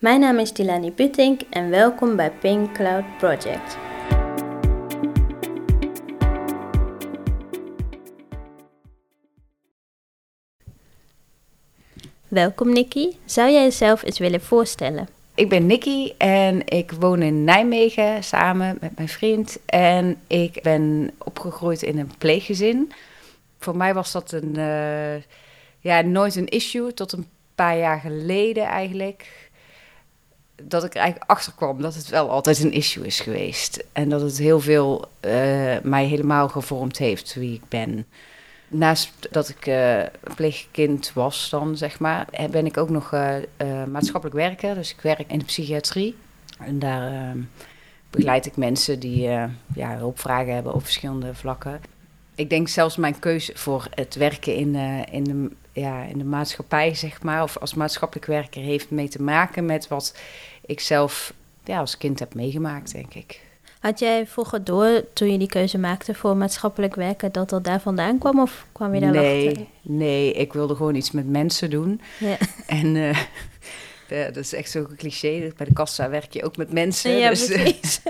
Mijn 0.00 0.20
naam 0.20 0.38
is 0.38 0.52
Tilani 0.52 0.92
Putink 0.92 1.40
en 1.50 1.70
welkom 1.70 2.16
bij 2.16 2.30
Pink 2.30 2.74
Cloud 2.74 3.04
Project. 3.18 3.78
Welkom 12.28 12.72
Nikki. 12.72 13.18
Zou 13.24 13.50
jij 13.50 13.62
jezelf 13.62 14.02
eens 14.02 14.18
willen 14.18 14.40
voorstellen? 14.40 15.08
Ik 15.34 15.48
ben 15.48 15.66
Nikki 15.66 16.14
en 16.18 16.66
ik 16.66 16.92
woon 16.92 17.22
in 17.22 17.44
Nijmegen 17.44 18.24
samen 18.24 18.78
met 18.80 18.96
mijn 18.96 19.08
vriend. 19.08 19.58
En 19.66 20.20
ik 20.26 20.62
ben 20.62 21.10
opgegroeid 21.18 21.82
in 21.82 21.98
een 21.98 22.12
pleeggezin. 22.18 22.92
Voor 23.58 23.76
mij 23.76 23.94
was 23.94 24.12
dat 24.12 24.32
een, 24.32 24.56
eh, 24.56 25.22
ja, 25.80 26.00
nooit 26.00 26.36
een 26.36 26.48
issue 26.48 26.94
tot 26.94 27.12
een 27.12 27.26
paar 27.54 27.78
jaar 27.78 28.00
geleden 28.00 28.64
eigenlijk. 28.64 29.49
Dat 30.62 30.84
ik 30.84 30.94
er 30.94 31.00
eigenlijk 31.00 31.30
achter 31.30 31.52
kwam 31.56 31.82
dat 31.82 31.94
het 31.94 32.08
wel 32.08 32.30
altijd 32.30 32.58
een 32.58 32.72
issue 32.72 33.06
is 33.06 33.20
geweest. 33.20 33.84
En 33.92 34.08
dat 34.08 34.20
het 34.20 34.38
heel 34.38 34.60
veel 34.60 35.04
eh, 35.20 35.32
mij 35.82 36.04
helemaal 36.04 36.48
gevormd 36.48 36.98
heeft 36.98 37.34
wie 37.34 37.54
ik 37.54 37.68
ben. 37.68 38.06
Naast 38.68 39.12
dat 39.30 39.48
ik 39.48 39.66
uh, 39.66 40.02
pleegkind 40.34 41.12
was 41.14 41.50
dan, 41.50 41.76
zeg 41.76 41.98
maar, 41.98 42.26
ben 42.50 42.66
ik 42.66 42.76
ook 42.76 42.88
nog 42.90 43.12
uh, 43.12 43.34
maatschappelijk 43.90 44.36
werker. 44.36 44.74
Dus 44.74 44.90
ik 44.90 45.00
werk 45.00 45.24
in 45.32 45.38
de 45.38 45.44
psychiatrie. 45.44 46.16
En 46.58 46.78
daar 46.78 47.34
begeleid 48.10 48.46
ik 48.46 48.56
mensen 48.56 49.00
die 49.00 49.20
ja, 49.74 49.96
hulpvragen 49.96 50.54
hebben 50.54 50.74
op 50.74 50.82
verschillende 50.82 51.34
vlakken. 51.34 51.80
Ik 52.34 52.50
denk 52.50 52.68
zelfs 52.68 52.96
mijn 52.96 53.18
keuze 53.18 53.52
voor 53.54 53.86
het 53.94 54.14
werken 54.14 54.54
in, 54.54 54.74
in, 55.10 55.24
de, 55.24 55.50
ja, 55.72 56.02
in 56.02 56.18
de 56.18 56.24
maatschappij, 56.24 56.94
zeg 56.94 57.22
maar, 57.22 57.42
of 57.42 57.58
als 57.58 57.74
maatschappelijk 57.74 58.26
werker, 58.26 58.62
heeft 58.62 58.90
mee 58.90 59.08
te 59.08 59.22
maken 59.22 59.66
met 59.66 59.88
wat 59.88 60.16
ik 60.66 60.80
zelf 60.80 61.32
ja, 61.64 61.78
als 61.78 61.96
kind 61.96 62.18
heb 62.18 62.34
meegemaakt, 62.34 62.92
denk 62.92 63.14
ik. 63.14 63.40
Had 63.80 63.98
jij 63.98 64.26
vroeger 64.26 64.64
door, 64.64 65.04
toen 65.12 65.32
je 65.32 65.38
die 65.38 65.48
keuze 65.48 65.78
maakte 65.78 66.14
voor 66.14 66.36
maatschappelijk 66.36 66.94
werken, 66.94 67.32
dat 67.32 67.50
dat 67.50 67.64
daar 67.64 67.80
vandaan 67.80 68.18
kwam? 68.18 68.40
Of 68.40 68.66
kwam 68.72 68.94
je 68.94 69.00
daar 69.00 69.10
nee, 69.10 69.48
achter? 69.48 69.64
Nee, 69.82 70.32
ik 70.32 70.52
wilde 70.52 70.74
gewoon 70.74 70.94
iets 70.94 71.10
met 71.10 71.28
mensen 71.28 71.70
doen. 71.70 72.00
Ja. 72.18 72.36
En 72.66 72.94
uh, 72.94 73.18
ja, 74.08 74.24
dat 74.24 74.36
is 74.36 74.52
echt 74.52 74.70
zo'n 74.70 74.96
cliché. 74.96 75.52
Bij 75.56 75.66
de 75.66 75.72
kassa 75.72 76.10
werk 76.10 76.32
je 76.32 76.44
ook 76.44 76.56
met 76.56 76.72
mensen. 76.72 77.10
Ja, 77.10 77.28
dus, 77.28 77.46
precies. 77.46 78.00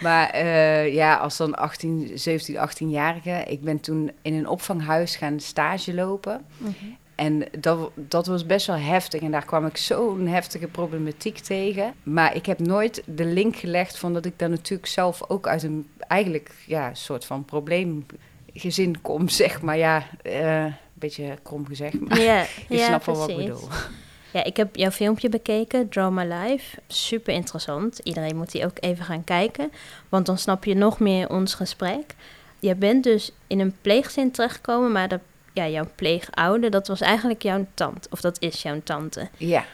Maar 0.00 0.34
uh, 0.34 0.94
ja, 0.94 1.16
als 1.16 1.36
dan 1.36 1.54
18, 1.54 2.10
17, 2.14 2.56
18-jarige... 2.56 3.44
Ik 3.46 3.60
ben 3.60 3.80
toen 3.80 4.10
in 4.22 4.34
een 4.34 4.48
opvanghuis 4.48 5.16
gaan 5.16 5.40
stage 5.40 5.94
lopen. 5.94 6.44
Mhm. 6.56 6.74
En 7.20 7.44
dat, 7.58 7.90
dat 7.94 8.26
was 8.26 8.46
best 8.46 8.66
wel 8.66 8.76
heftig. 8.76 9.20
En 9.20 9.30
daar 9.30 9.44
kwam 9.44 9.66
ik 9.66 9.76
zo'n 9.76 10.26
heftige 10.26 10.66
problematiek 10.66 11.38
tegen. 11.38 11.94
Maar 12.02 12.34
ik 12.34 12.46
heb 12.46 12.58
nooit 12.58 13.02
de 13.06 13.24
link 13.24 13.56
gelegd 13.56 13.98
van 13.98 14.12
dat 14.12 14.24
ik 14.24 14.38
daar 14.38 14.50
natuurlijk 14.50 14.88
zelf 14.88 15.22
ook 15.28 15.46
uit 15.46 15.62
een 15.62 15.88
eigenlijk 15.98 16.50
ja, 16.66 16.94
soort 16.94 17.24
van 17.24 17.44
probleemgezin 17.44 19.00
kom, 19.00 19.28
zeg 19.42 19.62
maar. 19.62 19.76
Ja, 19.76 20.06
uh, 20.22 20.64
een 20.64 20.74
beetje 20.94 21.38
krom 21.42 21.66
gezegd, 21.66 22.00
maar 22.00 22.20
je 22.68 22.78
snapt 22.78 23.06
wel 23.06 23.16
wat 23.16 23.28
ik 23.28 23.36
bedoel. 23.36 23.68
Ja, 24.32 24.44
ik 24.44 24.56
heb 24.56 24.76
jouw 24.76 24.90
filmpje 24.90 25.28
bekeken, 25.28 25.88
Draw 25.88 26.12
My 26.12 26.24
Life. 26.24 26.78
Super 26.86 27.34
interessant. 27.34 27.98
Iedereen 27.98 28.36
moet 28.36 28.52
die 28.52 28.64
ook 28.64 28.76
even 28.80 29.04
gaan 29.04 29.24
kijken, 29.24 29.72
want 30.08 30.26
dan 30.26 30.38
snap 30.38 30.64
je 30.64 30.74
nog 30.74 30.98
meer 30.98 31.28
ons 31.28 31.54
gesprek. 31.54 32.14
Je 32.58 32.74
bent 32.74 33.04
dus 33.04 33.32
in 33.46 33.60
een 33.60 33.76
pleegzin 33.80 34.30
terechtgekomen, 34.30 34.92
maar 34.92 35.08
dat, 35.08 35.20
ja, 35.52 35.68
jouw 35.68 35.88
pleegouder, 35.94 36.70
dat 36.70 36.88
was 36.88 37.00
eigenlijk 37.00 37.42
jouw 37.42 37.66
tante, 37.74 38.08
of 38.10 38.20
dat 38.20 38.40
is 38.40 38.62
jouw 38.62 38.80
tante. 38.84 39.28
Ja, 39.36 39.64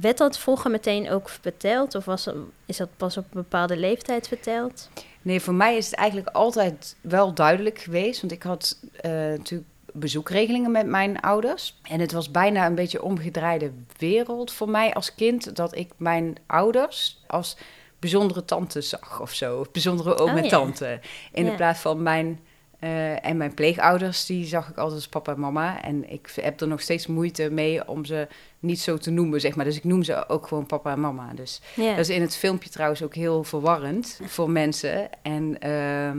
Werd 0.00 0.18
dat 0.18 0.38
vroeger 0.38 0.70
meteen 0.70 1.10
ook 1.10 1.28
verteld, 1.28 1.94
of 1.94 2.04
was, 2.04 2.28
is 2.66 2.76
dat 2.76 2.88
pas 2.96 3.16
op 3.16 3.24
een 3.24 3.30
bepaalde 3.32 3.76
leeftijd 3.76 4.28
verteld? 4.28 4.88
nee, 5.22 5.40
voor 5.40 5.54
mij 5.54 5.76
is 5.76 5.86
het 5.86 5.94
eigenlijk 5.94 6.28
altijd 6.28 6.96
wel 7.00 7.34
duidelijk 7.34 7.78
geweest. 7.78 8.20
Want 8.20 8.32
ik 8.32 8.42
had 8.42 8.78
eh, 9.00 9.10
natuurlijk 9.10 9.68
bezoekregelingen 9.92 10.70
met 10.70 10.86
mijn 10.86 11.20
ouders. 11.20 11.80
En 11.82 12.00
het 12.00 12.12
was 12.12 12.30
bijna 12.30 12.66
een 12.66 12.74
beetje 12.74 13.02
omgedraaide 13.02 13.70
wereld 13.98 14.52
voor 14.52 14.68
mij 14.68 14.94
als 14.94 15.14
kind. 15.14 15.56
Dat 15.56 15.76
ik 15.76 15.90
mijn 15.96 16.36
ouders 16.46 17.22
als 17.26 17.56
bijzondere 17.98 18.44
tante 18.44 18.80
zag 18.80 19.20
of 19.20 19.32
zo. 19.34 19.58
Of 19.58 19.70
bijzondere 19.70 20.16
oom 20.18 20.30
Oh, 20.30 20.36
en 20.36 20.42
ja. 20.44 20.48
tante. 20.50 21.00
In 21.32 21.44
Ja. 21.44 21.50
de 21.50 21.56
plaats 21.56 21.80
van 21.80 22.02
mijn... 22.02 22.40
eh, 22.78 23.26
en 23.26 23.36
mijn 23.36 23.54
pleegouders, 23.54 24.26
die 24.26 24.44
zag 24.46 24.68
ik 24.68 24.76
altijd 24.76 24.94
als 24.96 25.08
papa 25.08 25.32
en 25.32 25.40
mama. 25.40 25.82
En 25.82 26.10
ik 26.12 26.32
heb 26.40 26.60
er 26.60 26.68
nog 26.68 26.80
steeds 26.80 27.06
moeite 27.06 27.50
mee 27.50 27.88
om 27.88 28.04
ze 28.04 28.28
niet 28.58 28.80
zo 28.80 28.96
te 28.96 29.10
noemen, 29.10 29.40
zeg 29.40 29.54
maar. 29.56 29.64
Dus 29.64 29.76
ik 29.76 29.84
noem 29.84 30.02
ze 30.02 30.28
ook 30.28 30.46
gewoon 30.46 30.66
papa 30.66 30.92
en 30.92 31.00
mama. 31.00 31.32
Dus 31.34 31.60
dat 31.76 31.98
is 31.98 32.08
in 32.08 32.20
het 32.20 32.36
filmpje 32.36 32.68
trouwens 32.70 33.02
ook 33.02 33.14
heel 33.14 33.44
verwarrend 33.44 34.20
voor 34.24 34.50
mensen. 34.50 35.08
En 35.22 35.58
ehm, 35.60 36.18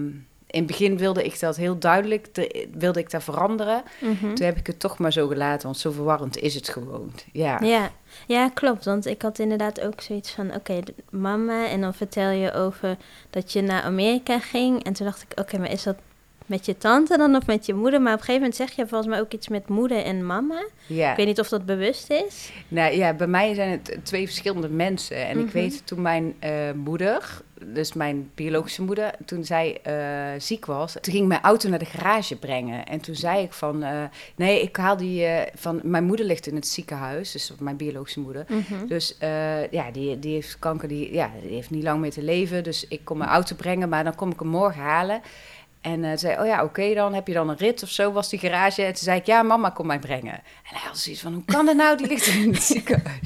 in 0.53 0.59
het 0.59 0.67
begin 0.67 0.97
wilde 0.97 1.23
ik 1.23 1.39
dat 1.39 1.55
heel 1.55 1.77
duidelijk, 1.79 2.25
te- 2.31 2.67
wilde 2.71 2.99
ik 2.99 3.09
dat 3.11 3.23
veranderen. 3.23 3.83
Mhm. 4.01 4.33
Toen 4.33 4.45
heb 4.45 4.57
ik 4.57 4.67
het 4.67 4.79
toch 4.79 4.97
maar 4.97 5.11
zo 5.13 5.27
gelaten, 5.27 5.63
want 5.65 5.77
zo 5.77 5.91
verwarrend 5.91 6.37
is 6.37 6.55
het 6.55 6.69
gewoon. 6.69 7.11
Ja, 7.31 7.59
Ja, 7.61 7.89
ja, 8.27 8.49
klopt. 8.49 8.85
Want 8.85 9.05
ik 9.05 9.21
had 9.21 9.39
inderdaad 9.39 9.81
ook 9.81 10.01
zoiets 10.01 10.31
van, 10.31 10.53
oké, 10.55 10.79
mama. 11.09 11.67
En 11.67 11.81
dan 11.81 11.93
vertel 11.93 12.29
je 12.29 12.53
over 12.53 12.97
dat 13.29 13.51
je 13.53 13.61
naar 13.61 13.81
Amerika 13.81 14.39
ging. 14.39 14.83
En 14.83 14.93
toen 14.93 15.05
dacht 15.05 15.25
ik, 15.29 15.39
oké, 15.39 15.57
maar 15.57 15.71
is 15.71 15.83
dat 15.83 15.95
met 16.45 16.65
je 16.65 16.77
tante 16.77 17.17
dan 17.17 17.35
of 17.35 17.45
met 17.45 17.65
je 17.65 17.73
moeder? 17.73 18.01
Maar 18.01 18.13
op 18.13 18.19
een 18.19 18.25
gegeven 18.25 18.41
moment 18.49 18.55
zeg 18.59 18.71
je 18.71 18.87
volgens 18.87 19.09
mij 19.09 19.19
ook 19.19 19.31
iets 19.33 19.47
met 19.47 19.67
moeder 19.67 20.03
en 20.03 20.25
mama. 20.25 20.63
ja. 20.87 21.11
Ik 21.11 21.17
weet 21.17 21.25
niet 21.25 21.39
of 21.39 21.49
dat 21.49 21.65
bewust 21.65 22.09
is. 22.09 22.51
Nou 22.67 22.95
ja, 22.95 23.13
bij 23.13 23.27
mij 23.27 23.53
zijn 23.53 23.69
het 23.71 23.97
twee 24.03 24.25
verschillende 24.25 24.69
mensen. 24.69 25.27
En 25.27 25.39
ik 25.39 25.45
Mhm. 25.45 25.53
weet 25.53 25.87
toen 25.87 26.01
mijn 26.01 26.33
eh, 26.39 26.51
moeder, 26.75 27.41
dus 27.65 27.93
mijn 27.93 28.31
biologische 28.35 28.81
moeder, 28.83 29.11
toen 29.25 29.43
zij 29.45 29.79
eh, 29.83 29.93
ziek 30.37 30.65
was, 30.65 30.91
toen 30.91 31.01
ging 31.13 31.21
ik 31.23 31.27
mijn 31.29 31.41
auto 31.41 31.69
naar 31.69 31.79
de 31.79 31.85
garage 31.85 32.35
brengen. 32.35 32.85
En 32.85 32.99
toen 33.01 33.15
zei 33.15 33.43
ik 33.43 33.53
van, 33.53 33.83
eh, 33.83 34.03
nee, 34.35 34.61
ik 34.61 34.75
haal 34.75 34.97
die 34.97 35.25
van, 35.55 35.79
mijn 35.83 36.03
moeder 36.03 36.25
ligt 36.25 36.47
in 36.47 36.55
het 36.55 36.67
ziekenhuis, 36.67 37.31
dus 37.31 37.53
mijn 37.59 37.75
biologische 37.77 38.19
moeder. 38.19 38.45
Mhm. 38.49 38.87
Dus 38.87 39.15
ja, 39.71 39.91
die, 39.91 40.19
die 40.19 40.33
heeft 40.33 40.59
kanker, 40.59 40.87
die, 40.87 41.13
ja, 41.13 41.31
die 41.41 41.51
heeft 41.53 41.69
niet 41.69 41.83
lang 41.83 41.99
meer 41.99 42.11
te 42.11 42.23
leven. 42.23 42.63
Dus 42.63 42.87
ik 42.87 43.01
kom 43.03 43.17
mijn 43.17 43.29
auto 43.29 43.55
brengen, 43.55 43.89
maar 43.89 44.03
dan 44.03 44.15
kom 44.15 44.31
ik 44.31 44.39
hem 44.39 44.47
morgen 44.47 44.81
halen. 44.81 45.21
En 45.83 46.03
eh 46.03 46.17
zei, 46.17 46.39
oh 46.39 46.45
ja, 46.45 46.63
oké 46.63 46.94
dan, 46.94 47.13
heb 47.13 47.27
je 47.27 47.33
dan 47.33 47.49
een 47.49 47.57
rit 47.57 47.83
of 47.83 47.89
zo, 47.89 48.11
was 48.11 48.29
die 48.29 48.39
garage. 48.39 48.81
En 48.83 48.94
toen 48.94 49.03
zei 49.03 49.19
ik, 49.19 49.25
ja, 49.25 49.44
mama, 49.44 49.69
kom 49.69 49.88
mij 49.88 49.99
brengen. 49.99 50.33
En 50.33 50.41
hij 50.75 50.81
had 50.88 50.97
zoiets 50.97 51.21
van, 51.21 51.33
hoe 51.33 51.45
kan 51.45 51.66
dat 51.66 51.75
nou? 51.75 51.97
Die 51.97 52.07
ligt 52.07 52.27
in 52.27 52.53
het 52.53 52.63
ziekenhuis. 52.73 53.19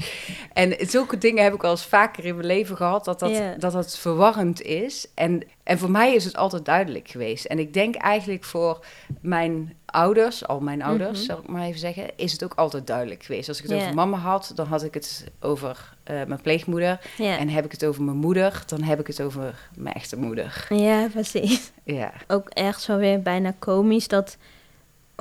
En 0.52 0.76
zulke 0.78 1.18
dingen 1.18 1.42
heb 1.42 1.54
ik 1.54 1.64
al 1.64 1.70
eens 1.70 1.84
vaker 1.84 2.24
in 2.24 2.34
mijn 2.34 2.46
leven 2.46 2.76
gehad, 2.76 3.04
dat 3.04 3.18
dat, 3.18 3.60
dat, 3.60 3.72
dat 3.72 3.98
verwarrend 3.98 4.62
is. 4.62 5.06
En, 5.14 5.42
en 5.62 5.78
voor 5.78 5.90
mij 5.90 6.14
is 6.14 6.24
het 6.24 6.36
altijd 6.36 6.64
duidelijk 6.64 7.08
geweest. 7.08 7.44
En 7.44 7.58
ik 7.58 7.72
denk 7.72 7.94
eigenlijk 7.94 8.44
voor 8.44 8.84
mijn 9.20 9.77
ouders, 9.90 10.46
al 10.46 10.60
mijn 10.60 10.82
ouders, 10.82 11.18
Mhm. 11.18 11.26
zal 11.26 11.38
ik 11.38 11.48
maar 11.48 11.62
even 11.62 11.80
zeggen, 11.80 12.10
is 12.16 12.32
het 12.32 12.44
ook 12.44 12.54
altijd 12.54 12.86
duidelijk 12.86 13.22
geweest. 13.22 13.48
Als 13.48 13.58
ik 13.62 13.68
het 13.70 13.80
over 13.80 13.94
mama 13.94 14.16
had, 14.16 14.52
dan 14.54 14.66
had 14.66 14.82
ik 14.82 14.94
het 14.94 15.24
over 15.40 15.96
eh, 16.04 16.14
mijn 16.26 16.40
pleegmoeder. 16.40 17.00
En 17.18 17.48
heb 17.48 17.64
ik 17.64 17.72
het 17.72 17.84
over 17.84 18.02
mijn 18.02 18.16
moeder, 18.16 18.62
dan 18.66 18.82
heb 18.82 19.00
ik 19.00 19.06
het 19.06 19.20
over 19.22 19.68
mijn 19.74 19.94
echte 19.94 20.16
moeder. 20.18 20.66
ja, 20.68 21.06
precies. 21.12 21.70
Ja, 21.84 22.12
Ook 22.26 22.48
echt 22.48 22.82
zo 22.82 22.96
weer 22.96 23.22
bijna 23.22 23.54
komisch 23.58 24.08
dat 24.08 24.36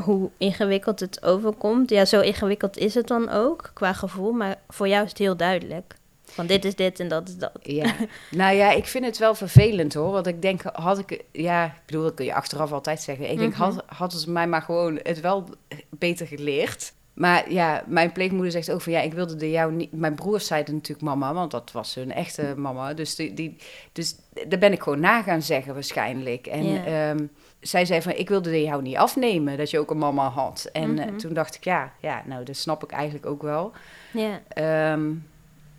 hoe 0.04 0.30
ingewikkeld 0.38 1.00
het 1.00 1.24
overkomt. 1.24 1.90
Ja, 1.90 2.06
zo 2.06 2.20
ingewikkeld 2.22 2.78
is 2.78 2.94
het 2.94 3.08
dan 3.08 3.30
ook 3.30 3.72
qua 3.74 3.94
gevoel. 3.94 4.32
Maar 4.32 4.56
voor 4.70 4.88
jou 4.88 5.04
is 5.04 5.10
het 5.10 5.18
heel 5.18 5.38
duidelijk. 5.38 5.96
Van 6.38 6.46
dit 6.46 6.66
is 6.66 6.75
dit 6.75 7.00
en 7.00 7.08
dat 7.08 7.28
is 7.28 7.38
dat. 7.38 7.52
ja. 7.62 7.94
nou 8.31 8.56
ja, 8.56 8.72
ik 8.72 8.86
vind 8.86 9.06
het 9.06 9.18
wel 9.18 9.36
vervelend 9.36 9.94
hoor. 9.94 10.12
Want 10.12 10.28
ik 10.28 10.42
denk, 10.42 10.62
had 10.74 11.00
ik, 11.00 11.24
ja, 11.31 11.66
ik 11.66 11.72
bedoel, 11.86 12.03
dat 12.03 12.14
kun 12.14 12.25
je 12.25 12.34
achteraf 12.34 12.72
altijd 12.72 13.02
zeggen. 13.02 13.31
Ik 13.31 13.38
denk, 13.38 13.53
Mhm. 13.53 13.62
had, 13.62 13.84
hadden 13.86 14.20
ze 14.20 14.31
mij 14.31 14.48
maar 14.48 14.62
gewoon 14.62 15.00
het 15.03 15.20
wel 15.20 15.44
beter 15.90 16.28
geleerd. 16.28 16.94
Maar 17.14 17.52
ja, 17.52 17.84
mijn 17.88 18.12
pleegmoeder 18.12 18.52
zegt 18.52 18.72
ook 18.72 18.81
van 18.81 18.92
ja, 18.94 19.00
ik 19.02 19.14
wilde 19.14 19.36
de 19.36 19.50
jou 19.50 19.72
niet. 19.74 19.92
Mijn 19.92 20.16
broers 20.16 20.48
zeiden 20.48 20.74
natuurlijk 20.74 21.08
mama, 21.08 21.34
want 21.34 21.51
dat 21.51 21.72
was 21.72 21.95
hun 21.95 22.12
echte 22.12 22.54
mama. 22.57 22.94
Dus, 22.94 23.16
die, 23.16 23.34
die, 23.34 23.57
dus 23.92 24.16
daar 24.48 24.60
ben 24.60 24.72
ik 24.72 24.81
gewoon 24.84 25.00
na 25.00 25.22
gaan 25.22 25.42
zeggen 25.42 25.74
waarschijnlijk. 25.74 26.48
En 26.48 26.63
Ja. 26.63 26.86
ehm, 26.86 27.25
zij 27.60 27.86
zei 27.86 28.01
van 28.01 28.12
ik 28.12 28.30
wilde 28.30 28.50
de 28.50 28.62
jou 28.62 28.81
niet 28.81 28.95
afnemen 28.98 29.57
dat 29.57 29.69
je 29.69 29.80
ook 29.80 29.92
een 29.92 29.98
mama 29.98 30.30
had. 30.30 30.69
En 30.74 31.00
eh, 31.00 31.06
Mhm. 31.06 31.18
toen 31.18 31.34
dacht 31.34 31.56
ik 31.56 31.63
ja, 31.63 31.94
ja, 32.01 32.22
nou 32.25 32.44
dat 32.44 32.56
snap 32.56 32.84
ik 32.84 32.92
eigenlijk 32.92 33.25
ook 33.25 33.42
wel. 33.42 33.72
Ja, 34.13 34.42
Ehm, 34.48 35.12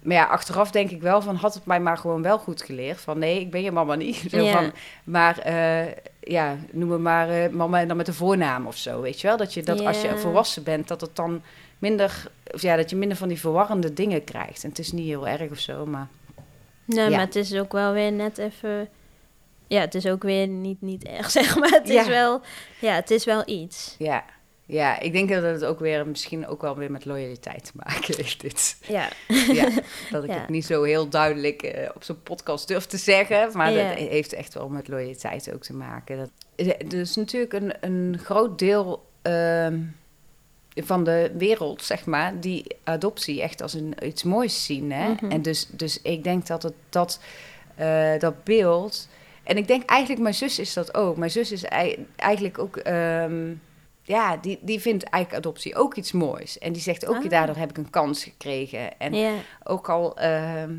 maar 0.03 0.17
ja, 0.17 0.25
achteraf 0.25 0.71
denk 0.71 0.91
ik 0.91 1.03
wel 1.03 1.23
van 1.23 1.35
had 1.37 1.55
het 1.55 1.65
mij 1.67 1.81
maar 1.81 1.99
gewoon 1.99 2.23
wel 2.23 2.39
goed 2.39 2.63
geleerd. 2.63 3.01
Van 3.01 3.19
nee, 3.19 3.41
ik 3.41 3.51
ben 3.51 3.63
je 3.63 3.73
mama 3.73 3.95
niet. 3.95 4.25
Zo 4.31 4.43
Ja. 4.43 4.53
van, 4.53 4.73
maar 5.05 5.39
eh, 5.39 5.87
ja, 6.21 6.57
noem 6.73 6.89
me 6.89 6.99
maar 6.99 7.29
eh, 7.31 7.49
mama 7.51 7.81
en 7.81 7.89
dan 7.89 7.97
met 7.97 8.07
de 8.07 8.13
voornaam 8.13 8.67
of 8.67 8.77
zo. 8.77 9.01
Weet 9.01 9.21
je 9.21 9.27
wel? 9.27 9.37
Dat 9.37 9.55
je 9.55 9.63
dat 9.63 9.81
als 9.87 10.01
je 10.01 10.17
volwassen 10.19 10.63
bent, 10.63 10.89
dat 10.89 11.01
het 11.01 11.17
dan 11.17 11.43
minder, 11.79 12.31
of 12.55 12.63
ja, 12.63 12.77
dat 12.77 12.91
je 12.91 12.97
minder 12.97 13.17
van 13.17 13.29
die 13.29 13.41
verwarrende 13.41 13.93
dingen 13.93 14.25
krijgt. 14.25 14.63
En 14.63 14.69
het 14.69 14.79
is 14.79 14.93
niet 14.93 15.07
heel 15.07 15.29
erg 15.29 15.51
of 15.51 15.59
zo, 15.59 15.87
maar 15.87 16.09
nee, 16.85 17.05
Ja. 17.05 17.11
maar 17.11 17.27
het 17.27 17.37
is 17.37 17.55
ook 17.55 17.73
wel 17.73 17.93
weer 17.93 18.13
net 18.13 18.39
even... 18.39 18.89
Ja, 19.67 19.81
het 19.81 19.95
is 19.95 20.07
ook 20.07 20.23
weer 20.23 20.47
niet, 20.49 20.83
niet 20.83 21.05
echt, 21.05 21.33
zeg 21.39 21.59
maar. 21.59 21.71
Het 21.71 21.89
Ja. 21.89 22.01
is 22.01 22.07
wel... 22.07 22.41
Ja, 22.81 22.95
het 22.95 23.11
is 23.11 23.25
wel 23.25 23.43
iets. 23.47 23.95
ja. 23.99 24.25
Ja, 24.71 25.01
ik 25.01 25.13
denk 25.13 25.29
dat 25.29 25.43
het 25.43 25.65
ook 25.65 25.79
weer 25.81 26.07
misschien 26.07 26.47
ook 26.47 26.63
wel 26.63 26.77
weer 26.77 26.91
met 26.91 27.05
loyaliteit 27.05 27.65
te 27.65 27.71
maken 27.75 28.17
heeft. 28.17 28.41
Dit. 28.41 28.77
Ja. 28.89 29.09
ja 29.53 29.69
dat 30.11 30.25
ik 30.25 30.31
Ja. 30.31 30.39
het 30.41 30.49
niet 30.49 30.67
zo 30.67 30.83
heel 30.83 31.09
duidelijk 31.09 31.63
eh, 31.63 31.89
op 31.95 32.05
zo'n 32.05 32.23
podcast 32.23 32.69
durf 32.69 32.87
te 32.87 32.97
zeggen. 32.97 33.51
Maar 33.57 33.73
Ja. 33.73 33.89
dat 33.89 33.99
heeft 33.99 34.33
echt 34.33 34.55
wel 34.55 34.69
met 34.69 34.89
loyaliteit 34.89 35.53
ook 35.55 35.63
te 35.63 35.75
maken. 35.75 36.31
Dat, 36.57 36.93
is 36.93 37.17
natuurlijk 37.17 37.53
een, 37.53 37.73
een 37.81 38.19
groot 38.25 38.59
deel 38.59 39.07
ehm, 39.23 39.79
van 40.75 41.05
de 41.05 41.31
wereld, 41.39 41.83
zeg 41.83 42.05
maar, 42.07 42.41
die 42.41 42.65
adoptie 42.85 43.43
echt 43.43 43.63
als 43.63 43.75
een, 43.75 43.95
iets 44.03 44.23
moois 44.23 44.65
zien. 44.65 44.93
Hè? 44.93 45.09
Mhm. 45.09 45.31
En 45.31 45.43
dus, 45.43 45.67
dus 45.71 46.03
ik 46.03 46.25
denk 46.25 46.47
dat 46.47 46.63
het, 46.63 46.75
dat, 46.89 47.21
eh, 47.75 48.19
dat 48.19 48.45
beeld. 48.45 49.09
En 49.43 49.57
ik 49.57 49.67
denk 49.67 49.85
eigenlijk, 49.91 50.21
mijn 50.23 50.35
zus 50.35 50.59
is 50.59 50.73
dat 50.73 50.95
ook. 50.95 51.17
Mijn 51.17 51.31
zus 51.31 51.53
is 51.53 51.63
ei- 51.65 52.07
eigenlijk 52.17 52.59
ook. 52.59 52.77
ehm, 52.77 53.53
ja, 54.09 54.37
die, 54.37 54.59
die 54.63 54.81
vindt 54.81 55.05
eigenlijk 55.05 55.45
adoptie 55.45 55.77
ook 55.77 55.95
iets 55.95 56.13
moois. 56.13 56.59
En 56.59 56.73
die 56.73 56.83
zegt 56.83 57.07
ook, 57.07 57.17
Ah. 57.25 57.29
daardoor 57.31 57.57
heb 57.57 57.71
ik 57.71 57.77
een 57.79 57.91
kans 57.91 58.25
gekregen. 58.25 58.99
En 58.99 59.15
ook 59.65 59.89
al, 59.89 60.17
ehm, 60.17 60.75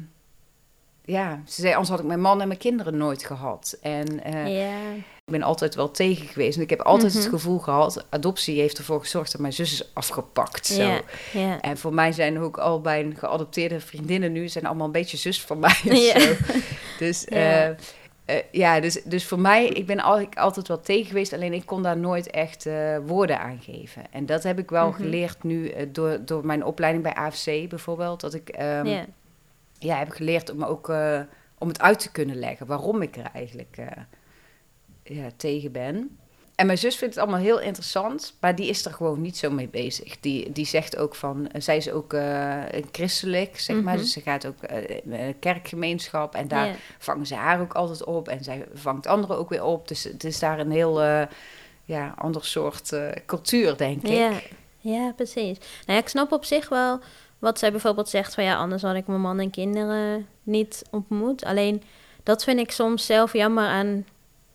ja, 1.06 1.42
ze 1.46 1.62
zei, 1.62 1.72
anders 1.74 1.90
had 1.90 2.00
ik 2.00 2.06
mijn 2.06 2.22
man 2.22 2.42
en 2.42 2.48
mijn 2.48 2.60
kinderen 2.60 2.98
nooit 2.98 3.24
gehad. 3.26 3.78
En 3.82 4.24
eh, 4.24 4.96
ik 4.96 5.04
ben 5.36 5.44
altijd 5.44 5.76
wel 5.76 5.92
tegen 5.92 6.28
geweest. 6.28 6.58
En 6.58 6.64
ik 6.64 6.70
heb 6.70 6.82
altijd 6.82 7.14
het 7.14 7.22
Mhm. 7.22 7.32
gevoel 7.32 7.60
gehad, 7.60 8.06
adoptie 8.10 8.60
heeft 8.60 8.78
ervoor 8.78 9.00
gezorgd 9.00 9.32
dat 9.32 9.42
mijn 9.42 9.54
zus 9.54 9.72
is 9.72 9.90
afgepakt. 9.94 10.66
Zo. 10.66 10.82
Ja. 10.84 11.02
Ja. 11.34 11.62
En 11.62 11.78
voor 11.78 11.94
mij 11.94 12.12
zijn 12.12 12.40
ook 12.40 12.58
al 12.58 12.80
mijn 12.80 13.16
geadopteerde 13.18 13.80
vriendinnen 13.80 14.32
nu, 14.32 14.48
zijn 14.48 14.66
allemaal 14.66 14.86
een 14.86 14.92
beetje 14.92 15.18
zus 15.18 15.42
van 15.42 15.60
mij. 15.60 15.78
of 15.86 15.98
zo. 15.98 16.34
Dus 17.06 17.26
Ja. 17.30 17.76
Ja. 18.30 18.42
ja, 18.52 18.80
dus, 18.80 19.04
dus 19.04 19.26
voor 19.28 19.40
mij, 19.40 19.68
ik 19.68 19.86
ben 19.86 20.00
al, 20.00 20.20
ik 20.20 20.38
altijd 20.38 20.68
wel 20.68 20.80
tegen 20.80 21.06
geweest, 21.06 21.34
alleen 21.34 21.54
ik 21.54 21.66
kon 21.66 21.84
daar 21.84 21.98
nooit 21.98 22.30
echt 22.30 22.66
eh, 22.66 22.98
woorden 23.06 23.40
aan 23.40 23.60
geven. 23.62 24.04
En 24.12 24.26
dat 24.26 24.44
heb 24.44 24.60
ik 24.60 24.70
wel 24.70 24.88
Mhm. 24.88 24.96
geleerd 24.96 25.44
nu 25.44 25.68
eh, 25.70 25.86
door, 25.92 26.26
door 26.26 26.46
mijn 26.46 26.64
opleiding 26.66 27.04
bij 27.04 27.14
AFC 27.14 27.70
bijvoorbeeld. 27.70 28.22
Dat 28.22 28.34
ik 28.34 28.50
ehm, 28.50 28.86
ja. 28.86 29.06
ja, 29.80 29.98
heb 29.98 30.10
geleerd 30.10 30.52
om 30.52 30.64
ook 30.64 30.90
eh, 30.90 31.20
om 31.58 31.68
het 31.68 31.82
uit 31.82 32.00
te 32.00 32.12
kunnen 32.12 32.36
leggen 32.36 32.66
waarom 32.68 33.02
ik 33.02 33.16
er 33.18 33.30
eigenlijk 33.34 33.78
eh, 33.78 33.88
ja, 35.18 35.28
tegen 35.36 35.72
ben. 35.72 36.18
En 36.60 36.66
mijn 36.66 36.78
zus 36.78 36.96
vindt 36.96 37.16
het 37.16 37.24
allemaal 37.24 37.42
heel 37.42 37.60
interessant, 37.60 38.34
maar 38.40 38.56
die 38.56 38.68
is 38.68 38.86
er 38.86 38.94
gewoon 38.94 39.22
niet 39.22 39.38
zo 39.38 39.52
mee 39.52 39.68
bezig. 39.68 40.20
Die, 40.20 40.52
die 40.52 40.66
zegt 40.66 40.98
ook 40.98 41.16
van, 41.16 41.50
zij 41.58 41.78
is 41.78 41.92
ook 41.92 42.14
eh, 42.14 42.64
christelijk, 42.92 43.60
zeg 43.60 43.76
maar. 43.82 43.94
Mhm. 43.94 44.04
Dus 44.04 44.12
ze 44.12 44.22
gaat 44.22 44.46
ook 44.46 44.64
eh, 44.64 45.02
in 45.04 45.14
een 45.14 45.40
kerkgemeenschap 45.40 46.36
en 46.36 46.48
daar 46.48 46.76
vangen 46.98 47.26
ze 47.26 47.36
haar 47.36 47.62
ook 47.62 47.74
altijd 47.74 48.04
op. 48.04 48.28
En 48.28 48.44
zij 48.44 48.66
vangt 48.74 49.08
anderen 49.08 49.38
ook 49.38 49.50
weer 49.50 49.64
op. 49.64 49.88
Dus 49.88 50.04
het 50.04 50.24
is 50.24 50.40
daar 50.40 50.60
een 50.60 50.72
heel 50.72 51.02
eh, 51.02 51.22
ja, 51.86 52.14
ander 52.18 52.46
soort 52.46 52.92
eh, 52.92 53.08
cultuur, 53.26 53.78
denk 53.78 54.02
ik. 54.04 54.10
Ja, 54.10 54.32
ja, 54.78 55.12
precies. 55.16 55.58
Nou 55.58 55.98
ja, 55.98 55.98
ik 55.98 56.08
snap 56.08 56.32
op 56.32 56.46
zich 56.46 56.70
wel 56.70 57.00
wat 57.40 57.60
zij 57.60 57.72
bijvoorbeeld 57.72 58.10
zegt 58.10 58.34
van 58.34 58.44
ja, 58.44 58.56
anders 58.56 58.82
had 58.82 58.96
ik 58.96 59.08
mijn 59.08 59.22
man 59.22 59.40
en 59.40 59.50
kinderen 59.50 60.28
niet 60.44 60.82
ontmoet. 60.92 61.44
Alleen 61.44 61.84
dat 62.24 62.44
vind 62.44 62.60
ik 62.60 62.72
soms 62.72 63.06
zelf 63.06 63.34
jammer 63.34 63.66
aan 63.66 64.06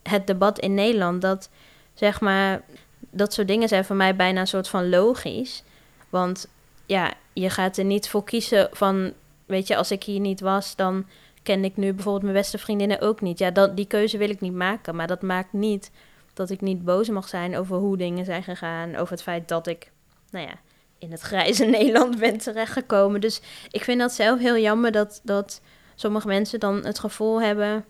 het 0.03 0.27
debat 0.27 0.59
in 0.59 0.75
Nederland. 0.75 1.23
Dat 1.23 1.49
zeg 1.95 2.21
maar, 2.21 2.63
dat 2.99 3.33
soort 3.33 3.49
dingen 3.49 3.69
zijn 3.69 3.85
voor 3.85 3.97
mij 3.97 4.17
bijna 4.17 4.41
een 4.41 4.47
soort 4.47 4.69
van 4.69 4.89
logisch. 4.89 5.63
Want 6.11 6.49
ja, 6.87 7.13
je 7.33 7.51
gaat 7.51 7.77
er 7.77 7.85
niet 7.85 8.09
voor 8.09 8.25
kiezen 8.25 8.69
van, 8.73 9.13
weet 9.47 9.67
je, 9.67 9.77
als 9.77 9.91
ik 9.91 10.05
hier 10.05 10.21
niet 10.21 10.41
was, 10.41 10.77
dan 10.77 11.07
ken 11.43 11.65
ik 11.65 11.77
nu 11.77 11.93
bijvoorbeeld 11.93 12.23
mijn 12.23 12.35
beste 12.35 12.59
vriendinnen 12.59 13.01
ook 13.01 13.21
niet. 13.21 13.39
Ja, 13.39 13.51
die 13.51 13.87
keuze 13.87 14.19
wil 14.19 14.31
ik 14.31 14.41
niet 14.41 14.55
maken, 14.55 14.97
maar 14.97 15.07
dat 15.07 15.23
maakt 15.23 15.53
niet 15.53 15.91
dat 16.35 16.51
ik 16.51 16.61
niet 16.61 16.85
boos 16.85 17.09
mag 17.09 17.29
zijn 17.29 17.57
over 17.57 17.77
hoe 17.77 17.97
dingen 17.97 18.25
zijn 18.25 18.43
gegaan. 18.43 18.97
Over 18.97 19.13
het 19.13 19.23
feit 19.23 19.49
dat 19.49 19.67
ik, 19.67 19.91
nou 20.31 20.47
ja, 20.47 20.55
in 20.99 21.11
het 21.11 21.21
grijze 21.21 21.65
Nederland 21.77 22.19
ben 22.19 22.39
terechtgekomen. 22.39 23.21
Dus 23.21 23.41
ik 23.71 23.85
vind 23.85 24.01
dat 24.01 24.13
zelf 24.13 24.39
heel 24.39 24.59
jammer 24.59 24.93
dat, 24.93 25.21
dat 25.23 25.61
sommige 25.95 26.27
mensen 26.27 26.61
dan 26.61 26.85
het 26.85 26.99
gevoel 26.99 27.43
hebben... 27.43 27.85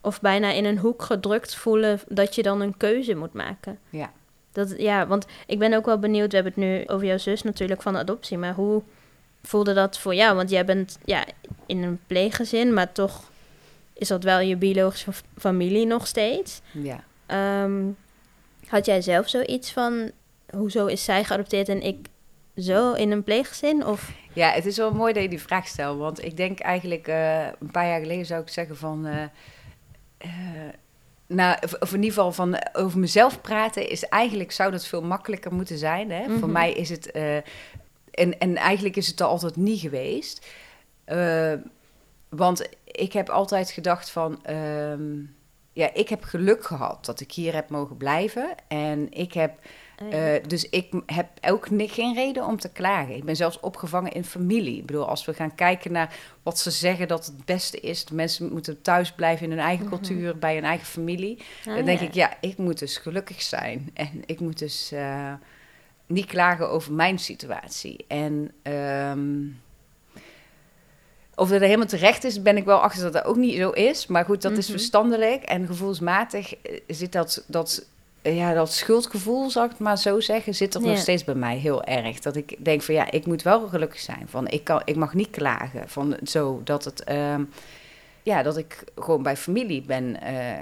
of 0.00 0.20
bijna 0.20 0.50
in 0.50 0.64
een 0.64 0.78
hoek 0.78 1.02
gedrukt 1.02 1.54
voelen 1.54 2.00
dat 2.08 2.34
je 2.34 2.42
dan 2.42 2.60
een 2.60 2.76
keuze 2.76 3.14
moet 3.14 3.32
maken. 3.32 3.78
Ja. 3.90 4.12
Dat, 4.52 4.74
ja, 4.78 5.06
want 5.06 5.26
ik 5.46 5.58
ben 5.58 5.74
ook 5.74 5.86
wel 5.86 5.98
benieuwd, 5.98 6.30
we 6.30 6.34
hebben 6.34 6.52
het 6.54 6.62
nu 6.62 6.86
over 6.86 7.06
jouw 7.06 7.18
zus 7.18 7.42
natuurlijk 7.42 7.82
van 7.82 7.96
adoptie... 7.96 8.38
maar 8.38 8.54
hoe 8.54 8.82
voelde 9.42 9.72
dat 9.74 9.98
voor 9.98 10.14
jou? 10.14 10.36
Want 10.36 10.50
jij 10.50 10.64
bent 10.64 10.98
ja, 11.04 11.24
in 11.66 11.82
een 11.82 12.00
pleeggezin, 12.06 12.74
maar 12.74 12.92
toch 12.92 13.30
is 13.92 14.08
dat 14.08 14.22
wel 14.24 14.40
je 14.40 14.56
biologische 14.56 15.12
familie 15.38 15.86
nog 15.86 16.06
steeds... 16.06 16.60
ja. 16.72 17.04
Ehm, 17.26 17.82
had 18.66 18.86
jij 18.86 19.02
zelf 19.02 19.28
zoiets 19.28 19.72
van, 19.72 20.10
hoezo 20.54 20.86
is 20.86 21.04
zij 21.04 21.24
geadopteerd 21.24 21.68
en 21.68 21.82
ik 21.82 22.06
zo 22.56 22.92
in 22.92 23.10
een 23.10 23.22
pleeggezin? 23.22 23.86
Of, 23.86 24.12
Ja, 24.32 24.50
het 24.50 24.66
is 24.66 24.76
wel 24.76 24.92
mooi 24.92 25.12
dat 25.12 25.22
je 25.22 25.28
die 25.28 25.40
vraag 25.40 25.66
stelt. 25.66 25.98
Want 25.98 26.24
ik 26.24 26.36
denk 26.36 26.60
eigenlijk, 26.60 27.08
eh, 27.08 27.44
een 27.44 27.70
paar 27.72 27.86
jaar 27.86 28.00
geleden 28.00 28.26
zou 28.26 28.42
ik 28.42 28.48
zeggen 28.48 28.76
van... 28.76 29.06
eh, 29.06 29.24
eh, 30.20 30.30
nou, 31.26 31.56
of, 31.80 31.92
in 31.92 32.02
ieder 32.02 32.08
geval 32.16 32.32
van 32.32 32.54
eh, 32.54 32.82
over 32.84 32.98
mezelf 32.98 33.40
praten 33.40 33.88
is 33.88 34.04
eigenlijk... 34.04 34.52
zou 34.52 34.70
dat 34.70 34.86
veel 34.86 35.02
makkelijker 35.02 35.52
moeten 35.54 35.78
zijn. 35.78 36.10
Hè? 36.10 36.24
Voor 36.24 36.32
Mhm. 36.34 36.52
mij 36.52 36.72
is 36.72 36.88
het... 36.90 37.10
eh, 37.10 37.36
en, 38.10 38.38
en 38.38 38.56
eigenlijk 38.56 38.96
is 38.96 39.06
het 39.06 39.20
er 39.20 39.26
altijd 39.26 39.56
niet 39.56 39.80
geweest. 39.80 40.46
Want 42.28 42.68
ik 42.84 43.12
heb 43.12 43.28
altijd 43.28 43.70
gedacht 43.70 44.10
van... 44.10 44.44
ehm, 44.44 45.18
ja, 45.72 45.94
ik 45.94 46.08
heb 46.08 46.24
geluk 46.24 46.64
gehad 46.64 47.04
dat 47.04 47.20
ik 47.20 47.32
hier 47.32 47.54
heb 47.54 47.70
mogen 47.70 47.96
blijven. 47.96 48.54
En 48.68 49.12
ik 49.12 49.32
heb 49.32 49.58
eh, 50.08 50.36
eh, 50.36 50.44
dus 50.46 50.68
ik 50.68 50.92
heb 51.06 51.28
ook 51.48 51.66
geen 51.70 52.14
reden 52.14 52.46
om 52.46 52.58
te 52.58 52.68
klagen. 52.68 53.14
Ik 53.16 53.24
ben 53.24 53.36
zelfs 53.36 53.60
opgevangen 53.60 54.12
in 54.12 54.24
familie. 54.24 54.76
Ik 54.76 54.86
bedoel, 54.86 55.08
als 55.08 55.24
we 55.24 55.34
gaan 55.34 55.54
kijken 55.54 55.92
naar 55.92 56.14
wat 56.42 56.58
ze 56.58 56.70
zeggen 56.70 57.08
dat 57.08 57.26
het 57.26 57.44
beste 57.44 57.80
is... 57.80 58.04
de 58.04 58.14
mensen 58.14 58.52
moeten 58.52 58.82
thuis 58.82 59.12
blijven 59.12 59.44
in 59.44 59.50
hun 59.50 59.60
eigen 59.66 59.86
Mhm. 59.86 59.94
cultuur, 59.94 60.38
bij 60.38 60.54
hun 60.54 60.64
eigen 60.64 60.86
familie... 60.86 61.38
ah, 61.66 61.74
dan 61.76 61.84
denk 61.84 62.00
ja. 62.00 62.06
ik, 62.06 62.14
ja, 62.14 62.32
ik 62.40 62.56
moet 62.58 62.78
dus 62.78 62.96
gelukkig 62.96 63.42
zijn. 63.42 63.90
En 63.94 64.22
ik 64.26 64.40
moet 64.40 64.58
dus 64.58 64.92
eh, 64.92 65.32
niet 66.06 66.26
klagen 66.26 66.68
over 66.70 66.92
mijn 66.92 67.18
situatie. 67.18 68.04
En 68.08 68.50
ehm, 68.62 69.38
of 71.34 71.48
dat 71.48 71.60
helemaal 71.60 71.86
terecht 71.86 72.24
is, 72.24 72.42
ben 72.42 72.56
ik 72.56 72.64
wel 72.64 72.80
achter 72.80 73.02
dat 73.02 73.12
dat 73.12 73.24
ook 73.24 73.36
niet 73.36 73.56
zo 73.56 73.70
is. 73.70 74.06
Maar 74.06 74.24
goed, 74.24 74.42
dat 74.42 74.52
is 74.58 74.68
Mhm. 74.68 74.76
verstandelijk 74.76 75.42
en 75.42 75.66
gevoelsmatig 75.66 76.54
eh, 76.56 76.80
zit 76.86 77.12
dat... 77.12 77.44
dat 77.46 77.86
ja, 78.22 78.54
dat 78.54 78.72
schuldgevoel, 78.72 79.50
zal 79.50 79.64
ik 79.64 79.70
het 79.70 79.78
maar 79.78 79.98
zo 79.98 80.20
zeggen, 80.20 80.54
zit 80.54 80.74
er 80.74 80.80
Ja. 80.82 80.86
nog 80.88 80.98
steeds 80.98 81.24
bij 81.24 81.34
mij 81.34 81.56
heel 81.56 81.84
erg. 81.84 82.20
Dat 82.20 82.36
ik 82.36 82.64
denk 82.64 82.82
van 82.82 82.94
ja, 82.94 83.10
ik 83.10 83.26
moet 83.26 83.42
wel 83.42 83.68
gelukkig 83.68 84.00
zijn. 84.00 84.28
Van 84.28 84.48
ik, 84.48 84.64
kan, 84.64 84.82
ik 84.84 84.96
mag 84.96 85.14
niet 85.14 85.30
klagen. 85.30 85.88
Van 85.88 86.16
zo 86.24 86.60
dat 86.64 86.84
het, 86.84 87.04
ehm, 87.04 87.42
ja, 88.22 88.42
dat 88.42 88.56
ik 88.56 88.84
gewoon 88.98 89.22
bij 89.22 89.36
familie 89.36 89.82
ben 89.82 90.20
eh, 90.22 90.58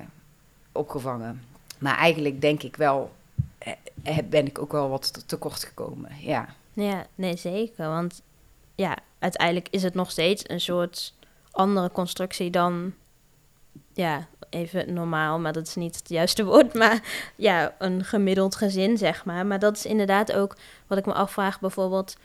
opgevangen. 0.73 1.43
Maar 1.79 1.97
eigenlijk 1.97 2.41
denk 2.41 2.63
ik 2.63 2.77
wel, 2.77 3.13
eh, 3.59 4.19
ben 4.25 4.47
ik 4.47 4.59
ook 4.59 4.73
wel 4.73 4.89
wat 4.89 5.13
te- 5.13 5.25
tekort 5.27 5.65
gekomen. 5.65 6.11
Ja, 6.21 6.49
Ja, 6.73 7.07
nee, 7.15 7.37
zeker. 7.37 7.89
Want 7.89 8.23
ja, 8.75 8.97
uiteindelijk 9.19 9.69
is 9.71 9.83
het 9.83 9.95
nog 9.95 10.11
steeds 10.11 10.43
een 10.47 10.61
soort 10.61 11.15
andere 11.51 11.91
constructie 11.91 12.51
dan, 12.51 12.93
ja, 13.99 14.27
even 14.51 14.93
normaal, 14.93 15.39
maar 15.39 15.53
dat 15.53 15.67
is 15.67 15.75
niet 15.75 15.97
het 15.97 16.09
juiste 16.09 16.45
woord, 16.45 16.75
maar 16.75 17.03
ja, 17.37 17.75
een 17.79 18.05
gemiddeld 18.05 18.55
gezin, 18.55 18.97
zeg 18.97 19.25
maar. 19.25 19.47
Maar 19.47 19.59
dat 19.59 19.77
is 19.77 19.87
inderdaad 19.87 20.33
ook 20.33 20.57
wat 20.87 20.99
ik 20.99 21.07
me 21.07 21.13
afvraag, 21.13 21.61
bijvoorbeeld, 21.61 22.17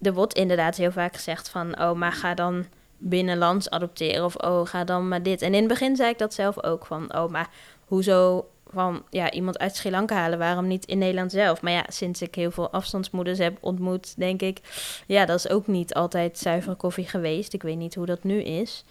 er 0.00 0.14
wordt 0.14 0.34
inderdaad 0.34 0.76
heel 0.76 0.92
vaak 0.92 1.14
gezegd 1.14 1.48
van, 1.48 1.80
oh, 1.80 1.92
maar 1.92 2.12
ga 2.12 2.34
dan 2.34 2.66
binnenlands 2.98 3.70
adopteren 3.70 4.24
of 4.24 4.36
oh, 4.36 4.66
ga 4.66 4.84
dan 4.84 5.08
maar 5.08 5.22
dit. 5.22 5.42
En 5.42 5.54
in 5.54 5.58
het 5.58 5.68
begin 5.68 5.96
zei 5.96 6.10
ik 6.10 6.18
dat 6.18 6.34
zelf 6.34 6.62
ook 6.62 6.86
van, 6.86 7.14
oh, 7.16 7.30
maar 7.30 7.48
hoezo 7.84 8.48
van 8.72 9.02
ja, 9.10 9.30
iemand 9.30 9.58
uit 9.58 9.76
Sri 9.76 9.90
Lanka 9.90 10.14
halen, 10.14 10.38
waarom 10.38 10.66
niet 10.66 10.84
in 10.84 10.98
Nederland 10.98 11.32
zelf? 11.32 11.62
Maar 11.62 11.72
ja, 11.72 11.84
sinds 11.88 12.22
ik 12.22 12.34
heel 12.34 12.50
veel 12.50 12.70
afstandsmoeders 12.70 13.38
heb 13.38 13.56
ontmoet, 13.60 14.14
denk 14.16 14.42
ik, 14.42 14.60
ja, 15.06 15.24
dat 15.26 15.38
is 15.38 15.48
ook 15.48 15.66
niet 15.66 15.94
altijd 15.94 16.38
zuivere 16.38 16.74
koffie 16.74 17.08
geweest. 17.08 17.52
Ik 17.52 17.62
weet 17.62 17.76
niet 17.76 17.94
hoe 17.94 18.06
dat 18.06 18.24
nu 18.24 18.42
is. 18.42 18.84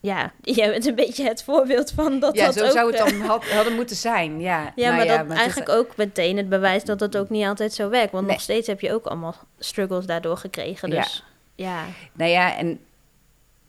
Ja, 0.00 0.32
jij 0.42 0.70
bent 0.70 0.86
een 0.86 0.94
beetje 0.94 1.24
het 1.24 1.42
voorbeeld 1.42 1.90
van 1.90 2.18
dat 2.20 2.36
ja 2.36 2.44
dat 2.44 2.54
zo 2.54 2.64
ook... 2.64 2.70
zou 2.72 2.86
het 2.92 3.00
eh, 3.00 3.04
dan 3.06 3.20
had, 3.20 3.44
hadden 3.50 3.74
moeten 3.74 3.96
zijn. 3.96 4.40
Ja, 4.40 4.72
ja, 4.76 4.92
Nou 4.92 4.96
maar 5.06 5.18
dat 5.18 5.30
is- 5.30 5.38
eigenlijk 5.38 5.70
ook 5.70 5.96
meteen 5.96 6.36
het 6.36 6.48
bewijs 6.48 6.84
dat 6.84 7.00
het 7.00 7.16
ook 7.16 7.30
niet 7.30 7.44
altijd 7.46 7.72
zo 7.72 7.88
werkt. 7.88 8.12
Want 8.12 8.24
Nee. 8.26 8.32
nog 8.34 8.42
steeds 8.42 8.66
heb 8.66 8.80
je 8.80 8.92
ook 8.92 9.06
allemaal 9.06 9.34
struggles 9.58 10.06
daardoor 10.06 10.36
gekregen. 10.36 10.90
Ja. 10.90 11.00
Dus 11.02 11.24
ja, 11.54 11.84
Nou 12.12 12.30
ja, 12.30 12.56
en... 12.56 12.80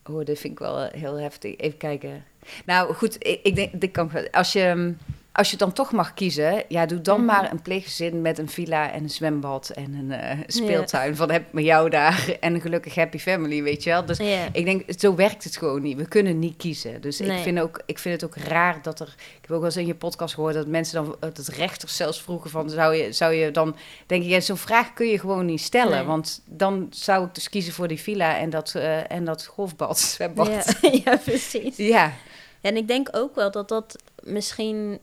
Oh, 0.10 0.26
dit 0.26 0.40
vind 0.40 0.54
ik 0.54 0.60
wel 0.60 0.88
heel 0.92 1.16
heftig. 1.20 1.58
Even 1.58 1.78
kijken. 1.78 2.26
Nou 2.66 2.94
goed, 2.94 3.16
ik, 3.28 3.40
ik 3.44 3.56
denk, 3.56 3.82
dit 3.82 3.92
kan, 3.92 4.12
als 4.32 4.54
je, 4.54 4.94
als 5.42 5.52
je 5.52 5.58
dan 5.58 5.74
toch 5.74 5.92
mag 5.92 6.14
kiezen, 6.14 6.64
ja, 6.68 6.86
doe 6.86 7.02
dan 7.02 7.18
Mhm. 7.18 7.26
maar 7.26 7.52
een 7.52 7.62
pleeggezin 7.62 8.22
met 8.22 8.38
een 8.38 8.50
villa 8.50 8.92
en 8.92 9.04
een 9.04 9.10
zwembad 9.10 9.70
en 9.70 9.94
een 9.94 10.12
eh, 10.12 10.38
speeltuin. 10.48 11.16
Van 11.16 11.32
heb 11.32 11.54
me 11.54 11.64
jou 11.64 11.90
daar 11.90 12.38
en 12.40 12.54
een 12.54 12.62
gelukkig 12.62 12.96
happy 12.96 13.18
family, 13.18 13.64
weet 13.64 13.84
je 13.84 13.90
wel. 13.90 14.06
Dus 14.06 14.20
ik 14.52 14.66
denk, 14.66 14.84
zo 15.00 15.16
werkt 15.16 15.44
het 15.44 15.58
gewoon 15.58 15.82
niet. 15.82 15.98
We 15.98 16.08
kunnen 16.08 16.40
niet 16.40 16.58
kiezen. 16.58 17.02
Dus 17.02 17.22
ik, 17.22 17.32
vind 17.42 17.60
ook, 17.60 17.82
ik 17.86 18.00
vind 18.00 18.22
het 18.22 18.30
ook 18.30 18.44
raar 18.44 18.82
dat 18.82 19.00
er... 19.00 19.08
Ik 19.18 19.42
heb 19.42 19.52
ook 19.52 19.58
wel 19.58 19.66
eens 19.66 19.78
in 19.78 19.86
je 19.86 19.96
podcast 19.96 20.34
gehoord 20.34 20.54
dat 20.54 20.68
mensen 20.68 21.04
dan... 21.04 21.16
Dat 21.20 21.48
rechters 21.48 21.96
zelfs 21.96 22.22
vroegen 22.22 22.50
van... 22.50 22.70
Zou 22.70 22.96
je, 22.96 23.12
zou 23.12 23.34
je 23.34 23.52
dan... 23.52 23.76
Denk 24.06 24.24
ik, 24.24 24.30
ja, 24.30 24.40
zo'n 24.40 24.58
vraag 24.58 24.94
kun 24.94 25.08
je 25.08 25.20
gewoon 25.20 25.46
niet 25.46 25.62
stellen. 25.62 25.98
Nee. 25.98 26.06
Want 26.06 26.42
dan 26.46 26.88
zou 26.90 27.26
ik 27.26 27.36
dus 27.36 27.50
kiezen 27.50 27.74
voor 27.74 27.88
die 27.88 28.00
villa 28.00 28.38
en 28.38 28.50
dat, 28.50 28.76
eh, 28.76 29.12
en 29.12 29.26
dat 29.26 29.46
golfbad, 29.46 30.00
zwembad. 30.16 30.78
Ja, 31.04 31.18
precies. 31.26 31.78
Ja, 31.78 32.14
En 32.62 32.78
ik 32.78 32.88
denk 32.88 33.10
ook 33.12 33.36
wel 33.36 33.52
dat 33.52 33.70
dat 33.70 33.96
misschien 34.24 35.00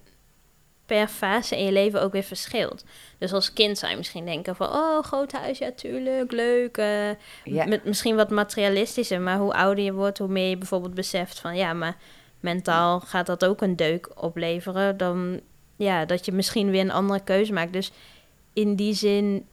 per 0.89 1.09
fase 1.09 1.57
in 1.59 1.65
je 1.65 1.73
leven 1.73 2.03
ook 2.03 2.13
weer 2.13 2.23
verschilt. 2.23 2.85
Dus 3.19 3.33
als 3.33 3.53
kind 3.53 3.79
zou 3.79 3.91
je 3.91 3.97
misschien 3.97 4.25
denken 4.25 4.57
van... 4.57 4.69
oh, 4.69 5.03
groot 5.03 5.33
huis, 5.33 5.59
ja, 5.59 5.73
tuurlijk, 5.73 6.33
leuk. 6.33 6.77
eh, 6.77 7.11
ja. 7.45 7.67
Met 7.67 7.85
misschien 7.85 8.17
wat 8.17 8.31
materialistischer. 8.31 9.21
Maar 9.21 9.39
hoe 9.39 9.53
ouder 9.53 9.85
je 9.85 9.93
wordt, 9.93 10.19
hoe 10.19 10.29
meer 10.29 10.49
je 10.49 10.57
bijvoorbeeld 10.57 10.95
beseft 10.95 11.41
van... 11.41 11.57
ja, 11.57 11.73
maar 11.73 11.97
mentaal 12.41 13.01
gaat 13.01 13.27
dat 13.27 13.45
ook 13.45 13.61
een 13.61 13.77
deuk 13.77 14.11
opleveren. 14.15 14.97
Dan 14.97 15.41
ja, 15.77 16.05
dat 16.05 16.25
je 16.25 16.33
misschien 16.33 16.71
weer 16.71 16.81
een 16.81 16.91
andere 16.91 17.21
keuze 17.21 17.53
maakt. 17.53 17.73
Dus 17.73 17.93
in 18.53 18.75
die 18.77 18.95
zin 18.95 19.47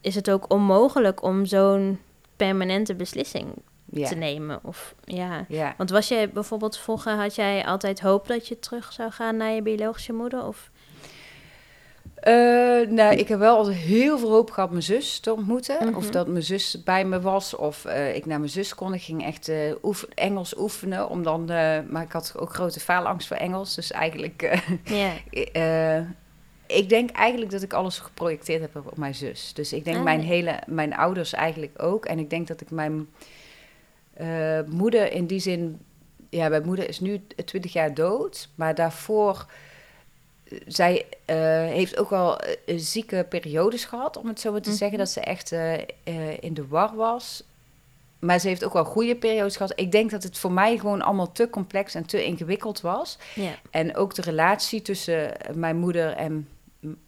is 0.00 0.14
het 0.14 0.30
ook 0.30 0.52
onmogelijk 0.52 1.22
om 1.22 1.44
zo'n 1.44 2.00
permanente 2.36 2.94
beslissing 2.94 3.46
ja. 3.90 4.08
te 4.08 4.14
nemen. 4.14 4.60
Of 4.62 4.94
ja... 5.04 5.44
ja. 5.48 5.74
Want 5.76 5.90
was 5.90 6.08
jij 6.08 6.30
bijvoorbeeld 6.30 6.78
vroeger, 6.78 7.12
had 7.12 7.34
jij 7.34 7.66
altijd 7.66 8.00
hoop 8.00 8.26
dat 8.26 8.48
je 8.48 8.58
terug 8.58 8.92
zou 8.92 9.10
gaan 9.10 9.36
naar 9.36 9.50
je 9.50 9.62
biologische 9.62 10.12
moeder? 10.12 10.46
Of 10.46 10.70
Eh, 12.20 12.88
nou, 12.88 13.14
ik 13.16 13.28
heb 13.28 13.38
wel 13.38 13.56
altijd 13.56 13.76
heel 13.76 14.18
veel 14.18 14.30
hoop 14.30 14.50
gehad 14.50 14.70
mijn 14.70 14.82
zus 14.82 15.20
te 15.20 15.32
ontmoeten. 15.32 15.86
Mhm. 15.86 15.96
Of 15.96 16.10
dat 16.10 16.28
mijn 16.28 16.42
zus 16.42 16.82
bij 16.84 17.04
me 17.04 17.20
was. 17.20 17.56
Of 17.56 17.84
eh, 17.84 18.14
ik 18.14 18.26
naar 18.26 18.38
mijn 18.38 18.50
zus 18.50 18.74
kon. 18.74 18.94
Ik 18.94 19.02
ging 19.02 19.24
echt 19.24 19.48
eh, 19.48 19.72
Engels 20.14 20.56
oefenen. 20.58 21.08
Om 21.08 21.22
dan, 21.22 21.44
maar 21.90 22.02
ik 22.02 22.12
had 22.12 22.34
ook 22.36 22.54
grote 22.54 22.80
faalangst 22.80 23.28
voor 23.28 23.36
Engels. 23.36 23.74
Dus 23.74 23.90
eigenlijk... 23.90 24.60
ja, 24.84 25.12
eh, 25.52 26.00
ik 26.66 26.88
denk 26.88 27.10
eigenlijk 27.10 27.50
dat 27.50 27.62
ik 27.62 27.72
alles 27.72 27.98
geprojecteerd 27.98 28.60
heb 28.60 28.76
op 28.76 28.96
mijn 28.96 29.14
zus. 29.14 29.52
Dus 29.54 29.72
ik 29.72 29.84
denk 29.84 29.96
Ah, 29.96 30.02
mijn 30.02 30.20
hele... 30.20 30.58
Mijn 30.66 30.96
ouders 30.96 31.32
eigenlijk 31.32 31.82
ook. 31.82 32.06
En 32.06 32.18
ik 32.18 32.30
denk 32.30 32.46
dat 32.46 32.60
ik 32.60 32.70
mijn 32.70 33.08
moeder 34.66 35.12
in 35.12 35.26
die 35.26 35.40
zin... 35.40 35.80
Ja, 36.30 36.48
mijn 36.48 36.64
moeder 36.64 36.88
is 36.88 37.00
nu 37.00 37.20
20 37.44 37.72
jaar 37.72 37.94
dood. 37.94 38.48
Maar 38.54 38.74
daarvoor 38.74 39.46
zij 40.66 41.06
eh, 41.24 41.36
heeft 41.64 41.98
ook 41.98 42.10
wel 42.10 42.38
eh, 42.40 42.54
zieke 42.78 43.26
periodes 43.28 43.84
gehad, 43.84 44.16
om 44.16 44.26
het 44.28 44.40
zo 44.40 44.52
maar 44.52 44.60
te 44.60 44.68
Mhm. 44.68 44.78
zeggen, 44.78 44.98
dat 44.98 45.08
ze 45.10 45.20
echt 45.20 45.52
eh, 45.52 45.72
in 46.40 46.54
de 46.54 46.66
war 46.66 46.96
was. 46.96 47.42
Maar 48.18 48.38
ze 48.38 48.48
heeft 48.48 48.64
ook 48.64 48.72
wel 48.72 48.84
goede 48.84 49.16
periodes 49.16 49.56
gehad. 49.56 49.72
Ik 49.76 49.92
denk 49.92 50.10
dat 50.10 50.22
het 50.22 50.38
voor 50.38 50.52
mij 50.52 50.78
gewoon 50.78 51.02
allemaal 51.02 51.32
te 51.32 51.50
complex 51.50 51.94
en 51.94 52.06
te 52.06 52.24
ingewikkeld 52.24 52.80
was. 52.80 53.18
ja, 53.34 53.50
En 53.70 53.96
ook 53.96 54.14
de 54.14 54.22
relatie 54.22 54.82
tussen 54.82 55.32
mijn 55.54 55.76
moeder 55.76 56.12
en 56.12 56.48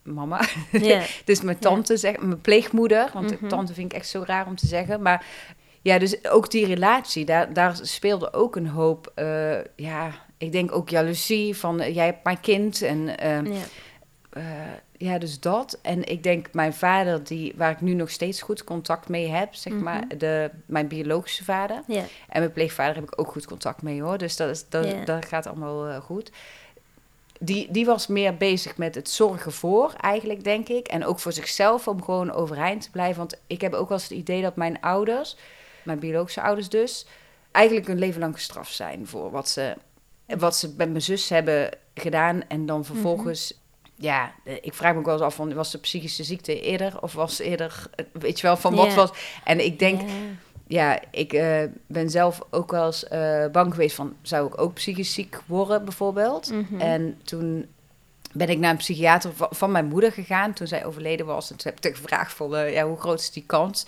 mama. 0.03 0.41
ja, 0.73 1.03
dus 1.25 1.41
mijn 1.41 1.59
tante, 1.59 1.97
zeg, 1.97 2.19
mijn 2.19 2.41
pleegmoeder. 2.41 3.11
Want 3.13 3.41
Mhm. 3.41 3.49
tante 3.49 3.75
vind 3.75 3.93
ik 3.93 3.99
echt 3.99 4.09
zo 4.09 4.23
raar 4.27 4.47
om 4.47 4.57
te 4.57 4.67
zeggen. 4.67 5.03
Maar 5.03 5.27
ja, 5.83 5.99
dus 5.99 6.25
ook 6.29 6.51
die 6.51 6.67
relatie, 6.67 7.25
daar, 7.25 7.53
daar 7.53 7.79
speelde 7.83 8.33
ook 8.33 8.57
een 8.57 8.69
hoop. 8.69 9.13
ja, 9.77 10.11
ik 10.41 10.53
denk 10.53 10.73
ook 10.73 10.89
jaloezie 10.89 11.57
van 11.57 11.81
eh, 11.81 11.95
jij 11.95 12.05
hebt 12.05 12.25
mijn 12.25 12.41
kind. 12.41 12.83
En 12.83 13.19
eh, 13.19 13.45
ja, 13.45 13.63
eh, 14.31 14.43
ja, 14.97 15.19
dus 15.19 15.41
dat. 15.41 15.79
En 15.83 16.05
ik 16.05 16.23
denk 16.23 16.49
mijn 16.53 16.75
vader, 16.75 17.25
die, 17.25 17.53
waar 17.57 17.71
ik 17.71 17.81
nu 17.81 17.95
nog 17.95 18.11
steeds 18.11 18.43
goed 18.43 18.65
contact 18.65 19.09
mee 19.09 19.29
heb, 19.29 19.55
zeg 19.55 19.73
Mhm. 19.73 19.83
maar, 19.83 20.05
de, 20.19 20.51
mijn 20.67 20.89
biologische 20.89 21.45
vader. 21.45 21.83
ja, 21.87 22.05
En 22.29 22.41
mijn 22.41 22.53
pleegvader 22.53 22.95
heb 22.95 23.05
ik 23.05 23.21
ook 23.21 23.33
goed 23.33 23.47
contact 23.47 23.83
mee 23.83 24.03
hoor. 24.03 24.19
Dus 24.19 24.37
dat, 24.37 24.51
is, 24.51 24.69
dat, 24.69 24.85
Ja. 24.91 25.05
dat 25.05 25.25
gaat 25.25 25.47
allemaal 25.47 25.87
eh, 25.87 25.97
goed. 26.01 26.31
Die, 27.41 27.69
die 27.71 27.85
was 27.87 28.07
meer 28.07 28.37
bezig 28.37 28.77
met 28.77 28.95
het 28.95 29.11
zorgen 29.11 29.53
voor, 29.53 29.93
eigenlijk, 30.01 30.45
denk 30.45 30.69
ik. 30.69 30.89
En 30.89 31.05
ook 31.05 31.19
voor 31.21 31.33
zichzelf, 31.33 31.89
om 31.89 32.03
gewoon 32.03 32.33
overeind 32.33 32.83
te 32.83 32.91
blijven. 32.91 33.17
Want 33.19 33.41
ik 33.47 33.61
heb 33.61 33.73
ook 33.73 33.89
wel 33.89 33.99
eens 33.99 34.09
het 34.09 34.19
idee 34.19 34.43
dat 34.43 34.57
mijn 34.57 34.81
ouders, 34.81 35.37
mijn 35.83 35.99
biologische 35.99 36.43
ouders 36.43 36.69
dus, 36.69 37.07
eigenlijk 37.51 37.87
hun 37.87 37.99
leven 37.99 38.21
lang 38.21 38.35
gestraft 38.35 38.75
zijn 38.75 39.07
voor 39.07 39.31
wat 39.31 39.49
ze, 39.49 39.75
wat 40.39 40.57
ze 40.57 40.75
met 40.77 40.91
mijn 40.91 41.03
zus 41.03 41.29
hebben 41.29 41.71
gedaan. 41.95 42.43
En 42.49 42.67
dan 42.67 42.85
vervolgens, 42.85 43.61
ja, 43.95 44.33
eh, 44.45 44.55
ik 44.61 44.75
vraag 44.75 44.93
me 44.93 44.99
ook 44.99 45.05
wel 45.05 45.15
eens 45.15 45.23
af 45.23 45.35
van, 45.35 45.55
was 45.55 45.71
de 45.71 45.79
psychische 45.79 46.25
ziekte 46.25 46.61
eerder? 46.61 47.03
Of 47.03 47.13
was 47.13 47.39
eerder, 47.39 47.87
eh, 47.95 48.05
weet 48.13 48.41
je 48.41 48.47
wel, 48.47 48.57
van 48.57 48.75
wat 48.75 48.95
was... 48.95 49.11
En 49.45 49.65
ik 49.65 49.79
denk, 49.79 50.01
ja, 50.01 50.07
ja, 50.67 51.01
ik 51.11 51.33
eh, 51.33 51.63
ben 51.87 52.11
zelf 52.11 52.41
ook 52.51 52.71
wel 52.71 52.87
eens 52.87 53.05
bang 53.53 53.75
geweest 53.75 53.97
van... 53.97 54.17
zou 54.23 54.47
ik 54.47 54.61
ook 54.61 54.75
psychisch 54.75 55.15
ziek 55.15 55.41
worden 55.47 55.85
bijvoorbeeld? 55.85 56.51
mhm. 56.51 56.81
En 56.81 57.21
toen 57.25 57.67
ben 58.33 58.49
ik 58.49 58.59
naar 58.59 58.71
een 58.71 58.77
psychiater 58.77 59.33
va- 59.35 59.49
van 59.51 59.73
mijn 59.73 59.87
moeder 59.87 60.13
gegaan... 60.13 60.53
toen 60.53 60.67
zij 60.67 60.85
overleden 60.85 61.27
was. 61.27 61.51
En 61.51 61.57
toen 61.57 61.73
heb 61.75 61.85
ik 61.85 61.97
gevraagd 61.97 62.33
van, 62.33 62.57
eh, 62.57 62.73
ja, 62.73 62.87
hoe 62.87 63.01
groot 63.01 63.21
is 63.21 63.31
die 63.31 63.45
kans? 63.47 63.87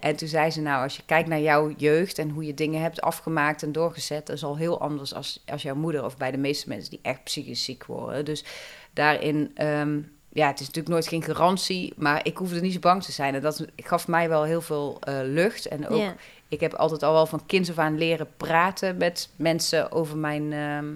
En 0.00 0.16
toen 0.16 0.28
zei 0.28 0.50
ze, 0.50 0.60
nou, 0.60 0.82
als 0.82 0.96
je 0.96 1.02
kijkt 1.06 1.28
naar 1.28 1.40
jouw 1.40 1.72
jeugd... 1.76 2.18
en 2.18 2.30
hoe 2.30 2.46
je 2.46 2.54
dingen 2.54 2.80
hebt 2.80 3.00
afgemaakt 3.00 3.62
en 3.62 3.72
doorgezet... 3.72 4.26
dat 4.26 4.36
is 4.36 4.44
al 4.44 4.56
heel 4.56 4.80
anders 4.80 5.14
als, 5.14 5.42
als 5.46 5.62
jouw 5.62 5.74
moeder... 5.74 6.04
of 6.04 6.16
bij 6.16 6.30
de 6.30 6.38
meeste 6.38 6.68
mensen 6.68 6.90
die 6.90 7.00
echt 7.02 7.24
psychisch 7.24 7.64
ziek 7.64 7.84
worden. 7.84 8.24
Dus 8.24 8.44
daarin... 8.92 9.50
ehm, 9.54 9.98
ja, 10.34 10.46
het 10.46 10.60
is 10.60 10.66
natuurlijk 10.66 10.94
nooit 10.94 11.08
geen 11.08 11.22
garantie, 11.22 11.92
maar 11.96 12.26
ik 12.26 12.36
hoefde 12.36 12.60
niet 12.60 12.72
zo 12.72 12.78
bang 12.78 13.02
te 13.02 13.12
zijn. 13.12 13.34
En 13.34 13.40
dat 13.40 13.66
gaf 13.76 14.08
mij 14.08 14.28
wel 14.28 14.42
heel 14.42 14.60
veel 14.60 14.98
eh, 15.00 15.18
lucht. 15.22 15.66
En 15.66 15.88
ook 15.88 16.14
ik 16.48 16.60
heb 16.60 16.74
altijd 16.74 17.02
al 17.02 17.12
wel 17.12 17.26
van 17.26 17.46
kinds 17.46 17.70
af 17.70 17.78
aan 17.78 17.98
leren 17.98 18.28
praten 18.36 18.96
met 18.96 19.28
mensen 19.36 19.92
over 19.92 20.16
mijn 20.16 20.52
ehm, 20.52 20.86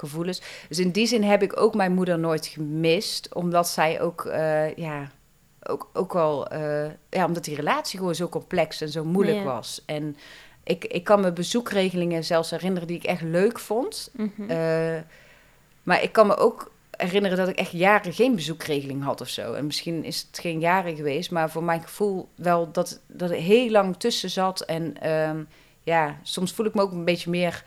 gevoelens. 0.00 0.42
Dus 0.68 0.78
in 0.78 0.90
die 0.90 1.06
zin 1.06 1.22
heb 1.22 1.42
ik 1.42 1.60
ook 1.60 1.74
mijn 1.74 1.92
moeder 1.92 2.18
nooit 2.18 2.46
gemist, 2.46 3.34
omdat 3.34 3.68
zij 3.68 4.00
ook, 4.00 4.24
eh, 4.24 4.74
ja, 4.76 5.10
ook, 5.62 5.90
ook 5.92 6.12
wel, 6.12 6.48
eh, 6.48 6.90
ja, 7.10 7.26
omdat 7.26 7.44
die 7.44 7.56
relatie 7.56 7.98
gewoon 7.98 8.14
zo 8.14 8.28
complex 8.28 8.80
en 8.80 8.88
zo 8.88 9.04
moeilijk 9.04 9.36
Ja. 9.38 9.44
was. 9.44 9.82
En 9.86 10.16
ik, 10.64 10.84
ik 10.84 11.04
kan 11.04 11.20
me 11.20 11.32
bezoekregelingen 11.32 12.24
zelfs 12.24 12.50
herinneren 12.50 12.88
die 12.88 12.96
ik 12.96 13.04
echt 13.04 13.22
leuk 13.22 13.58
vond. 13.58 14.10
mhm. 14.12 14.50
Eh, 14.50 15.00
maar 15.82 16.02
ik 16.02 16.12
kan 16.12 16.26
me 16.26 16.36
ook 16.36 16.72
herinneren 16.90 17.36
dat 17.38 17.48
ik 17.48 17.56
echt 17.56 17.70
jaren 17.70 18.12
geen 18.12 18.34
bezoekregeling 18.34 19.02
had 19.02 19.20
of 19.20 19.28
zo. 19.28 19.52
En 19.52 19.66
misschien 19.66 20.04
is 20.04 20.26
het 20.30 20.40
geen 20.40 20.60
jaren 20.60 20.96
geweest, 20.96 21.30
maar 21.30 21.50
voor 21.50 21.64
mijn 21.64 21.82
gevoel 21.82 22.28
wel 22.34 22.72
dat, 22.72 23.00
dat 23.06 23.30
er 23.30 23.36
heel 23.36 23.70
lang 23.70 23.96
tussen 23.96 24.30
zat. 24.30 24.60
En 24.60 25.00
ehm, 25.00 25.42
ja, 25.82 26.18
soms 26.22 26.52
voel 26.52 26.66
ik 26.66 26.74
me 26.74 26.82
ook 26.82 26.92
een 26.92 27.04
beetje 27.04 27.30
meer 27.30 27.64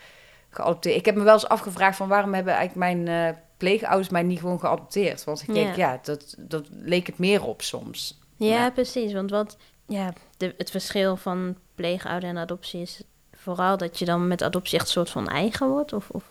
geadopteerd. 0.55 0.95
Ik 0.95 1.05
heb 1.05 1.15
me 1.15 1.23
wel 1.23 1.33
eens 1.33 1.47
afgevraagd 1.47 1.97
van 1.97 2.07
waarom 2.07 2.33
hebben 2.33 2.53
eigenlijk 2.53 3.03
mijn 3.03 3.07
eh, 3.33 3.39
pleegouders 3.57 4.09
mij 4.09 4.23
niet 4.23 4.39
gewoon 4.39 4.59
geadopteerd? 4.59 5.23
Want 5.23 5.41
ik 5.41 5.47
Ja. 5.47 5.53
denk, 5.53 5.75
ja, 5.75 5.99
dat, 6.03 6.35
dat 6.37 6.65
leek 6.71 7.07
het 7.07 7.17
meer 7.17 7.43
op 7.43 7.61
soms. 7.61 8.19
ja, 8.35 8.47
ja. 8.47 8.69
precies. 8.71 9.13
Want 9.13 9.29
wat, 9.29 9.57
ja, 9.87 10.13
de, 10.37 10.53
het 10.57 10.71
verschil 10.71 11.17
van 11.17 11.57
pleegouder 11.75 12.29
en 12.29 12.37
adoptie 12.37 12.81
is 12.81 13.01
vooral 13.31 13.77
dat 13.77 13.99
je 13.99 14.05
dan 14.05 14.27
met 14.27 14.43
adoptie 14.43 14.75
echt 14.77 14.85
een 14.85 14.91
soort 14.91 15.09
van 15.09 15.27
eigen 15.27 15.67
wordt. 15.69 15.93
Of, 15.93 16.09
of 16.09 16.23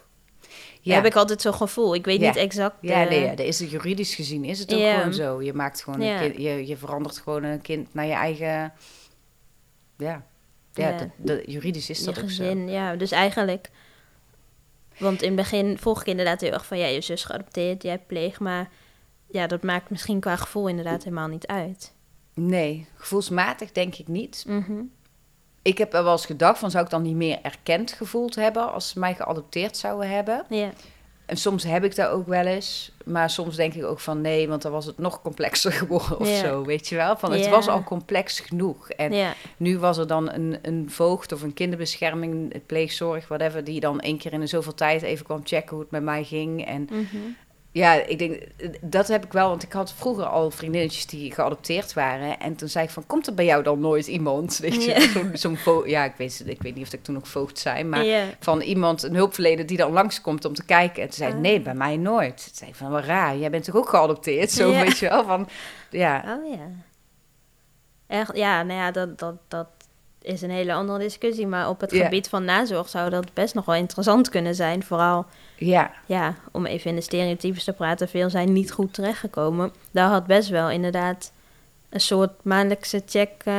Ja, 0.80 0.94
heb 0.94 1.04
ik 1.04 1.16
altijd 1.16 1.40
zo'n 1.42 1.54
gevoel. 1.54 1.94
Ik 1.94 2.04
weet 2.04 2.20
Ja. 2.20 2.26
niet 2.26 2.36
exact. 2.36 2.76
ja, 2.80 3.02
eh, 3.02 3.08
nee, 3.10 3.20
ja, 3.20 3.34
dat 3.34 3.46
is 3.46 3.60
het 3.60 3.70
juridisch 3.70 4.14
gezien 4.14 4.44
is 4.44 4.58
het 4.58 4.72
ook 4.74 4.80
Ja. 4.80 4.96
gewoon 4.98 5.14
zo. 5.14 5.42
Je 5.42 5.52
maakt 5.52 5.82
gewoon 5.82 6.00
Ja. 6.00 6.14
een 6.14 6.20
kind, 6.32 6.42
je, 6.42 6.66
je 6.66 6.76
verandert 6.76 7.18
gewoon 7.18 7.42
een 7.42 7.60
kind 7.62 7.94
naar 7.94 8.06
je 8.06 8.12
eigen, 8.12 8.46
ja, 8.46 8.72
ja, 9.98 10.22
Ja. 10.88 10.96
Dat, 10.96 11.08
dat- 11.16 11.40
juridisch 11.46 11.90
is 11.90 11.98
je 11.98 12.04
dat 12.04 12.22
ook 12.22 12.30
zo. 12.30 12.44
ja. 12.44 12.96
Dus 12.96 13.10
eigenlijk... 13.10 13.70
Want 15.02 15.22
in 15.22 15.26
het 15.26 15.36
begin 15.36 15.78
volg 15.78 16.00
ik 16.00 16.06
inderdaad 16.06 16.40
heel 16.40 16.52
erg 16.52 16.66
van... 16.66 16.78
Ja, 16.78 16.86
je 16.86 17.00
zus 17.00 17.24
geadopteerd, 17.24 17.82
jij 17.82 17.98
pleeg. 17.98 18.40
Maar 18.40 18.70
ja, 19.28 19.46
dat 19.46 19.62
maakt 19.62 19.90
misschien 19.90 20.20
qua 20.20 20.36
gevoel 20.36 20.68
inderdaad 20.68 21.04
helemaal 21.04 21.28
niet 21.28 21.46
uit. 21.46 21.92
Nee, 22.34 22.86
gevoelsmatig 22.94 23.72
denk 23.72 23.94
ik 23.94 24.08
niet. 24.08 24.44
Mhm. 24.46 24.82
Ik 25.62 25.78
heb 25.78 25.94
er 25.94 26.02
wel 26.02 26.12
eens 26.12 26.26
gedacht 26.26 26.58
van 26.58 26.70
zou 26.70 26.84
ik 26.84 26.90
dan 26.90 27.02
niet 27.02 27.16
meer 27.16 27.38
erkend 27.42 27.92
gevoeld 27.92 28.34
hebben 28.34 28.72
als 28.72 28.88
ze 28.88 28.98
mij 28.98 29.14
geadopteerd 29.14 29.76
zouden 29.76 30.10
hebben. 30.10 30.44
Ja, 30.48 30.70
En 31.32 31.38
soms 31.38 31.64
heb 31.64 31.84
ik 31.84 31.96
dat 31.96 32.08
ook 32.08 32.26
wel 32.26 32.46
eens, 32.46 32.92
maar 33.04 33.30
soms 33.30 33.56
denk 33.56 33.74
ik 33.74 33.84
ook 33.84 34.00
van 34.00 34.20
nee, 34.20 34.48
want 34.48 34.62
dan 34.62 34.72
was 34.72 34.86
het 34.86 34.98
nog 34.98 35.22
complexer 35.22 35.72
geworden 35.82 36.20
of 36.20 36.28
Ja. 36.28 36.36
zo, 36.38 36.64
weet 36.64 36.88
je 36.88 36.96
wel? 36.96 37.16
Van 37.16 37.32
het 37.32 37.44
Ja. 37.44 37.50
was 37.50 37.68
al 37.68 37.82
complex 37.84 38.40
genoeg. 38.40 38.90
En 38.90 39.12
ja, 39.12 39.34
nu 39.56 39.78
was 39.78 39.98
er 39.98 40.06
dan 40.06 40.30
een, 40.32 40.58
een 40.62 40.86
voogd 40.90 41.32
of 41.32 41.42
een 41.42 41.54
kinderbescherming, 41.54 42.52
het 42.52 42.66
pleegzorg, 42.66 43.28
whatever, 43.28 43.64
die 43.64 43.80
dan 43.80 44.00
één 44.00 44.18
keer 44.18 44.32
in 44.32 44.40
de 44.40 44.46
zoveel 44.46 44.74
tijd 44.74 45.02
even 45.02 45.24
kwam 45.24 45.40
checken 45.44 45.70
hoe 45.70 45.80
het 45.80 45.90
met 45.90 46.02
mij 46.02 46.24
ging. 46.24 46.66
En 46.66 46.88
mhm. 46.90 47.16
Ja, 47.74 47.92
ik 48.06 48.18
denk, 48.18 48.42
dat 48.80 49.08
heb 49.08 49.24
ik 49.24 49.32
wel, 49.32 49.48
want 49.48 49.62
ik 49.62 49.72
had 49.72 49.92
vroeger 49.92 50.24
al 50.24 50.50
vriendinnetjes 50.50 51.06
die 51.06 51.32
geadopteerd 51.34 51.92
waren. 51.92 52.40
En 52.40 52.56
toen 52.56 52.68
zei 52.68 52.84
ik 52.84 52.90
van, 52.90 53.06
komt 53.06 53.26
er 53.26 53.34
bij 53.34 53.44
jou 53.44 53.62
dan 53.62 53.80
nooit 53.80 54.06
iemand? 54.06 54.58
Weet 54.58 54.84
je, 54.84 54.90
Ja. 55.20 55.36
zo'n 55.36 55.56
vo- 55.56 55.86
ja, 55.86 56.04
ik 56.04 56.14
weet, 56.16 56.42
ik 56.46 56.62
weet 56.62 56.74
niet 56.74 56.86
of 56.86 56.92
ik 56.92 57.02
toen 57.02 57.14
nog 57.14 57.28
voogd 57.28 57.58
zei, 57.58 57.84
maar 57.84 58.04
Ja. 58.04 58.24
van 58.40 58.60
iemand, 58.60 59.02
een 59.02 59.14
hulpverlener 59.14 59.66
die 59.66 59.76
dan 59.76 59.92
langskomt 59.92 60.44
om 60.44 60.54
te 60.54 60.64
kijken. 60.64 61.02
En 61.02 61.08
toen 61.08 61.16
zei 61.16 61.28
ik, 61.30 61.34
Ah. 61.36 61.40
nee, 61.42 61.60
bij 61.60 61.74
mij 61.74 61.96
nooit. 61.96 62.36
Toen 62.44 62.54
zei 62.54 62.70
ik 62.70 62.76
van, 62.76 62.90
wat 62.90 63.04
raar, 63.04 63.36
jij 63.36 63.50
bent 63.50 63.64
toch 63.64 63.76
ook 63.76 63.88
geadopteerd? 63.88 64.50
Zo, 64.50 64.70
Ja. 64.70 64.82
weet 64.82 64.98
je 64.98 65.08
wel, 65.08 65.24
van, 65.24 65.48
ja. 65.90 66.38
Oh 66.38 66.50
ja. 66.50 66.68
Echt, 68.06 68.36
ja, 68.36 68.62
nou 68.62 68.78
ja, 68.80 68.90
dat, 68.90 69.18
dat, 69.18 69.34
dat 69.48 69.66
is 70.22 70.42
een 70.42 70.50
hele 70.50 70.72
andere 70.72 70.98
discussie. 70.98 71.46
Maar 71.46 71.68
op 71.68 71.80
het 71.80 71.90
Ja. 71.90 72.04
gebied 72.04 72.28
van 72.28 72.44
nazorg 72.44 72.88
zou 72.88 73.10
dat 73.10 73.34
best 73.34 73.54
nog 73.54 73.64
wel 73.64 73.74
interessant 73.74 74.28
kunnen 74.28 74.54
zijn. 74.54 74.82
Vooral, 74.82 75.26
Ja, 75.56 75.90
ja, 76.06 76.34
om 76.52 76.66
even 76.66 76.90
in 76.90 76.96
de 76.96 77.02
stereotypes 77.02 77.64
te 77.64 77.72
praten, 77.72 78.08
veel 78.08 78.30
zijn 78.30 78.52
niet 78.52 78.72
goed 78.72 78.94
terechtgekomen. 78.94 79.72
Daar 79.90 80.08
had 80.08 80.26
best 80.26 80.48
wel 80.48 80.70
inderdaad 80.70 81.32
een 81.88 82.00
soort 82.00 82.30
maandelijkse 82.44 83.02
check, 83.06 83.30
eh 83.44 83.54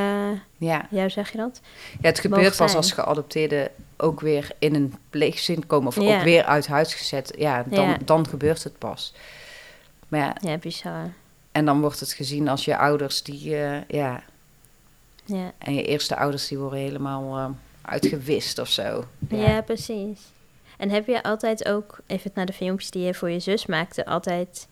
ja. 0.57 0.85
ja, 0.89 1.09
zeg 1.09 1.31
je 1.31 1.37
dat? 1.37 1.59
Ja, 2.01 2.07
het 2.09 2.19
gebeurt 2.19 2.55
pas 2.57 2.75
als 2.75 2.91
geadopteerden 2.91 3.69
ook 3.97 4.19
weer 4.21 4.47
in 4.59 4.75
een 4.75 4.95
pleegzin 5.09 5.67
komen 5.67 5.87
of 5.87 6.01
Ja. 6.01 6.17
ook 6.17 6.23
weer 6.23 6.43
uit 6.43 6.67
huis 6.67 6.93
gezet. 6.93 7.33
Ja, 7.37 7.63
dan, 7.67 7.85
Ja. 7.87 7.97
dan 8.05 8.27
gebeurt 8.27 8.63
het 8.63 8.77
pas. 8.77 9.13
Maar 10.07 10.19
ja, 10.19 10.35
Ja, 10.51 10.57
bizar. 10.57 11.11
en 11.51 11.65
dan 11.65 11.81
wordt 11.81 11.99
het 11.99 12.13
gezien 12.13 12.47
als 12.47 12.65
je 12.65 12.77
ouders 12.77 13.23
die, 13.23 13.55
eh, 13.57 13.77
ja, 13.87 14.23
Ja. 15.25 15.51
en 15.57 15.73
je 15.73 15.83
eerste 15.83 16.15
ouders 16.15 16.47
die 16.47 16.57
worden 16.57 16.79
helemaal 16.79 17.37
eh, 17.37 17.49
uitgewist 17.81 18.59
of 18.59 18.69
zo. 18.69 19.03
Ja. 19.29 19.61
precies. 19.61 20.19
En 20.77 20.89
heb 20.89 21.07
je 21.07 21.23
altijd 21.23 21.67
ook, 21.67 21.99
even 22.07 22.31
naar 22.33 22.45
de 22.45 22.53
filmpjes 22.53 22.91
die 22.91 23.03
je 23.03 23.13
voor 23.13 23.29
je 23.29 23.39
zus 23.39 23.65
maakte, 23.65 24.05
altijd 24.05 24.67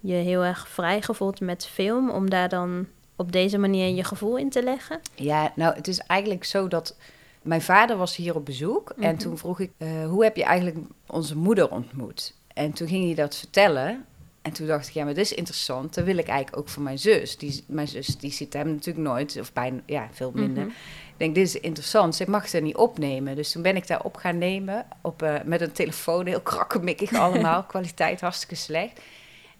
je 0.00 0.12
heel 0.14 0.44
erg 0.44 0.68
vrij 0.68 1.02
gevoeld 1.02 1.40
met 1.40 1.66
film, 1.66 2.10
om 2.10 2.30
daar 2.30 2.48
dan 2.48 2.86
op 3.16 3.32
deze 3.32 3.58
manier 3.58 3.94
je 3.94 4.04
gevoel 4.04 4.36
in 4.36 4.50
te 4.50 4.62
leggen? 4.62 5.00
Ja, 5.14 5.52
nou, 5.56 5.74
het 5.74 5.88
is 5.88 5.98
eigenlijk 5.98 6.44
zo 6.44 6.68
dat 6.68 6.96
mijn 7.42 7.62
vader 7.62 7.96
was 7.96 8.16
hier 8.16 8.34
op 8.34 8.44
bezoek 8.44 8.90
en 8.90 9.10
Mhm. 9.10 9.16
toen 9.18 9.38
vroeg 9.38 9.60
ik, 9.60 9.70
eh, 9.76 9.88
hoe 10.06 10.24
heb 10.24 10.36
je 10.36 10.44
eigenlijk 10.44 10.76
onze 11.06 11.36
moeder 11.36 11.70
ontmoet? 11.70 12.34
En 12.54 12.72
toen 12.72 12.88
ging 12.88 13.04
hij 13.04 13.14
dat 13.14 13.36
vertellen. 13.36 14.04
En 14.42 14.52
toen 14.52 14.66
dacht 14.66 14.88
ik, 14.88 14.94
ja, 14.94 15.04
maar 15.04 15.14
dit 15.14 15.24
is 15.24 15.34
interessant. 15.34 15.94
Dat 15.94 16.04
wil 16.04 16.16
ik 16.18 16.26
eigenlijk 16.28 16.56
ook 16.62 16.68
voor 16.68 16.82
mijn 16.82 16.98
zus. 16.98 17.36
Die, 17.36 17.64
mijn 17.66 17.88
zus 17.88 18.06
die 18.06 18.32
ziet 18.32 18.52
hem 18.52 18.68
natuurlijk 18.68 19.06
nooit, 19.06 19.36
of 19.40 19.52
bijna, 19.52 19.80
ja, 19.86 20.08
veel 20.12 20.30
minder. 20.34 20.62
Mhm. 20.64 20.72
Ik 21.12 21.18
denk, 21.18 21.34
dit 21.34 21.46
is 21.46 21.60
interessant. 21.60 22.14
Ze 22.14 22.30
mag 22.30 22.52
het 22.52 22.62
niet 22.62 22.76
opnemen. 22.76 23.36
Dus 23.36 23.52
toen 23.52 23.62
ben 23.62 23.76
ik 23.76 23.86
daar 23.86 24.02
op 24.02 24.16
gaan 24.16 24.38
nemen. 24.38 24.86
Op, 25.00 25.22
eh, 25.22 25.34
met 25.44 25.60
een 25.60 25.72
telefoon, 25.72 26.26
heel 26.26 26.40
krakkemikkig 26.40 27.12
allemaal. 27.24 27.62
Kwaliteit 27.62 28.20
hartstikke 28.20 28.54
slecht. 28.54 29.00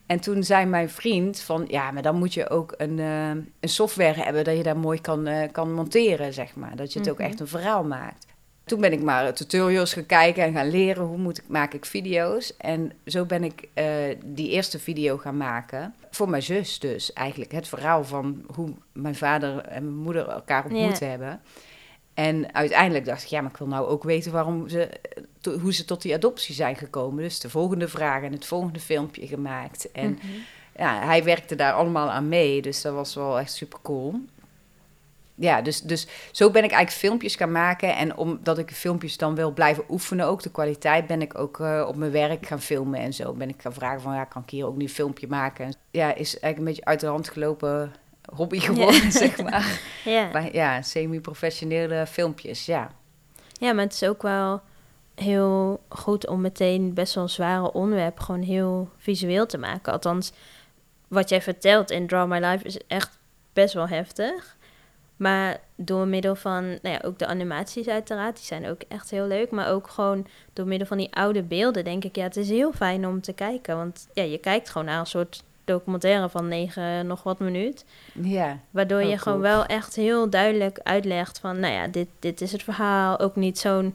En 0.06 0.20
toen 0.20 0.44
zei 0.44 0.66
mijn 0.66 0.90
vriend 0.90 1.40
van... 1.40 1.64
Ja, 1.68 1.90
maar 1.90 2.02
dan 2.02 2.16
moet 2.16 2.34
je 2.34 2.50
ook 2.50 2.74
een, 2.76 2.98
eh, 2.98 3.28
een 3.60 3.68
software 3.68 4.22
hebben... 4.22 4.44
dat 4.44 4.56
je 4.56 4.62
daar 4.62 4.76
mooi 4.76 5.00
kan, 5.00 5.26
eh, 5.26 5.52
kan 5.52 5.72
monteren, 5.74 6.32
zeg 6.32 6.54
maar. 6.54 6.76
Dat 6.76 6.92
je 6.92 6.98
het 6.98 7.10
ook 7.10 7.18
Mhm. 7.18 7.26
echt 7.26 7.40
een 7.40 7.48
verhaal 7.48 7.84
maakt. 7.84 8.26
Toen 8.72 8.80
ben 8.80 8.92
ik 8.92 9.02
maar 9.02 9.34
tutorials 9.34 9.92
gaan 9.92 10.06
kijken 10.06 10.42
en 10.44 10.52
gaan 10.52 10.70
leren... 10.70 11.04
hoe 11.04 11.18
moet 11.18 11.38
ik, 11.38 11.44
maak 11.48 11.74
ik 11.74 11.84
video's. 11.84 12.56
En 12.56 12.92
zo 13.06 13.24
ben 13.24 13.44
ik 13.44 13.68
eh, 13.74 13.84
die 14.24 14.50
eerste 14.50 14.78
video 14.78 15.16
gaan 15.16 15.36
maken. 15.36 15.94
Voor 16.10 16.28
mijn 16.30 16.42
zus 16.42 16.78
dus, 16.78 17.12
eigenlijk. 17.12 17.52
Het 17.52 17.68
verhaal 17.68 18.04
van 18.04 18.44
hoe 18.54 18.70
mijn 18.92 19.14
vader 19.14 19.58
en 19.58 19.84
mijn 19.84 19.96
moeder 20.02 20.28
elkaar 20.28 20.64
ontmoet 20.64 20.98
Ja. 20.98 21.06
hebben. 21.06 21.40
En 22.14 22.54
uiteindelijk 22.54 23.04
dacht 23.04 23.22
ik, 23.22 23.28
ja, 23.28 23.40
maar 23.40 23.50
ik 23.50 23.56
wil 23.56 23.66
nou 23.66 23.86
ook 23.88 24.02
weten 24.02 24.32
waarom 24.32 24.68
ze, 24.68 24.88
to- 25.40 25.58
hoe 25.58 25.72
ze 25.74 25.84
tot 25.84 26.02
die 26.02 26.14
adoptie 26.14 26.54
zijn 26.54 26.76
gekomen. 26.76 27.22
Dus 27.22 27.40
de 27.40 27.50
volgende 27.50 27.88
vraag 27.88 28.22
en 28.22 28.32
het 28.32 28.46
volgende 28.46 28.80
filmpje 28.80 29.26
gemaakt. 29.26 29.90
En 29.92 30.10
Mhm. 30.10 30.26
ja, 30.76 31.04
hij 31.04 31.24
werkte 31.24 31.54
daar 31.54 31.72
allemaal 31.72 32.10
aan 32.10 32.28
mee, 32.28 32.62
dus 32.62 32.82
dat 32.82 32.94
was 32.94 33.14
wel 33.14 33.38
echt 33.38 33.52
super 33.52 33.78
cool. 33.82 34.14
Ja, 35.34 35.62
dus, 35.62 35.80
dus 35.80 36.06
zo 36.30 36.50
ben 36.50 36.64
ik 36.64 36.70
eigenlijk 36.70 37.00
filmpjes 37.00 37.36
gaan 37.36 37.52
maken. 37.52 37.96
En 37.96 38.16
omdat 38.16 38.58
ik 38.58 38.70
filmpjes 38.70 39.16
dan 39.16 39.34
wil 39.34 39.52
blijven 39.52 39.84
oefenen, 39.88 40.26
ook 40.26 40.42
de 40.42 40.50
kwaliteit, 40.50 41.06
ben 41.06 41.22
ik 41.22 41.38
ook 41.38 41.60
eh, 41.60 41.84
op 41.88 41.96
mijn 41.96 42.10
werk 42.10 42.46
gaan 42.46 42.60
filmen 42.60 43.00
en 43.00 43.14
zo. 43.14 43.32
Ben 43.32 43.48
ik 43.48 43.62
gaan 43.62 43.72
vragen 43.72 44.00
van, 44.00 44.14
ja, 44.14 44.24
kan 44.24 44.42
ik 44.42 44.50
hier 44.50 44.66
ook 44.66 44.76
niet 44.76 44.88
een 44.88 44.94
filmpje 44.94 45.26
maken? 45.26 45.64
En 45.64 45.74
ja, 45.90 46.14
is 46.14 46.40
eigenlijk 46.40 46.58
een 46.58 46.64
beetje 46.64 46.84
uit 46.84 47.00
de 47.00 47.06
hand 47.06 47.28
gelopen 47.28 47.92
hobby 48.34 48.60
geworden, 48.60 49.12
zeg 49.22 49.42
maar. 49.42 49.80
Ja. 50.04 50.28
Maar 50.32 50.54
ja, 50.54 50.82
semi-professionele 50.82 52.06
filmpjes, 52.06 52.66
ja. 52.66 52.90
ja, 53.52 53.72
maar 53.72 53.84
het 53.84 53.92
is 53.92 54.04
ook 54.04 54.22
wel 54.22 54.60
heel 55.14 55.80
goed 55.88 56.26
om 56.26 56.40
meteen 56.40 56.94
best 56.94 57.14
wel 57.14 57.24
een 57.24 57.30
zware 57.30 57.72
onderwerp 57.72 58.20
gewoon 58.20 58.42
heel 58.42 58.90
visueel 58.96 59.46
te 59.46 59.58
maken. 59.58 59.92
Althans, 59.92 60.32
wat 61.08 61.28
jij 61.28 61.42
vertelt 61.42 61.90
in 61.90 62.06
Draw 62.06 62.28
My 62.28 62.38
Life 62.38 62.64
is 62.64 62.78
echt 62.86 63.18
best 63.52 63.74
wel 63.74 63.88
heftig. 63.88 64.56
Maar 65.22 65.60
door 65.76 66.06
middel 66.06 66.34
van, 66.34 66.64
nou 66.64 66.80
ja, 66.82 67.00
ook 67.04 67.18
de 67.18 67.26
animaties 67.26 67.88
uiteraard, 67.88 68.36
die 68.36 68.44
zijn 68.44 68.68
ook 68.68 68.80
echt 68.88 69.10
heel 69.10 69.26
leuk. 69.26 69.50
Maar 69.50 69.70
ook 69.70 69.88
gewoon 69.88 70.26
door 70.52 70.66
middel 70.66 70.86
van 70.86 70.96
die 70.96 71.14
oude 71.14 71.42
beelden 71.42 71.84
denk 71.84 72.04
ik, 72.04 72.16
ja, 72.16 72.22
het 72.22 72.36
is 72.36 72.48
heel 72.48 72.72
fijn 72.72 73.06
om 73.06 73.20
te 73.20 73.32
kijken. 73.32 73.76
Want 73.76 74.08
ja, 74.12 74.22
je 74.22 74.38
kijkt 74.38 74.70
gewoon 74.70 74.86
naar 74.86 74.98
een 74.98 75.06
soort 75.06 75.42
documentaire 75.64 76.28
van 76.28 76.48
negen 76.48 77.06
nog 77.06 77.22
wat 77.22 77.38
minuut. 77.38 77.84
Ja, 78.22 78.58
Waardoor 78.70 79.02
je 79.02 79.18
gewoon 79.18 79.40
wel 79.40 79.66
echt 79.66 79.96
heel 79.96 80.30
duidelijk 80.30 80.78
uitlegt 80.82 81.38
van, 81.38 81.60
nou 81.60 81.72
ja, 81.74 81.86
dit, 81.86 82.08
dit 82.18 82.40
is 82.40 82.52
het 82.52 82.62
verhaal. 82.62 83.18
Ook 83.18 83.36
niet 83.36 83.58
zo'n, 83.58 83.94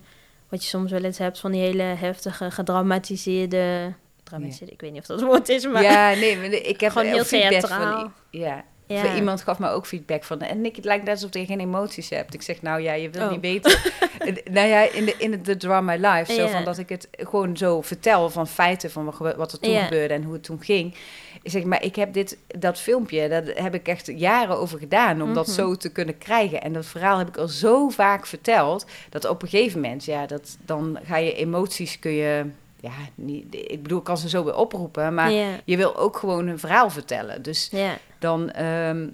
wat 0.49 0.63
je 0.63 0.69
soms 0.69 0.91
wel 0.91 1.03
eens 1.03 1.17
hebt 1.17 1.39
van 1.39 1.51
die 1.51 1.61
hele 1.61 1.83
heftige, 1.83 2.51
gedramatiseerde... 2.51 3.93
Dramatiseerde, 4.23 4.73
ik 4.73 4.81
weet 4.81 4.91
niet 4.91 5.01
of 5.01 5.07
dat 5.07 5.19
het 5.19 5.29
woord 5.29 5.49
is, 5.49 5.67
maar... 5.67 5.83
ja 5.83 6.13
nee, 6.13 6.37
maar 6.37 6.45
ik 6.45 6.79
heb 6.79 6.91
Gewoon 6.97 7.07
heel 7.07 7.23
feedback 7.23 7.51
theatraal. 7.51 7.99
Van, 7.99 8.11
ja, 8.29 8.63
Ja. 8.87 9.15
Iemand 9.15 9.41
gaf 9.41 9.59
me 9.59 9.69
ook 9.69 9.85
feedback 9.87 10.23
van... 10.23 10.41
En 10.41 10.61
Nick, 10.61 10.75
het 10.75 10.85
lijkt 10.85 11.03
net 11.05 11.13
alsof 11.13 11.33
je 11.33 11.45
geen 11.45 11.59
emoties 11.59 12.09
hebt. 12.09 12.33
Ik 12.33 12.41
zeg, 12.41 12.61
nou 12.61 12.81
ja, 12.81 12.93
je 12.93 13.09
wil 13.09 13.23
Oh. 13.23 13.31
niet 13.31 13.41
weten. 13.41 13.77
Eh, 14.17 14.35
nou 14.51 14.67
ja, 14.67 14.91
in 14.91 15.05
de, 15.05 15.15
in 15.17 15.31
de, 15.31 15.41
The 15.41 15.57
Draw 15.57 15.83
My 15.83 15.95
Life. 16.05 16.33
Zo 16.33 16.41
Ja. 16.41 16.47
van 16.49 16.63
dat 16.63 16.77
ik 16.77 16.89
het 16.89 17.07
gewoon 17.11 17.57
zo 17.57 17.81
vertel 17.81 18.29
van 18.29 18.47
feiten... 18.47 18.91
van 18.91 19.13
wat, 19.37 19.51
er 19.51 19.59
toen 19.59 19.71
Ja. 19.71 19.83
gebeurde 19.83 20.13
en 20.13 20.23
hoe 20.23 20.33
het 20.33 20.43
toen 20.43 20.61
ging. 20.63 20.95
Ik 21.41 21.51
zeg, 21.51 21.63
maar 21.63 21.83
ik 21.83 21.95
heb 21.95 22.13
dit, 22.13 22.37
dat 22.47 22.79
filmpje... 22.79 23.29
daar 23.29 23.43
heb 23.45 23.73
ik 23.73 23.87
echt 23.87 24.11
jaren 24.15 24.57
over 24.57 24.79
gedaan... 24.79 25.21
om 25.21 25.33
dat 25.33 25.45
Mhm. 25.47 25.55
zo 25.55 25.75
te 25.75 25.91
kunnen 25.91 26.17
krijgen. 26.17 26.61
En 26.61 26.73
dat 26.73 26.85
verhaal 26.85 27.17
heb 27.17 27.27
ik 27.27 27.37
al 27.37 27.47
zo 27.47 27.89
vaak 27.89 28.25
verteld... 28.27 28.85
dat 29.09 29.25
op 29.25 29.41
een 29.41 29.47
gegeven 29.49 29.81
moment... 29.81 30.05
ja, 30.05 30.25
dat, 30.25 30.57
dan 30.65 30.99
ga 31.03 31.17
je 31.17 31.33
emoties 31.33 31.99
kun 31.99 32.11
je... 32.11 32.45
Ja, 32.87 33.09
niet, 33.15 33.55
ik 33.55 33.83
bedoel, 33.83 33.97
ik 33.97 34.03
kan 34.03 34.17
ze 34.17 34.29
zo 34.29 34.43
weer 34.43 34.55
oproepen... 34.55 35.13
maar 35.13 35.31
je 35.65 35.77
wil 35.77 35.95
ook 35.95 36.17
gewoon 36.17 36.47
een 36.47 36.59
verhaal 36.59 36.89
vertellen. 36.89 37.41
Dus 37.41 37.71
dan 38.19 38.51
ehm, 38.51 39.07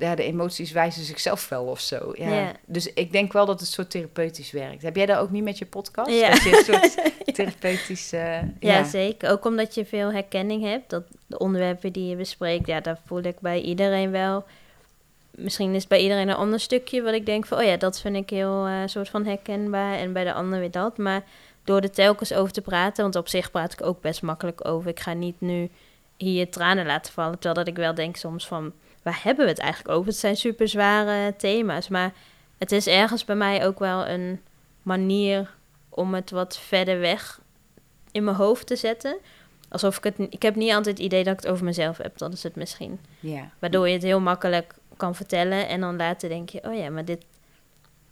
ja, 0.00 0.14
de 0.14 0.22
emoties 0.22 0.72
wijzen 0.72 1.04
zichzelf 1.04 1.48
wel 1.48 1.64
of 1.64 1.80
zo. 1.80 2.12
Ja. 2.14 2.52
Dus 2.66 2.92
ik 2.92 3.12
denk 3.12 3.32
wel 3.32 3.46
dat 3.46 3.60
het 3.60 3.68
soort 3.68 3.90
therapeutisch 3.90 4.50
werkt. 4.50 4.82
Heb 4.82 4.96
jij 4.96 5.06
dat 5.06 5.18
ook 5.18 5.30
niet 5.30 5.42
met 5.42 5.58
je 5.58 5.66
podcast? 5.66 6.10
Ja. 6.10 6.30
Dat 6.30 6.42
je 6.42 6.56
een 6.56 6.74
soort 6.74 7.12
therapeutisch... 7.36 8.10
Ja, 8.10 8.48
ja. 8.60 8.84
zeker. 8.84 9.30
Ook 9.30 9.44
omdat 9.44 9.74
je 9.74 9.84
veel 9.84 10.12
herkenning 10.12 10.62
hebt. 10.62 10.90
Dat 10.90 11.02
de 11.26 11.38
onderwerpen 11.38 11.92
die 11.92 12.08
je 12.08 12.16
bespreekt, 12.16 12.66
ja, 12.66 12.80
daar 12.80 12.98
voel 13.06 13.22
ik 13.22 13.40
bij 13.40 13.60
iedereen 13.60 14.10
wel. 14.10 14.44
Misschien 15.30 15.74
is 15.74 15.86
bij 15.86 16.00
iedereen 16.00 16.28
een 16.28 16.34
ander 16.34 16.60
stukje 16.60 17.02
wat 17.02 17.14
ik 17.14 17.26
denk 17.26 17.46
van, 17.46 17.58
oh 17.58 17.64
ja, 17.64 17.76
dat 17.76 18.00
vind 18.00 18.16
ik 18.16 18.30
heel 18.30 18.66
eh, 18.66 18.82
soort 18.86 19.08
van 19.08 19.26
herkenbaar. 19.26 19.94
En 19.94 20.12
bij 20.12 20.24
de 20.24 20.32
ander 20.32 20.58
weer 20.58 20.70
dat. 20.70 20.98
Maar 20.98 21.24
door 21.64 21.80
er 21.80 21.90
telkens 21.90 22.32
over 22.32 22.52
te 22.52 22.60
praten, 22.60 23.02
want 23.02 23.16
op 23.16 23.28
zich 23.28 23.50
praat 23.50 23.72
ik 23.72 23.82
ook 23.82 24.00
best 24.00 24.22
makkelijk 24.22 24.66
over. 24.66 24.90
Ik 24.90 25.00
ga 25.00 25.12
niet 25.12 25.40
nu 25.40 25.70
hier 26.16 26.50
tranen 26.50 26.86
laten 26.86 27.12
vallen. 27.12 27.38
Terwijl 27.38 27.54
dat 27.54 27.68
ik 27.68 27.76
wel 27.76 27.94
denk 27.94 28.16
soms 28.16 28.46
van, 28.46 28.72
waar 29.02 29.20
hebben 29.22 29.44
we 29.44 29.50
het 29.50 29.60
eigenlijk 29.60 29.94
over? 29.94 30.08
Het 30.08 30.20
zijn 30.20 30.36
super 30.36 30.68
zware 30.68 31.36
thema's. 31.36 31.88
Maar 31.88 32.12
het 32.58 32.72
is 32.72 32.86
ergens 32.86 33.24
bij 33.24 33.36
mij 33.36 33.66
ook 33.66 33.78
wel 33.78 34.08
een 34.08 34.40
manier 34.82 35.54
om 35.88 36.14
het 36.14 36.30
wat 36.30 36.58
verder 36.58 37.00
weg 37.00 37.40
in 38.12 38.24
mijn 38.24 38.36
hoofd 38.36 38.66
te 38.66 38.76
zetten. 38.76 39.18
Alsof 39.68 39.96
ik 39.96 40.04
het... 40.04 40.14
Ik 40.18 40.42
heb 40.42 40.54
niet 40.54 40.72
altijd 40.72 40.96
het 40.96 41.06
idee 41.06 41.24
dat 41.24 41.32
ik 41.32 41.40
het 41.40 41.50
over 41.52 41.64
mezelf 41.64 41.96
heb. 41.96 42.18
Dat 42.18 42.32
is 42.32 42.42
het 42.42 42.56
misschien. 42.56 43.00
ja. 43.20 43.50
Waardoor 43.58 43.88
je 43.88 43.94
het 43.94 44.02
heel 44.02 44.20
makkelijk 44.20 44.74
kan 44.96 45.14
vertellen. 45.14 45.68
En 45.68 45.80
dan 45.80 45.96
later 45.96 46.28
denk 46.28 46.48
je... 46.48 46.62
Oh 46.64 46.74
ja, 46.74 46.90
maar 46.90 47.04
dit... 47.04 47.24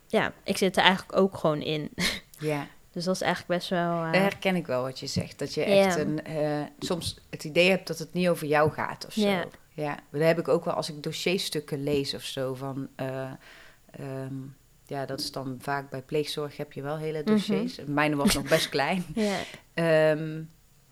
Ja, 0.06 0.32
ik 0.44 0.56
zit 0.56 0.76
er 0.76 0.82
eigenlijk 0.82 1.18
ook 1.18 1.36
gewoon 1.36 1.60
in. 1.60 1.90
ja. 2.38 2.66
Dus 2.92 3.04
dat 3.04 3.14
is 3.14 3.20
eigenlijk 3.20 3.58
best 3.60 3.70
wel... 3.70 3.92
eh, 4.04 4.12
Daar 4.12 4.22
herken 4.22 4.56
ik 4.56 4.66
wel 4.66 4.82
wat 4.82 4.98
je 5.00 5.06
zegt. 5.06 5.38
Dat 5.38 5.54
je 5.54 5.62
echt 5.64 5.96
een, 5.98 6.24
eh, 6.24 6.60
soms 6.78 7.18
het 7.30 7.44
idee 7.44 7.70
hebt 7.70 7.86
dat 7.86 7.98
het 7.98 8.12
niet 8.12 8.28
over 8.28 8.46
jou 8.46 8.70
gaat 8.72 9.06
of 9.06 9.12
zo. 9.12 9.40
Ja. 9.74 9.96
Dat 10.10 10.20
heb 10.22 10.38
ik 10.38 10.48
ook 10.48 10.64
wel 10.64 10.74
als 10.74 10.88
ik 10.88 11.02
dossierstukken 11.02 11.82
lees 11.82 12.14
of 12.14 12.22
zo. 12.22 12.54
Van, 12.54 12.88
eh, 12.96 13.30
ehm, 13.90 14.34
ja, 14.86 15.06
dat 15.06 15.20
is 15.20 15.32
dan 15.32 15.56
vaak 15.60 15.90
bij 15.90 16.02
pleegzorg 16.02 16.56
heb 16.56 16.72
je 16.72 16.82
wel 16.82 16.96
hele 16.96 17.18
Mhm. 17.22 17.30
dossiers. 17.30 17.78
Mijn 17.86 18.16
was 18.16 18.34
nog 18.34 18.48
best 18.48 18.68
klein. 18.68 19.04
ja, 19.14 19.36
Ehm, 19.74 20.42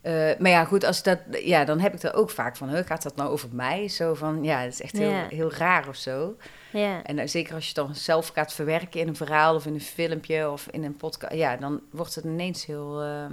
eh, 0.07 0.39
maar 0.39 0.51
ja, 0.51 0.65
goed, 0.65 0.85
als 0.85 1.03
dat, 1.03 1.19
ja, 1.31 1.65
dan 1.65 1.81
heb 1.81 1.95
ik 1.95 2.03
er 2.03 2.15
ook 2.15 2.31
vaak 2.31 2.57
van, 2.57 2.85
gaat 2.85 3.03
dat 3.03 3.17
nou 3.17 3.31
over 3.31 3.49
mij? 3.53 3.89
Zo 3.89 4.15
van, 4.15 4.45
ja, 4.45 4.59
het 4.61 4.73
is 4.73 4.81
echt 4.83 4.99
heel, 4.99 5.09
Ja. 5.11 5.27
heel 5.29 5.53
raar 5.53 5.89
of 5.89 5.97
zo. 5.97 6.37
ja, 6.73 7.03
En 7.03 7.19
eh, 7.19 7.27
zeker 7.29 7.55
als 7.55 7.63
je 7.63 7.69
het 7.69 7.87
dan 7.87 7.95
zelf 7.95 8.29
gaat 8.29 8.53
verwerken 8.53 9.01
in 9.01 9.09
een 9.09 9.17
verhaal 9.17 9.55
of 9.55 9.67
in 9.67 9.75
een 9.75 9.81
filmpje 9.81 10.51
of 10.51 10.69
in 10.71 10.85
een 10.85 10.97
podcast, 10.97 11.35
ja, 11.35 11.57
dan 11.57 11.81
wordt 11.91 12.15
het 12.15 12.25
ineens 12.25 12.67
heel, 12.67 13.03
ehm, 13.03 13.33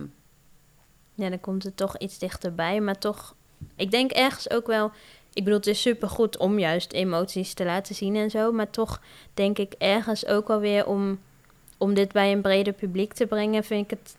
Ja, 1.13 1.29
dan 1.29 1.39
komt 1.39 1.63
het 1.63 1.77
toch 1.77 1.97
iets 1.97 2.17
dichterbij. 2.19 2.81
Maar 2.81 2.97
toch, 2.97 3.35
ik 3.75 3.91
denk 3.91 4.11
ergens 4.11 4.49
ook 4.49 4.67
wel... 4.67 4.91
Ik 5.33 5.43
bedoel, 5.43 5.59
het 5.59 5.67
is 5.67 5.81
supergoed 5.81 6.37
om 6.37 6.59
juist 6.59 6.91
emoties 6.93 7.53
te 7.53 7.65
laten 7.65 7.95
zien 7.95 8.15
en 8.15 8.29
zo. 8.29 8.51
Maar 8.51 8.69
toch 8.69 9.01
denk 9.33 9.57
ik 9.57 9.73
ergens 9.77 10.25
ook 10.25 10.49
alweer 10.49 10.85
om, 10.87 11.19
om 11.77 11.93
dit 11.93 12.11
bij 12.11 12.31
een 12.31 12.41
breder 12.41 12.73
publiek 12.73 13.13
te 13.13 13.25
brengen... 13.27 13.63
vind 13.63 13.83
ik 13.83 13.89
het... 13.99 14.15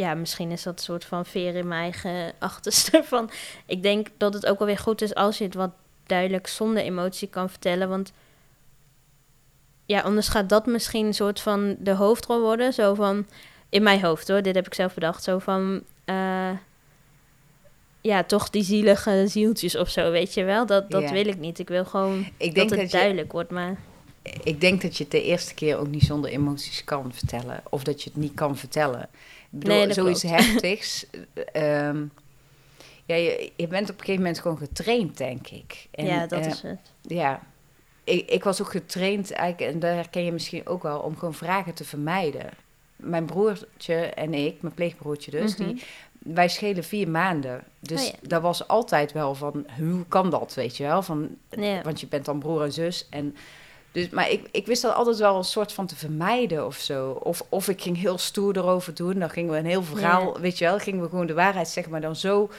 Ja, 0.00 0.14
misschien 0.14 0.50
is 0.50 0.62
dat 0.62 0.72
een 0.72 0.84
soort 0.84 1.04
van 1.04 1.26
veer 1.26 1.54
in 1.54 1.68
mijn 1.68 1.82
eigen 1.82 2.32
achterste. 2.38 3.02
Van, 3.04 3.30
ik 3.66 3.82
denk 3.82 4.08
dat 4.16 4.34
het 4.34 4.46
ook 4.46 4.58
wel 4.58 4.66
weer 4.66 4.78
goed 4.78 5.02
is 5.02 5.14
als 5.14 5.38
je 5.38 5.44
het 5.44 5.54
wat 5.54 5.70
duidelijk 6.06 6.46
zonder 6.46 6.82
emotie 6.82 7.28
kan 7.28 7.50
vertellen. 7.50 7.88
Want 7.88 8.12
ja, 9.86 10.00
anders 10.00 10.28
gaat 10.28 10.48
dat 10.48 10.66
misschien 10.66 11.06
een 11.06 11.14
soort 11.14 11.40
van 11.40 11.76
de 11.78 11.94
hoofdrol 11.94 12.40
worden. 12.40 12.72
Zo 12.72 12.94
van, 12.94 13.26
in 13.68 13.82
mijn 13.82 14.02
hoofd 14.02 14.28
hoor, 14.28 14.42
dit 14.42 14.54
heb 14.54 14.66
ik 14.66 14.74
zelf 14.74 14.94
bedacht. 14.94 15.22
Zo 15.22 15.38
van, 15.38 15.82
eh, 16.04 16.50
ja, 18.00 18.22
toch 18.24 18.50
die 18.50 18.62
zielige 18.62 19.24
zieltjes 19.26 19.76
of 19.76 19.88
zo, 19.88 20.10
weet 20.10 20.34
je 20.34 20.44
wel. 20.44 20.66
Dat, 20.66 20.90
dat 20.90 21.10
wil 21.10 21.26
ik 21.26 21.38
niet. 21.38 21.58
Ik 21.58 21.68
wil 21.68 21.84
gewoon 21.84 22.26
ik 22.36 22.54
denk 22.54 22.68
dat 22.70 22.78
het 22.78 22.90
duidelijk 22.90 23.32
wordt, 23.32 23.50
maar... 23.50 23.78
Ik 24.42 24.60
denk 24.60 24.82
dat 24.82 24.96
je 24.96 25.02
het 25.02 25.12
de 25.12 25.22
eerste 25.22 25.54
keer 25.54 25.78
ook 25.78 25.88
niet 25.88 26.02
zonder 26.02 26.30
emoties 26.30 26.84
kan 26.84 27.12
vertellen. 27.12 27.62
Of 27.70 27.84
dat 27.84 28.02
je 28.02 28.10
het 28.10 28.18
niet 28.18 28.34
kan 28.34 28.56
vertellen. 28.56 29.08
Bedoel, 29.50 29.74
nee, 29.74 29.92
zoiets 29.92 30.20
klopt. 30.20 30.36
heftigs... 30.44 31.06
Ehm, 31.52 32.04
ja, 33.10 33.16
je, 33.16 33.52
je, 33.56 33.66
bent 33.66 33.90
op 33.90 33.94
een 33.94 34.04
gegeven 34.04 34.22
moment 34.22 34.40
gewoon 34.40 34.58
getraind, 34.58 35.16
denk 35.16 35.48
ik. 35.48 35.86
En, 35.90 36.04
ja, 36.04 36.26
dat 36.26 36.46
is 36.46 36.62
het. 36.62 36.78
Ja, 37.02 37.42
ik, 38.04 38.28
ik 38.28 38.44
was 38.44 38.60
ook 38.60 38.70
getraind, 38.70 39.30
eigenlijk, 39.30 39.72
en 39.72 39.80
daar 39.80 39.94
herken 39.94 40.24
je 40.24 40.32
misschien 40.32 40.66
ook 40.66 40.82
wel, 40.82 40.98
om 40.98 41.16
gewoon 41.16 41.34
vragen 41.34 41.74
te 41.74 41.84
vermijden. 41.84 42.50
Mijn 42.96 43.24
broertje 43.24 43.94
en 43.94 44.34
ik, 44.34 44.62
mijn 44.62 44.74
pleegbroertje 44.74 45.30
dus, 45.30 45.56
die, 45.56 45.66
mhm. 45.66 46.34
wij 46.34 46.48
schelen 46.48 46.84
vier 46.84 47.08
maanden. 47.08 47.64
Dus 47.80 48.08
oh, 48.10 48.14
daar 48.22 48.40
was 48.40 48.68
altijd 48.68 49.12
wel 49.12 49.34
van, 49.34 49.66
hoe 49.78 50.04
kan 50.08 50.30
dat, 50.30 50.54
weet 50.54 50.76
je 50.76 50.82
wel? 50.82 51.02
Van, 51.02 51.36
Want 51.82 52.00
je 52.00 52.06
bent 52.06 52.24
dan 52.24 52.38
broer 52.38 52.62
en 52.62 52.72
zus. 52.72 53.06
En, 53.10 53.36
dus, 53.92 54.08
maar 54.08 54.30
ik, 54.30 54.48
ik 54.50 54.66
wist 54.66 54.82
dat 54.82 54.94
altijd 54.94 55.18
wel 55.18 55.36
een 55.36 55.44
soort 55.44 55.72
van 55.72 55.86
te 55.86 55.96
vermijden 55.96 56.66
of 56.66 56.76
zo. 56.76 57.10
Of, 57.10 57.44
of 57.48 57.68
ik 57.68 57.82
ging 57.82 57.96
heel 57.96 58.18
stoer 58.18 58.56
erover 58.56 58.94
doen. 58.94 59.18
Dan 59.18 59.30
gingen 59.30 59.52
we 59.52 59.58
een 59.58 59.66
heel 59.66 59.82
verhaal, 59.82 60.40
weet 60.40 60.58
je 60.58 60.64
wel, 60.64 60.78
gingen 60.78 61.02
we 61.02 61.08
gewoon 61.08 61.26
de 61.26 61.34
waarheid 61.34 61.68
zeggen, 61.68 61.92
maar 61.92 62.00
dan 62.00 62.16
zo 62.16 62.50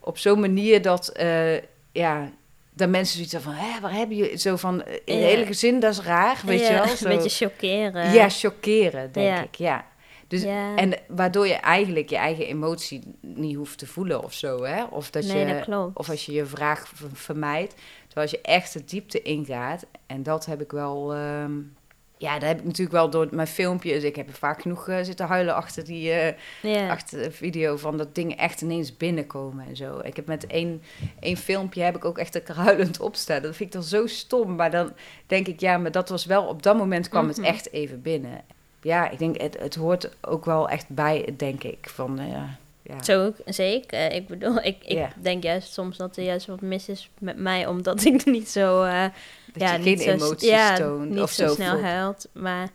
op 0.00 0.18
zo'n 0.18 0.40
manier 0.40 0.82
dat, 0.82 1.12
uh, 1.20 1.56
ja, 1.92 2.30
dat 2.72 2.88
mensen 2.88 3.14
zoiets 3.14 3.46
van, 3.46 3.52
hè, 3.52 3.80
waar 3.80 3.94
heb 3.94 4.10
je 4.10 4.38
zo 4.38 4.56
van, 4.56 4.82
in 5.04 5.18
de 5.18 5.24
hele 5.24 5.46
gezin, 5.46 5.80
dat 5.80 5.92
is 5.92 6.00
raar, 6.00 6.40
weet 6.44 6.66
je 6.66 6.72
wel? 6.72 6.86
Zo. 6.86 7.08
Een 7.08 7.16
beetje 7.16 7.46
chockeren. 7.46 8.12
Ja, 8.12 8.28
chockeren, 8.28 9.12
denk 9.12 9.38
ik, 9.38 9.54
ja. 9.54 9.84
Dus, 10.28 10.44
En 10.76 10.92
waardoor 11.08 11.46
je 11.46 11.54
eigenlijk 11.54 12.10
je 12.10 12.16
eigen 12.16 12.46
emotie 12.46 13.02
niet 13.20 13.56
hoeft 13.56 13.78
te 13.78 13.86
voelen 13.86 14.24
of 14.24 14.32
zo, 14.32 14.62
hè? 14.62 14.84
Of, 14.84 15.10
dat 15.10 15.24
nee, 15.24 15.46
je, 15.46 15.64
dat 15.66 15.90
of 15.94 16.10
als 16.10 16.26
je 16.26 16.32
je 16.32 16.46
vraag 16.46 16.92
vermijdt. 17.12 17.74
Terwijl 18.10 18.30
als 18.30 18.30
je 18.30 18.40
echt 18.40 18.72
de 18.72 18.84
diepte 18.84 19.22
ingaat, 19.22 19.86
en 20.06 20.22
dat 20.22 20.46
heb 20.46 20.60
ik 20.60 20.70
wel... 20.70 21.16
Um, 21.16 21.76
ja, 22.16 22.38
dat 22.38 22.48
heb 22.48 22.58
ik 22.58 22.64
natuurlijk 22.64 22.96
wel 22.96 23.10
door 23.10 23.28
mijn 23.30 23.46
filmpjes. 23.46 24.02
Ik 24.02 24.16
heb 24.16 24.28
er 24.28 24.34
vaak 24.34 24.62
genoeg 24.62 24.88
uh, 24.88 24.98
zitten 25.02 25.26
huilen 25.26 25.54
achter 25.54 25.84
die 25.84 26.34
uh, 26.62 26.90
achter 26.90 27.22
de 27.22 27.30
video 27.30 27.76
van 27.76 27.96
dat 27.96 28.14
dingen 28.14 28.38
echt 28.38 28.60
ineens 28.60 28.96
binnenkomen 28.96 29.66
en 29.66 29.76
zo. 29.76 29.98
Ik 30.02 30.16
heb 30.16 30.26
met 30.26 30.46
één, 30.46 30.82
één 31.20 31.36
filmpje 31.36 31.82
heb 31.82 31.96
ik 31.96 32.04
ook 32.04 32.18
echt 32.18 32.48
een 32.48 32.54
huilend 32.54 33.00
opstaan. 33.00 33.42
Dat 33.42 33.56
vind 33.56 33.68
ik 33.68 33.74
dan 33.74 33.82
zo 33.82 34.06
stom. 34.06 34.54
Maar 34.54 34.70
dan 34.70 34.92
denk 35.26 35.46
ik, 35.46 35.60
ja, 35.60 35.78
maar 35.78 35.90
dat 35.90 36.08
was 36.08 36.24
wel 36.24 36.44
op 36.44 36.62
dat 36.62 36.76
moment 36.76 37.08
kwam 37.08 37.28
het 37.28 37.36
mhm. 37.36 37.46
echt 37.46 37.72
even 37.72 38.02
binnen. 38.02 38.42
Ja, 38.82 39.10
ik 39.10 39.18
denk, 39.18 39.40
het, 39.40 39.58
het 39.58 39.74
hoort 39.74 40.16
ook 40.20 40.44
wel 40.44 40.68
echt 40.68 40.88
bij, 40.88 41.34
denk 41.36 41.62
ik. 41.62 41.88
Van, 41.88 42.20
uh, 42.20 42.42
ja. 42.90 43.02
Zo, 43.02 43.32
zeker. 43.44 44.12
Ik 44.12 44.28
bedoel, 44.28 44.56
ik, 44.56 44.84
ik 44.84 45.08
denk 45.22 45.42
juist 45.42 45.72
soms 45.72 45.96
dat 45.96 46.16
er 46.16 46.24
juist 46.24 46.46
wat 46.46 46.60
mis 46.60 46.88
is 46.88 47.10
met 47.18 47.36
mij, 47.36 47.66
omdat 47.66 48.04
ik 48.04 48.24
niet 48.24 48.48
zo... 48.48 48.84
Uh, 48.84 49.04
dat 49.52 49.62
ja, 49.62 49.74
je 49.74 49.82
geen 49.82 49.98
zo, 49.98 50.10
emoties 50.10 50.48
ja, 50.48 50.76
toont 50.76 51.08
niet 51.08 51.20
of 51.20 51.30
zo, 51.30 51.46
zo 51.46 51.54
snel 51.54 51.80
huilt. 51.80 52.28
Maar 52.32 52.68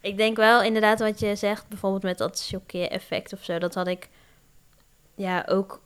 ik 0.00 0.16
denk 0.16 0.36
wel 0.36 0.62
inderdaad 0.62 1.00
wat 1.00 1.20
je 1.20 1.36
zegt, 1.36 1.68
bijvoorbeeld 1.68 2.02
met 2.02 2.18
dat 2.18 2.46
choqueer-effect 2.50 3.32
of 3.32 3.44
zo, 3.44 3.58
dat 3.58 3.74
had 3.74 3.86
ik 3.86 4.08
ja 5.14 5.44
ook 5.48 5.80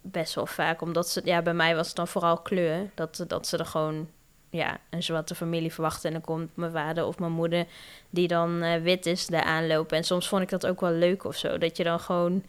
best 0.00 0.34
wel 0.34 0.46
vaak. 0.46 0.80
Omdat 0.80 1.08
ze, 1.08 1.20
ja, 1.24 1.42
bij 1.42 1.54
mij 1.54 1.76
was 1.76 1.86
het 1.86 1.96
dan 1.96 2.08
vooral 2.08 2.38
kleur. 2.38 2.90
Dat, 2.94 3.24
dat 3.26 3.46
ze 3.46 3.56
er 3.56 3.66
gewoon 3.66 4.08
ja, 4.50 4.78
een 4.90 5.02
zwarte 5.02 5.34
familie 5.34 5.72
verwachten. 5.72 6.06
En 6.06 6.12
dan 6.12 6.24
komt 6.24 6.56
mijn 6.56 6.72
vader 6.72 7.04
of 7.04 7.18
mijn 7.18 7.32
moeder, 7.32 7.66
die 8.10 8.28
dan 8.28 8.62
uh, 8.62 8.82
wit 8.82 9.06
is, 9.06 9.26
daar 9.26 9.42
aanlopen. 9.42 9.96
En 9.96 10.04
soms 10.04 10.28
vond 10.28 10.42
ik 10.42 10.48
dat 10.48 10.66
ook 10.66 10.80
wel 10.80 10.92
leuk 10.92 11.24
of 11.24 11.36
zo. 11.36 11.58
Dat 11.58 11.76
je 11.76 11.84
dan 11.84 12.00
gewoon 12.00 12.44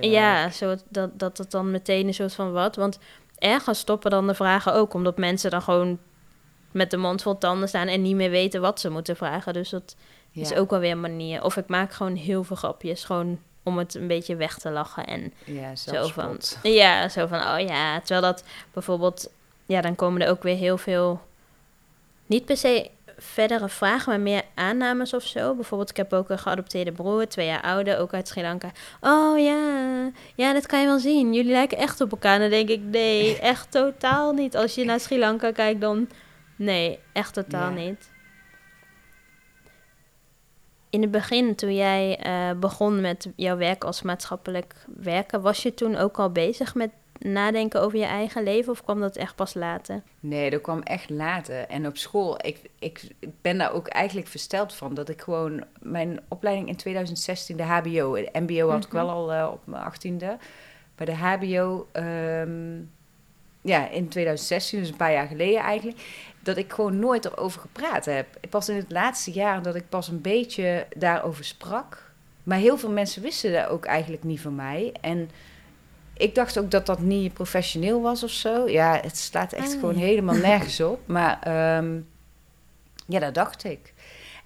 Ja, 0.00 0.50
zo, 0.50 0.76
dat, 0.88 1.18
dat 1.18 1.38
het 1.38 1.50
dan 1.50 1.70
meteen 1.70 2.06
een 2.06 2.14
soort 2.14 2.34
van 2.34 2.52
wat. 2.52 2.76
Want 2.76 2.98
ergens 3.38 3.78
stoppen 3.78 4.10
dan 4.10 4.26
de 4.26 4.34
vragen 4.34 4.74
ook, 4.74 4.94
omdat 4.94 5.18
mensen 5.18 5.50
dan 5.50 5.62
gewoon 5.62 5.98
met 6.72 6.90
de 6.90 6.96
mond 6.96 7.22
vol 7.22 7.38
tanden 7.38 7.68
staan 7.68 7.86
en 7.86 8.02
niet 8.02 8.16
meer 8.16 8.30
weten 8.30 8.60
wat 8.60 8.80
ze 8.80 8.90
moeten 8.90 9.16
vragen. 9.16 9.52
Dus 9.52 9.70
dat 9.70 9.96
is 10.32 10.54
ook 10.54 10.70
wel 10.70 10.78
weer 10.78 10.90
een 10.90 11.00
manier. 11.00 11.44
Of 11.44 11.56
ik 11.56 11.68
maak 11.68 11.92
gewoon 11.92 12.14
heel 12.14 12.44
veel 12.44 12.56
grapjes, 12.56 13.04
gewoon 13.04 13.40
om 13.62 13.78
het 13.78 13.94
een 13.94 14.06
beetje 14.06 14.36
weg 14.36 14.58
te 14.58 14.70
lachen. 14.70 15.06
En 15.06 15.32
ja, 15.44 15.76
zo 15.76 16.06
van. 16.06 16.38
Ja, 16.62 17.08
zo 17.08 17.26
van, 17.26 17.40
oh 17.40 17.60
ja. 17.60 17.98
Terwijl 17.98 18.20
dat 18.20 18.44
bijvoorbeeld, 18.72 19.30
ja, 19.66 19.80
dan 19.80 19.94
komen 19.94 20.22
er 20.22 20.30
ook 20.30 20.42
weer 20.42 20.56
heel 20.56 20.78
veel. 20.78 21.20
Niet 22.26 22.44
per 22.44 22.56
se 22.56 22.90
verdere 23.18 23.68
vragen, 23.68 24.12
maar 24.12 24.20
meer 24.20 24.42
aannames 24.54 25.14
of 25.14 25.22
zo. 25.22 25.54
Bijvoorbeeld, 25.54 25.90
ik 25.90 25.96
heb 25.96 26.12
ook 26.12 26.30
een 26.30 26.38
geadopteerde 26.38 26.92
broer, 26.92 27.28
twee 27.28 27.46
jaar 27.46 27.62
ouder, 27.62 27.98
ook 27.98 28.14
uit 28.14 28.28
Sri 28.28 28.42
Lanka. 28.42 28.70
Oh 29.00 29.38
ja, 29.38 30.10
ja, 30.34 30.52
dat 30.52 30.66
kan 30.66 30.80
je 30.80 30.86
wel 30.86 30.98
zien. 30.98 31.32
Jullie 31.34 31.52
lijken 31.52 31.78
echt 31.78 32.00
op 32.00 32.10
elkaar. 32.10 32.38
dan 32.38 32.50
denk 32.50 32.68
ik, 32.68 32.80
nee, 32.82 33.38
echt 33.40 33.70
totaal 33.70 34.32
niet. 34.32 34.56
Als 34.56 34.74
je 34.74 34.84
naar 34.84 35.00
Sri 35.00 35.18
Lanka 35.18 35.52
kijkt, 35.52 35.80
dan 35.80 36.08
nee, 36.56 36.98
echt 37.12 37.34
totaal 37.34 37.70
niet. 37.70 38.10
In 40.90 41.02
het 41.02 41.10
begin, 41.10 41.54
toen 41.54 41.74
jij 41.74 42.20
uh, 42.26 42.58
begon 42.58 43.00
met 43.00 43.28
jouw 43.36 43.56
werk 43.56 43.84
als 43.84 44.02
maatschappelijk 44.02 44.74
werker, 44.96 45.40
was 45.40 45.62
je 45.62 45.74
toen 45.74 45.96
ook 45.96 46.18
al 46.18 46.30
bezig 46.30 46.74
met 46.74 46.90
nadenken 47.18 47.80
over 47.80 47.98
je 47.98 48.04
eigen 48.04 48.42
leven 48.42 48.72
of 48.72 48.84
kwam 48.84 49.00
dat 49.00 49.16
echt 49.16 49.34
pas 49.34 49.54
later? 49.54 50.02
Nee, 50.20 50.50
dat 50.50 50.60
kwam 50.60 50.82
echt 50.82 51.10
later. 51.10 51.66
En 51.66 51.86
op 51.86 51.96
school, 51.96 52.38
ik, 52.46 52.60
ik 52.78 53.02
ben 53.40 53.58
daar 53.58 53.72
ook 53.72 53.86
eigenlijk 53.86 54.28
versteld 54.28 54.74
van 54.74 54.94
dat 54.94 55.08
ik 55.08 55.20
gewoon 55.20 55.64
mijn 55.80 56.20
opleiding 56.28 56.68
in 56.68 56.76
2016, 56.76 57.56
de 57.56 57.62
HBO, 57.62 58.14
de 58.14 58.30
MBO 58.32 58.70
had 58.70 58.84
ik 58.84 58.92
wel 58.92 59.06
mhm. 59.06 59.14
al 59.14 59.34
uh, 59.34 59.48
op 59.52 59.60
mijn 59.64 59.82
achttiende. 59.82 60.38
Maar 60.96 61.06
de 61.06 61.14
HBO, 61.14 61.86
um, 61.92 62.90
ja, 63.60 63.88
in 63.88 64.08
2016, 64.08 64.78
dus 64.78 64.88
een 64.88 64.96
paar 64.96 65.12
jaar 65.12 65.26
geleden 65.26 65.60
eigenlijk, 65.60 65.98
dat 66.42 66.56
ik 66.56 66.72
gewoon 66.72 66.98
nooit 66.98 67.24
erover 67.24 67.60
gepraat 67.60 68.04
heb. 68.04 68.26
Pas 68.50 68.68
in 68.68 68.76
het 68.76 68.90
laatste 68.90 69.30
jaar 69.30 69.62
dat 69.62 69.74
ik 69.74 69.88
pas 69.88 70.08
een 70.08 70.20
beetje 70.20 70.86
daarover 70.96 71.44
sprak. 71.44 72.12
Maar 72.42 72.58
heel 72.58 72.78
veel 72.78 72.90
mensen 72.90 73.22
wisten 73.22 73.52
dat 73.52 73.68
ook 73.68 73.84
eigenlijk 73.84 74.24
niet 74.24 74.40
van 74.40 74.54
mij. 74.54 74.92
En 75.00 75.30
ik 76.18 76.34
dacht 76.34 76.58
ook 76.58 76.70
dat 76.70 76.86
dat 76.86 77.00
niet 77.00 77.32
professioneel 77.32 78.00
was 78.00 78.22
of 78.22 78.30
zo. 78.30 78.68
Ja, 78.68 79.00
het 79.02 79.16
staat 79.16 79.52
echt 79.52 79.72
ah. 79.72 79.80
gewoon 79.80 79.94
helemaal 79.94 80.36
nergens 80.50 80.80
op. 80.80 81.00
Maar 81.06 81.76
um, 81.76 82.08
ja, 83.06 83.18
dat 83.18 83.34
dacht 83.34 83.64
ik. 83.64 83.92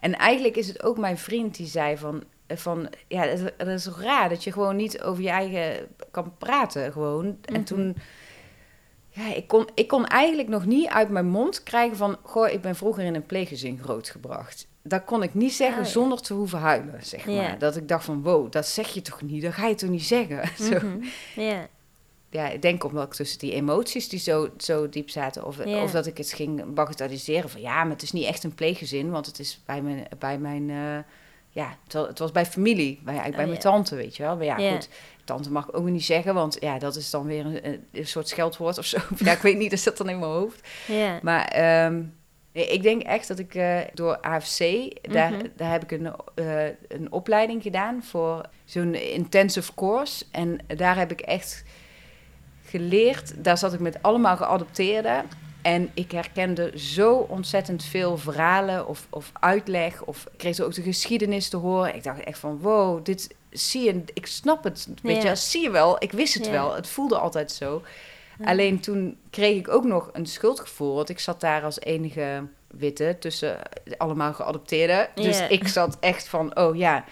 En 0.01 0.17
eigenlijk 0.17 0.57
is 0.57 0.69
het 0.69 0.83
ook 0.83 0.99
mijn 0.99 1.19
vriend 1.19 1.57
die 1.57 1.67
zei 1.67 1.97
van... 1.97 2.25
van 2.49 2.89
ja, 3.09 3.27
dat 3.57 3.67
is 3.67 3.87
raar 3.87 4.29
dat 4.29 4.45
je 4.45 4.53
gewoon 4.53 4.77
niet 4.77 5.03
over 5.03 5.23
je 5.23 5.31
eigen 5.31 5.89
kan 6.11 6.35
praten 6.39 6.93
gewoon. 6.93 7.39
En 7.43 7.55
mhm. 7.55 7.65
toen... 7.65 7.97
Ja, 9.09 9.35
ik 9.35 9.49
kon, 9.49 9.69
ik 9.75 9.89
kon 9.89 10.07
eigenlijk 10.07 10.49
nog 10.49 10.67
niet 10.67 10.89
uit 10.89 11.09
mijn 11.09 11.27
mond 11.27 11.63
krijgen 11.63 11.97
van... 11.97 12.17
Goh, 12.23 12.49
ik 12.49 12.61
ben 12.61 12.77
vroeger 12.77 13.05
in 13.05 13.15
een 13.15 13.27
pleeggezin 13.27 13.81
grootgebracht 13.83 14.71
dat 14.83 15.05
kon 15.05 15.23
ik 15.23 15.35
niet 15.35 15.53
zeggen 15.53 15.83
oh, 15.83 15.89
zonder 15.89 16.21
te 16.21 16.35
hoeven 16.35 16.59
huilen, 16.59 17.05
zeg 17.05 17.27
maar. 17.27 17.59
Dat 17.59 17.77
ik 17.77 17.89
dacht 17.89 18.05
van, 18.05 18.23
wow, 18.23 18.53
dat 18.53 18.67
zeg 18.67 18.89
je 18.89 19.03
toch 19.03 19.23
niet? 19.23 19.43
Dat 19.43 19.53
ga 19.53 19.67
je 19.67 19.75
toch 19.75 19.91
niet 19.91 20.05
zeggen? 20.05 20.41
Mm 20.83 21.03
Ja. 21.35 21.69
Ja, 22.31 22.49
ik 22.49 22.63
denk 22.63 22.85
omdat 22.85 23.07
ik 23.07 23.13
tussen 23.13 23.39
die 23.39 23.53
emoties 23.53 24.09
die 24.09 24.19
zo, 24.19 24.49
zo 24.59 24.89
diep 24.89 25.11
zaten... 25.11 25.45
Of, 25.45 25.59
of 25.59 25.91
dat 25.91 26.07
ik 26.07 26.17
het 26.17 26.33
ging 26.33 26.75
bagatelliseren 26.75 27.51
van... 27.51 27.61
ja, 27.61 27.83
maar 27.83 27.93
het 27.93 28.03
is 28.03 28.13
niet 28.13 28.25
echt 28.25 28.45
een 28.45 28.55
pleeggezin, 28.55 29.11
want 29.11 29.27
het 29.27 29.39
is 29.39 29.61
bij 29.67 29.83
mijn... 29.83 30.07
Bij 30.19 30.39
mijn 30.39 30.69
uh, 30.69 30.99
ja, 31.51 31.77
het 31.89 32.19
was 32.19 32.33
bij 32.33 32.47
familie, 32.47 33.01
bij, 33.05 33.15
bij 33.15 33.31
oh, 33.31 33.37
mijn 33.37 33.59
tante, 33.59 33.95
weet 33.95 34.17
je 34.17 34.23
wel. 34.23 34.37
Maar 34.37 34.45
ja, 34.45 34.73
goed, 34.73 34.89
tante 35.25 35.51
mag 35.51 35.69
ik 35.69 35.77
ook 35.77 35.85
niet 35.85 36.05
zeggen, 36.05 36.35
want 36.35 36.57
ja, 36.61 36.79
dat 36.79 36.97
is 36.97 37.11
dan 37.11 37.27
weer 37.27 37.47
een, 37.47 37.85
een 37.93 38.07
soort 38.07 38.29
scheldwoord 38.29 38.79
of 38.79 38.87
zo. 38.87 38.99
ja, 39.17 39.33
ik 39.33 39.43
weet 39.43 39.59
niet, 39.59 39.71
dat 39.71 39.79
zit 39.79 39.97
dan 39.97 40.09
in 40.09 40.19
mijn 40.19 40.31
hoofd. 40.31 40.69
Ja. 40.87 41.19
Maar... 41.23 41.85
Um, 41.85 42.21
ik 42.53 42.83
denk 42.83 43.03
echt 43.03 43.29
dat 43.29 43.39
ik 43.39 43.55
uh, 43.55 43.79
door 43.95 44.19
AFC, 44.21 44.59
daar, 45.03 45.33
mhm. 45.33 45.47
daar 45.57 45.71
heb 45.71 45.83
ik 45.83 45.91
een, 45.91 46.13
uh, 46.35 46.65
een 46.89 47.13
opleiding 47.13 47.63
gedaan 47.63 48.03
voor 48.03 48.47
zo'n 48.65 48.95
intensive 48.95 49.75
course. 49.75 50.25
En 50.31 50.59
daar 50.67 50.97
heb 50.97 51.11
ik 51.11 51.21
echt 51.21 51.65
geleerd, 52.65 53.45
daar 53.45 53.59
zat 53.59 53.73
ik 53.73 53.81
met 53.81 54.03
allemaal 54.03 54.37
geadopteerden. 54.37 55.25
En 55.63 55.91
ik 55.95 56.11
herkende 56.13 56.73
zo 56.79 57.15
ontzettend 57.15 57.85
veel 57.85 58.19
verhalen 58.19 58.89
of, 58.89 59.07
of 59.11 59.33
uitleg. 59.41 60.03
Of 60.05 60.27
ik 60.33 60.39
kreeg 60.39 60.61
ook 60.61 60.75
de 60.75 60.83
geschiedenis 60.83 61.49
te 61.49 61.57
horen. 61.57 61.95
Ik 61.95 62.03
dacht 62.03 62.21
echt 62.21 62.39
van, 62.39 62.59
wow, 62.59 63.05
dit 63.05 63.35
zie 63.51 63.83
je, 63.83 64.05
ik 64.15 64.27
snap 64.27 64.65
het. 64.65 64.89
Weet 65.03 65.23
Ja. 65.23 65.29
je, 65.29 65.37
zie 65.37 65.63
je 65.63 65.71
wel, 65.71 65.97
ik 65.99 66.13
wist 66.13 66.35
het 66.35 66.51
wel. 66.51 66.75
Het 66.75 66.87
voelde 66.87 67.19
altijd 67.19 67.53
zo. 67.53 67.83
Ja. 68.39 68.45
Alleen 68.45 68.81
toen 68.81 69.19
kreeg 69.31 69.57
ik 69.57 69.69
ook 69.69 69.85
nog 69.85 70.11
een 70.13 70.27
schuldgevoel. 70.27 70.95
Want 70.95 71.09
ik 71.09 71.19
zat 71.19 71.41
daar 71.41 71.63
als 71.63 71.81
enige 71.81 72.47
witte 72.69 73.17
tussen 73.19 73.59
allemaal 73.97 74.33
geadopteerden. 74.33 75.09
Dus 75.15 75.49
ik 75.49 75.69
zat 75.69 75.97
echt 76.01 76.29
van, 76.29 76.57
oh 76.57 76.77
ja, 76.77 77.05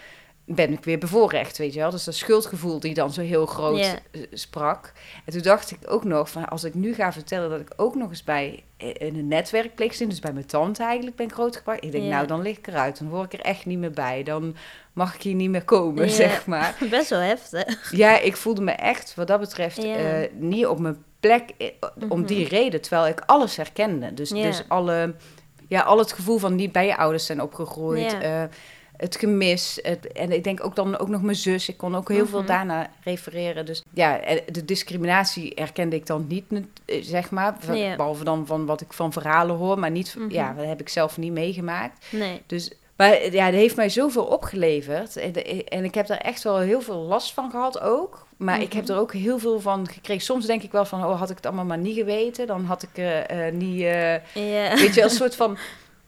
ben 0.45 0.73
ik 0.73 0.83
weer 0.83 0.97
bevoorrecht, 0.97 1.57
weet 1.57 1.73
je 1.73 1.79
wel. 1.79 1.89
Dus 1.89 2.03
dat 2.03 2.15
schuldgevoel 2.15 2.79
die 2.79 2.93
dan 2.93 3.13
zo 3.13 3.21
heel 3.21 3.45
groot 3.45 3.79
eh, 3.79 4.21
sprak. 4.33 4.93
En 5.25 5.33
toen 5.33 5.41
dacht 5.41 5.71
ik 5.71 5.77
ook 5.85 6.03
nog 6.03 6.29
van, 6.29 6.49
als 6.49 6.63
ik 6.63 6.73
nu 6.73 6.93
ga 6.93 7.11
vertellen 7.11 7.49
dat 7.49 7.59
ik 7.59 7.73
ook 7.75 7.95
nog 7.95 8.09
eens 8.09 8.23
bij 8.23 8.63
eh, 8.77 8.89
in 9.07 9.15
een 9.15 9.27
netwerkpleeg 9.27 9.93
zit, 9.93 10.09
dus 10.09 10.19
bij 10.19 10.33
mijn 10.33 10.45
tante 10.45 10.83
eigenlijk 10.83 11.15
ben 11.15 11.31
grootgebracht. 11.31 11.83
Ik 11.83 11.91
denk, 11.91 12.03
nou, 12.03 12.27
dan 12.27 12.41
lig 12.41 12.57
ik 12.57 12.67
eruit. 12.67 12.99
Dan 12.99 13.07
hoor 13.07 13.23
ik 13.23 13.33
er 13.33 13.39
echt 13.39 13.65
niet 13.65 13.79
meer 13.79 13.91
bij. 13.91 14.23
Dan 14.23 14.55
mag 14.93 15.15
ik 15.15 15.21
hier 15.21 15.35
niet 15.35 15.49
meer 15.49 15.65
komen, 15.65 16.09
zeg 16.23 16.45
maar. 16.45 16.77
Best 16.89 17.09
wel 17.09 17.19
heftig. 17.19 17.91
Ja, 17.91 18.19
ik 18.19 18.37
voelde 18.37 18.61
me 18.61 18.71
echt 18.71 19.15
wat 19.15 19.27
dat 19.27 19.39
betreft 19.39 19.77
eh, 19.77 20.21
niet 20.33 20.65
op 20.65 20.79
mijn 20.79 21.03
plek 21.21 21.51
om 22.09 22.19
Mhm. 22.19 22.25
die 22.27 22.47
reden, 22.47 22.81
terwijl 22.81 23.07
ik 23.07 23.21
alles 23.25 23.55
herkende. 23.55 24.13
Dus, 24.13 24.29
dus 24.29 24.63
alle, 24.67 25.15
ja, 25.67 25.81
al 25.81 25.97
het 25.97 26.11
gevoel 26.13 26.37
van 26.37 26.55
niet 26.55 26.71
bij 26.71 26.85
je 26.85 26.97
ouders 26.97 27.25
zijn 27.25 27.41
opgegroeid, 27.41 28.17
eh, 28.19 28.43
het 28.97 29.15
gemis. 29.15 29.79
Het, 29.81 30.11
en 30.11 30.31
ik 30.31 30.43
denk 30.43 30.63
ook 30.65 30.75
dan 30.75 30.97
ook 30.97 31.07
nog 31.07 31.21
mijn 31.21 31.35
zus. 31.35 31.69
Ik 31.69 31.77
kon 31.77 31.95
ook 31.95 32.09
heel 32.09 32.27
veel 32.27 32.39
Mhm. 32.39 32.47
daarna 32.47 32.89
refereren. 33.03 33.65
Dus 33.65 33.83
ja, 33.93 34.19
de 34.51 34.65
discriminatie 34.65 35.51
herkende 35.55 35.95
ik 35.95 36.05
dan 36.05 36.25
niet, 36.27 36.45
eh, 36.85 37.03
zeg 37.03 37.29
maar. 37.31 37.55
Behalve 37.97 38.23
dan 38.23 38.45
van 38.47 38.65
wat 38.65 38.81
ik 38.81 38.93
van 38.93 39.11
verhalen 39.13 39.55
hoor, 39.55 39.79
maar 39.79 39.91
niet, 39.91 40.15
Mhm. 40.17 40.31
ja, 40.31 40.53
dat 40.53 40.65
heb 40.65 40.79
ik 40.79 40.89
zelf 40.89 41.17
niet 41.17 41.31
meegemaakt. 41.31 42.05
Nee. 42.11 42.41
Dus, 42.47 42.71
maar 43.01 43.31
ja, 43.31 43.45
dat 43.45 43.59
heeft 43.59 43.75
mij 43.75 43.89
zoveel 43.89 44.23
opgeleverd. 44.23 45.15
En, 45.17 45.33
en 45.65 45.83
ik 45.83 45.95
heb 45.95 46.07
daar 46.07 46.17
echt 46.17 46.43
wel 46.43 46.57
heel 46.57 46.81
veel 46.81 46.99
last 46.99 47.33
van 47.33 47.51
gehad 47.51 47.79
ook. 47.79 48.27
Maar 48.37 48.61
ik 48.61 48.73
heb 48.73 48.83
Mhm. 48.83 48.91
er 48.91 48.99
ook 48.99 49.13
heel 49.13 49.39
veel 49.39 49.59
van 49.59 49.87
gekregen. 49.87 50.23
Soms 50.23 50.45
denk 50.45 50.63
ik 50.63 50.71
wel 50.71 50.85
van, 50.85 51.05
oh, 51.05 51.19
had 51.19 51.29
ik 51.29 51.35
het 51.35 51.45
allemaal 51.45 51.65
maar 51.65 51.77
niet 51.77 51.95
geweten. 51.95 52.47
Dan 52.47 52.65
had 52.65 52.83
ik 52.83 52.89
eh, 52.93 53.47
eh, 53.47 53.53
niet, 53.53 53.81
eh, 53.81 54.79
weet 54.79 54.93
je, 54.93 55.01
een 55.03 55.09
soort 55.09 55.35
van... 55.35 55.57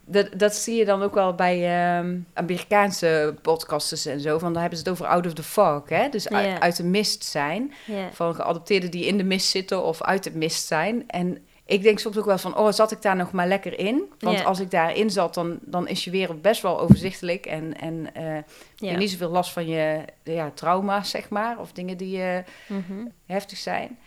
Dat, 0.05 0.27
dat 0.37 0.55
zie 0.55 0.75
je 0.75 0.85
dan 0.85 1.01
ook 1.03 1.13
wel 1.13 1.35
bij 1.35 1.55
ehm, 1.97 2.17
Amerikaanse 2.33 3.35
podcasters 3.41 4.05
en 4.05 4.19
zo. 4.19 4.37
Van, 4.37 4.53
dan 4.53 4.61
hebben 4.61 4.79
ze 4.79 4.83
het 4.83 4.93
over 4.93 5.05
out 5.05 5.25
of 5.25 5.33
the 5.33 5.43
fog, 5.43 5.89
hè? 5.89 6.09
Dus 6.09 6.29
uit, 6.29 6.75
de 6.77 6.83
mist 6.83 7.23
zijn. 7.23 7.73
Van 8.11 8.35
geadopteerden 8.35 8.91
die 8.91 9.05
in 9.05 9.17
de 9.17 9.23
mist 9.23 9.47
zitten 9.47 9.83
of 9.83 10.01
uit 10.01 10.23
de 10.23 10.31
mist 10.33 10.67
zijn. 10.67 11.03
En 11.07 11.37
ik 11.65 11.83
denk 11.83 11.99
soms 11.99 12.17
ook 12.17 12.25
wel 12.25 12.37
van, 12.37 12.57
oh, 12.57 12.71
zat 12.71 12.91
ik 12.91 13.01
daar 13.01 13.15
nog 13.15 13.31
maar 13.31 13.47
lekker 13.47 13.79
in? 13.79 14.03
Want 14.19 14.45
als 14.45 14.59
ik 14.59 14.71
daarin 14.71 15.09
zat, 15.09 15.33
dan, 15.33 15.59
dan 15.61 15.87
is 15.87 16.03
je 16.03 16.11
wereld 16.11 16.41
best 16.41 16.61
wel 16.61 16.79
overzichtelijk. 16.79 17.45
En, 17.45 17.79
en 17.79 18.13
eh, 18.15 18.37
je 18.75 18.97
niet 18.97 19.11
zoveel 19.11 19.29
last 19.29 19.51
van 19.51 19.67
je 19.67 20.01
ja, 20.23 20.51
trauma's, 20.53 21.09
zeg 21.09 21.29
maar. 21.29 21.59
Of 21.59 21.71
dingen 21.71 21.97
die 21.97 22.21
Mhm. 22.67 23.05
heftig 23.25 23.57
zijn. 23.57 23.97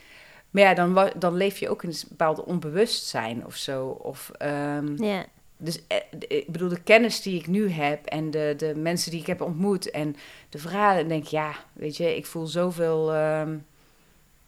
Maar 0.50 0.62
ja, 0.62 0.74
dan, 0.74 1.10
dan 1.16 1.34
leef 1.34 1.58
je 1.58 1.68
ook 1.68 1.82
in 1.82 1.88
een 1.88 1.96
bepaald 2.08 2.44
onbewustzijn 2.44 3.46
of 3.46 3.54
zo. 3.54 3.86
Of, 3.86 4.30
ehm, 4.38 5.02
Ja. 5.04 5.24
dus 5.56 5.86
eh, 5.86 5.96
ik 6.28 6.46
bedoel, 6.52 6.68
de 6.68 6.82
kennis 6.82 7.22
die 7.22 7.38
ik 7.38 7.46
nu 7.46 7.68
heb 7.70 8.06
en 8.06 8.30
de, 8.30 8.54
de 8.56 8.74
mensen 8.74 9.10
die 9.10 9.20
ik 9.20 9.26
heb 9.26 9.40
ontmoet 9.40 9.90
en 9.90 10.16
de 10.48 10.58
verhalen, 10.58 10.98
dan 10.98 11.08
denk 11.08 11.22
ik, 11.24 11.28
ja, 11.30 11.52
weet 11.72 11.96
je, 11.96 12.16
ik 12.16 12.26
voel 12.26 12.46
zoveel. 12.46 13.12
ehm, 13.14 13.56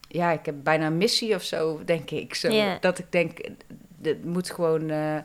ja, 0.08 0.32
ik 0.32 0.46
heb 0.46 0.54
bijna 0.62 0.86
een 0.86 0.96
missie 0.96 1.34
of 1.34 1.42
zo, 1.42 1.80
denk 1.84 2.10
ik. 2.10 2.34
Zo. 2.34 2.76
Dat 2.80 2.98
ik 2.98 3.06
denk, 3.12 3.38
het 4.02 4.24
moet 4.24 4.50
gewoon 4.50 4.90
eh, 4.90 5.16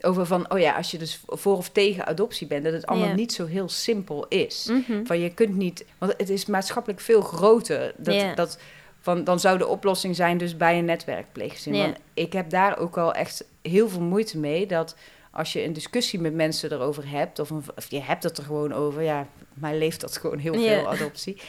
over 0.00 0.26
van, 0.26 0.52
oh 0.52 0.58
ja, 0.58 0.76
als 0.76 0.90
je 0.90 0.98
dus 0.98 1.20
voor 1.26 1.56
of 1.56 1.68
tegen 1.68 2.06
adoptie 2.06 2.46
bent, 2.46 2.64
dat 2.64 2.72
het 2.72 2.86
allemaal 2.86 3.14
niet 3.14 3.32
zo 3.32 3.46
heel 3.46 3.68
simpel 3.68 4.26
is. 4.28 4.68
Mhm. 4.70 5.04
Van 5.04 5.20
je 5.20 5.34
kunt 5.34 5.56
niet, 5.56 5.84
want 5.98 6.14
het 6.16 6.28
is 6.28 6.46
maatschappelijk 6.46 7.00
veel 7.00 7.20
groter. 7.20 7.94
Dat, 7.96 8.36
dat, 8.36 8.58
van, 9.00 9.24
dan 9.24 9.40
zou 9.40 9.58
de 9.58 9.66
oplossing 9.66 10.16
zijn 10.16 10.38
dus 10.38 10.56
bij 10.56 10.78
een 10.78 10.84
netwerkpleeggezin. 10.84 11.72
Want 11.72 11.96
ik 12.14 12.32
heb 12.32 12.50
daar 12.50 12.78
ook 12.78 12.98
al 12.98 13.14
echt 13.14 13.44
heel 13.62 13.88
veel 13.88 14.00
moeite 14.00 14.38
mee 14.38 14.66
dat 14.66 14.96
als 15.30 15.52
je 15.52 15.64
een 15.64 15.72
discussie 15.72 16.20
met 16.20 16.34
mensen 16.34 16.72
erover 16.72 17.10
hebt, 17.10 17.38
of, 17.38 17.50
een, 17.50 17.62
of 17.76 17.90
je 17.90 18.00
hebt 18.00 18.22
het 18.22 18.38
er 18.38 18.44
gewoon 18.44 18.72
over, 18.72 19.02
ja, 19.02 19.26
mij 19.54 19.78
leeft 19.78 20.00
dat 20.00 20.16
gewoon 20.16 20.38
heel 20.38 20.54
veel 20.54 20.88
adoptie. 20.88 21.40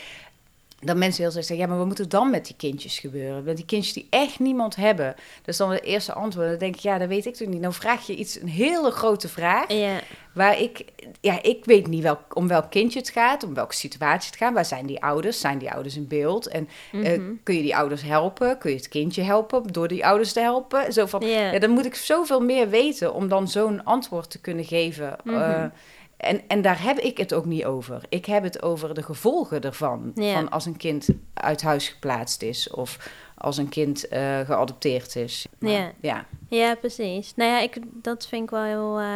Dat 0.82 0.96
mensen 0.98 1.24
heel 1.24 1.32
zeggen, 1.32 1.58
ja, 1.58 1.68
maar 1.68 1.78
wat 1.78 1.86
moet 1.88 2.00
er 2.00 2.10
dan 2.10 2.30
met 2.30 2.46
die 2.46 2.56
kindjes 2.56 3.00
gebeuren? 3.00 3.44
Met 3.44 3.56
die 3.56 3.66
kindjes 3.66 3.94
die 3.94 4.08
echt 4.10 4.40
niemand 4.40 4.76
hebben. 4.76 5.16
Is 5.46 5.58
dan 5.58 5.72
het 5.72 5.84
eerste 5.84 6.14
antwoord. 6.14 6.50
Dan 6.50 6.58
denk 6.58 6.76
ik, 6.76 6.82
ja, 6.82 6.98
dat 6.98 7.08
weet 7.08 7.26
ik 7.26 7.36
toch 7.36 7.48
niet. 7.48 7.62
Nou 7.62 7.74
vraag 7.74 8.08
je 8.08 8.16
iets, 8.16 8.42
een 8.42 8.48
hele 8.48 8.92
grote 8.92 9.28
vraag. 9.28 9.72
Ja. 9.74 10.00
Waar 10.34 10.60
ik, 10.60 10.86
ja, 11.22 11.42
ik 11.44 11.66
weet 11.66 11.88
niet 11.88 12.04
welk, 12.04 12.36
om 12.36 12.48
welk 12.48 12.70
kindje 12.70 13.00
het 13.00 13.10
gaat, 13.10 13.44
om 13.44 13.54
welke 13.54 13.76
situatie 13.76 14.30
het 14.30 14.40
gaat. 14.40 14.54
Waar 14.54 14.66
zijn 14.66 14.86
die 14.86 15.04
ouders? 15.04 15.40
Zijn 15.40 15.58
die 15.58 15.72
ouders 15.72 15.96
in 15.96 16.08
beeld? 16.08 16.48
En 16.48 16.70
eh, 16.92 17.00
Mhm. 17.00 17.32
kun 17.44 17.56
je 17.56 17.62
die 17.62 17.76
ouders 17.76 18.02
helpen? 18.02 18.58
Kun 18.58 18.70
je 18.70 18.76
het 18.78 18.88
kindje 18.88 19.22
helpen 19.22 19.64
door 19.72 19.88
die 19.88 20.06
ouders 20.06 20.34
te 20.34 20.40
helpen? 20.40 20.94
Zo 20.94 21.06
van, 21.06 21.26
Ja. 21.28 21.52
ja, 21.52 21.60
dan 21.60 21.70
moet 21.70 21.86
ik 21.86 21.96
zoveel 21.96 22.40
meer 22.42 22.70
weten 22.70 23.14
om 23.14 23.28
dan 23.28 23.48
zo'n 23.48 23.84
antwoord 23.84 24.30
te 24.30 24.40
kunnen 24.40 24.66
geven. 24.66 25.16
Mhm. 25.24 25.36
Eh, 25.36 25.64
en, 26.20 26.42
en 26.48 26.62
daar 26.62 26.84
heb 26.84 26.98
ik 26.98 27.18
het 27.18 27.34
ook 27.34 27.46
niet 27.46 27.66
over. 27.66 28.02
Ik 28.10 28.26
heb 28.26 28.44
het 28.44 28.62
over 28.64 28.94
de 28.94 29.04
gevolgen 29.04 29.62
ervan. 29.62 30.12
Ja. 30.16 30.34
Van 30.34 30.50
als 30.50 30.66
een 30.66 30.78
kind 30.78 31.08
uit 31.34 31.62
huis 31.62 31.88
geplaatst 31.88 32.42
is 32.42 32.70
of 32.70 33.12
als 33.38 33.58
een 33.58 33.70
kind 33.70 34.08
eh, 34.08 34.40
geadopteerd 34.40 35.16
is. 35.16 35.46
Maar, 35.60 35.72
Ja. 35.72 35.92
ja. 36.02 36.26
Ja, 36.50 36.76
precies. 36.76 37.34
Nou 37.36 37.52
ja, 37.52 37.60
ik, 37.60 37.78
dat 37.92 38.28
vind 38.28 38.44
ik 38.44 38.50
wel 38.50 38.64
heel 38.64 39.00
eh, 39.00 39.16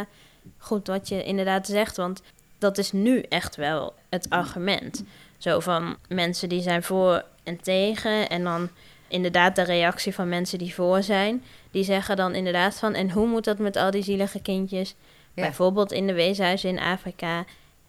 goed 0.57 0.87
wat 0.87 1.07
je 1.07 1.23
inderdaad 1.23 1.67
zegt. 1.67 1.97
Want 1.97 2.21
dat 2.57 2.77
is 2.77 2.91
nu 2.91 3.21
echt 3.21 3.55
wel 3.55 3.93
het 4.09 4.29
argument. 4.29 5.03
Zo 5.37 5.59
van 5.59 5.97
mensen 6.07 6.49
die 6.49 6.61
zijn 6.61 6.83
voor 6.83 7.23
en 7.43 7.61
tegen. 7.61 8.29
En 8.29 8.43
dan 8.43 8.69
inderdaad 9.07 9.55
de 9.55 9.63
reactie 9.63 10.13
van 10.13 10.29
mensen 10.29 10.57
die 10.57 10.73
voor 10.73 11.03
zijn. 11.03 11.43
Die 11.71 11.83
zeggen 11.83 12.15
dan 12.15 12.35
inderdaad 12.35 12.75
van... 12.75 12.93
En 12.93 13.11
hoe 13.11 13.27
moet 13.27 13.43
dat 13.43 13.57
met 13.57 13.75
al 13.75 13.91
die 13.91 14.03
zielige 14.03 14.41
kindjes? 14.41 14.95
Bijvoorbeeld 15.33 15.91
in 15.91 16.07
de 16.07 16.13
weeshuizen 16.13 16.69
in 16.69 16.79
Afrika. 16.79 17.45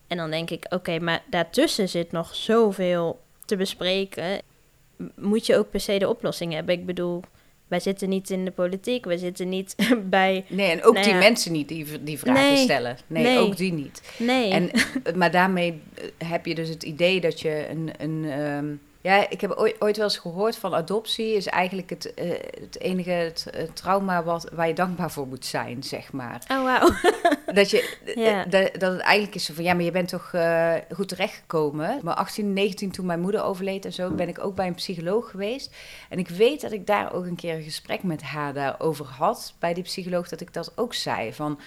En 0.07 0.17
dan 0.17 0.31
denk 0.31 0.49
ik, 0.49 0.65
oké, 0.69 0.99
maar 0.99 1.23
daartussen 1.29 1.89
zit 1.89 2.11
nog 2.11 2.35
zoveel 2.35 3.19
te 3.45 3.55
bespreken. 3.55 4.41
Moet 5.15 5.45
je 5.45 5.57
ook 5.57 5.69
per 5.69 5.79
se 5.79 5.97
de 5.99 6.09
oplossing 6.09 6.53
hebben? 6.53 6.75
Ik 6.75 6.85
bedoel, 6.85 7.21
wij 7.67 7.79
zitten 7.79 8.09
niet 8.09 8.29
in 8.29 8.45
de 8.45 8.51
politiek. 8.51 9.05
Wij 9.05 9.17
zitten 9.17 9.49
niet 9.49 9.75
bij... 10.09 10.45
Nee, 10.47 10.71
en 10.71 10.83
ook 10.83 10.93
Nou 10.93 11.05
die 11.05 11.13
ja. 11.13 11.19
mensen 11.19 11.51
niet 11.51 11.67
die, 11.67 12.03
die 12.03 12.19
vragen 12.19 12.41
Nee. 12.43 12.57
stellen. 12.57 12.97
Nee, 13.07 13.23
Nee. 13.23 13.37
ook 13.37 13.57
die 13.57 13.73
niet. 13.73 14.01
Nee. 14.17 14.51
En, 14.51 14.69
maar 15.19 15.31
daarmee 15.31 15.81
eh, 15.93 16.29
heb 16.29 16.45
je 16.45 16.55
dus 16.55 16.69
het 16.69 16.83
idee 16.83 17.21
dat 17.21 17.39
je 17.39 17.67
een. 17.69 17.91
een 17.97 18.25
ehm, 18.31 18.65
ja, 19.05 19.29
ik 19.29 19.41
heb 19.41 19.51
ooit, 19.51 19.75
ooit 19.81 19.97
wel 19.97 20.05
eens 20.05 20.17
gehoord 20.17 20.57
van 20.57 20.73
adoptie 20.73 21.33
is 21.35 21.45
eigenlijk 21.47 21.89
het, 21.89 22.13
eh, 22.13 22.29
het 22.59 22.79
enige 22.79 23.09
het, 23.09 23.47
trauma 23.73 24.23
wat, 24.23 24.49
waar 24.53 24.67
je 24.67 24.73
dankbaar 24.73 25.11
voor 25.11 25.27
moet 25.27 25.45
zijn, 25.45 25.83
zeg 25.83 26.11
maar. 26.11 26.41
Oh, 26.51 26.63
wauw. 26.63 26.89
Dat, 27.53 27.69
je, 27.69 27.97
eh, 28.15 28.51
dat, 28.51 28.79
dat 28.79 28.91
het 28.91 29.01
eigenlijk 29.01 29.35
is 29.35 29.49
van 29.53 29.63
ja, 29.63 29.73
maar 29.73 29.83
je 29.83 29.91
bent 29.91 30.07
toch 30.07 30.33
eh, 30.33 30.73
goed 30.91 31.07
terechtgekomen. 31.07 31.99
Maar 32.03 32.13
18, 32.13 32.53
19 32.53 32.91
toen 32.91 33.05
mijn 33.05 33.19
moeder 33.19 33.43
overleed 33.43 33.85
en 33.85 33.93
zo, 33.93 34.11
ben 34.11 34.27
ik 34.27 34.43
ook 34.43 34.55
bij 34.55 34.67
een 34.67 34.73
psycholoog 34.73 35.29
geweest. 35.29 35.75
En 36.09 36.19
ik 36.19 36.29
weet 36.29 36.61
dat 36.61 36.71
ik 36.71 36.87
daar 36.87 37.13
ook 37.13 37.25
een 37.25 37.35
keer 37.35 37.55
een 37.55 37.63
gesprek 37.63 38.03
met 38.03 38.21
haar 38.21 38.53
daarover 38.53 39.05
had, 39.05 39.53
bij 39.59 39.73
die 39.73 39.83
psycholoog, 39.83 40.27
dat 40.29 40.41
ik 40.41 40.53
dat 40.53 40.71
ook 40.75 40.93
zei. 40.93 41.33
Van, 41.33 41.59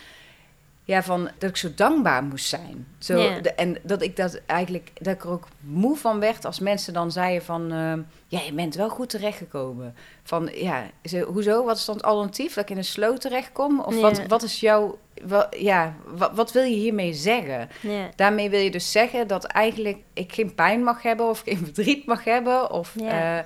ja, 0.88 1.03
van 1.03 1.31
dat 1.38 1.51
ik 1.51 1.57
zo 1.57 1.68
dankbaar 1.74 2.22
moest 2.24 2.46
zijn. 2.48 2.87
Zo, 2.98 3.18
de- 3.40 3.53
en 3.53 3.77
dat 3.83 4.03
ik 4.03 4.16
dat 4.16 4.40
eigenlijk, 4.46 4.90
dat 4.94 5.14
ik 5.14 5.22
er 5.24 5.31
ook 5.31 5.48
moe 5.61 5.96
van 5.96 6.20
werd 6.20 6.44
als 6.44 6.59
mensen 6.61 6.92
dan 6.92 7.12
zeiden 7.12 7.44
van, 7.44 7.72
eh, 7.72 7.92
ja, 8.29 8.40
je 8.46 8.53
bent 8.53 8.74
wel 8.74 8.88
goed 8.88 9.09
terechtgekomen. 9.09 9.94
Van, 10.22 10.51
ja, 10.55 10.90
ze, 11.05 11.20
hoezo? 11.20 11.64
Wat 11.64 11.77
is 11.77 11.85
dan 11.85 11.94
het 11.96 12.05
alternatief? 12.05 12.55
Dat 12.55 12.64
ik 12.64 12.70
in 12.70 12.77
een 12.77 12.85
sloot 12.85 13.20
terechtkom? 13.20 13.81
Of 13.81 13.94
wat, 14.01 14.27
wat 14.27 14.42
is 14.42 14.61
jouw, 14.61 14.98
wa- 15.24 15.48
ja, 15.59 15.94
wat, 16.07 16.31
wat 16.35 16.53
wil 16.53 16.62
je 16.62 16.77
hiermee 16.77 17.14
zeggen? 17.14 17.68
Daarmee 18.16 18.51
wil 18.51 18.61
je 18.61 18.70
dus 18.70 18.92
zeggen 18.92 19.27
dat 19.27 19.44
eigenlijk 19.44 19.98
ik 20.12 20.33
geen 20.33 20.55
pijn 20.55 20.83
mag 20.83 21.03
hebben 21.03 21.29
of 21.29 21.40
geen 21.40 21.57
verdriet 21.64 22.07
mag 22.07 22.24
hebben 22.24 22.70
of 22.70 22.94
eh, 23.38 23.44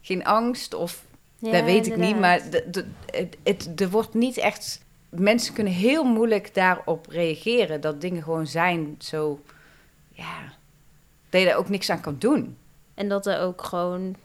geen 0.00 0.24
angst 0.24 0.74
of 0.74 1.02
dat 1.52 1.64
weet 1.64 1.86
ik 1.86 1.96
niet, 1.96 2.18
maar 2.20 2.40
er 3.76 3.90
wordt 3.90 4.14
niet 4.14 4.36
echt. 4.36 4.80
Mensen 5.10 5.54
kunnen 5.54 5.72
heel 5.72 6.04
moeilijk 6.04 6.54
daarop 6.54 7.06
reageren 7.08 7.80
dat 7.80 8.00
dingen 8.00 8.22
gewoon 8.22 8.46
zijn 8.46 8.94
zo. 8.98 9.40
Ja, 10.12 10.52
dat 11.30 11.40
je 11.40 11.46
daar 11.46 11.56
ook 11.56 11.68
niks 11.68 11.90
aan 11.90 12.00
kan 12.00 12.16
doen. 12.18 12.56
En 12.94 13.08
dat 13.08 13.26
er 13.26 13.40
ook 13.40 13.62
gewoon... 13.62 14.16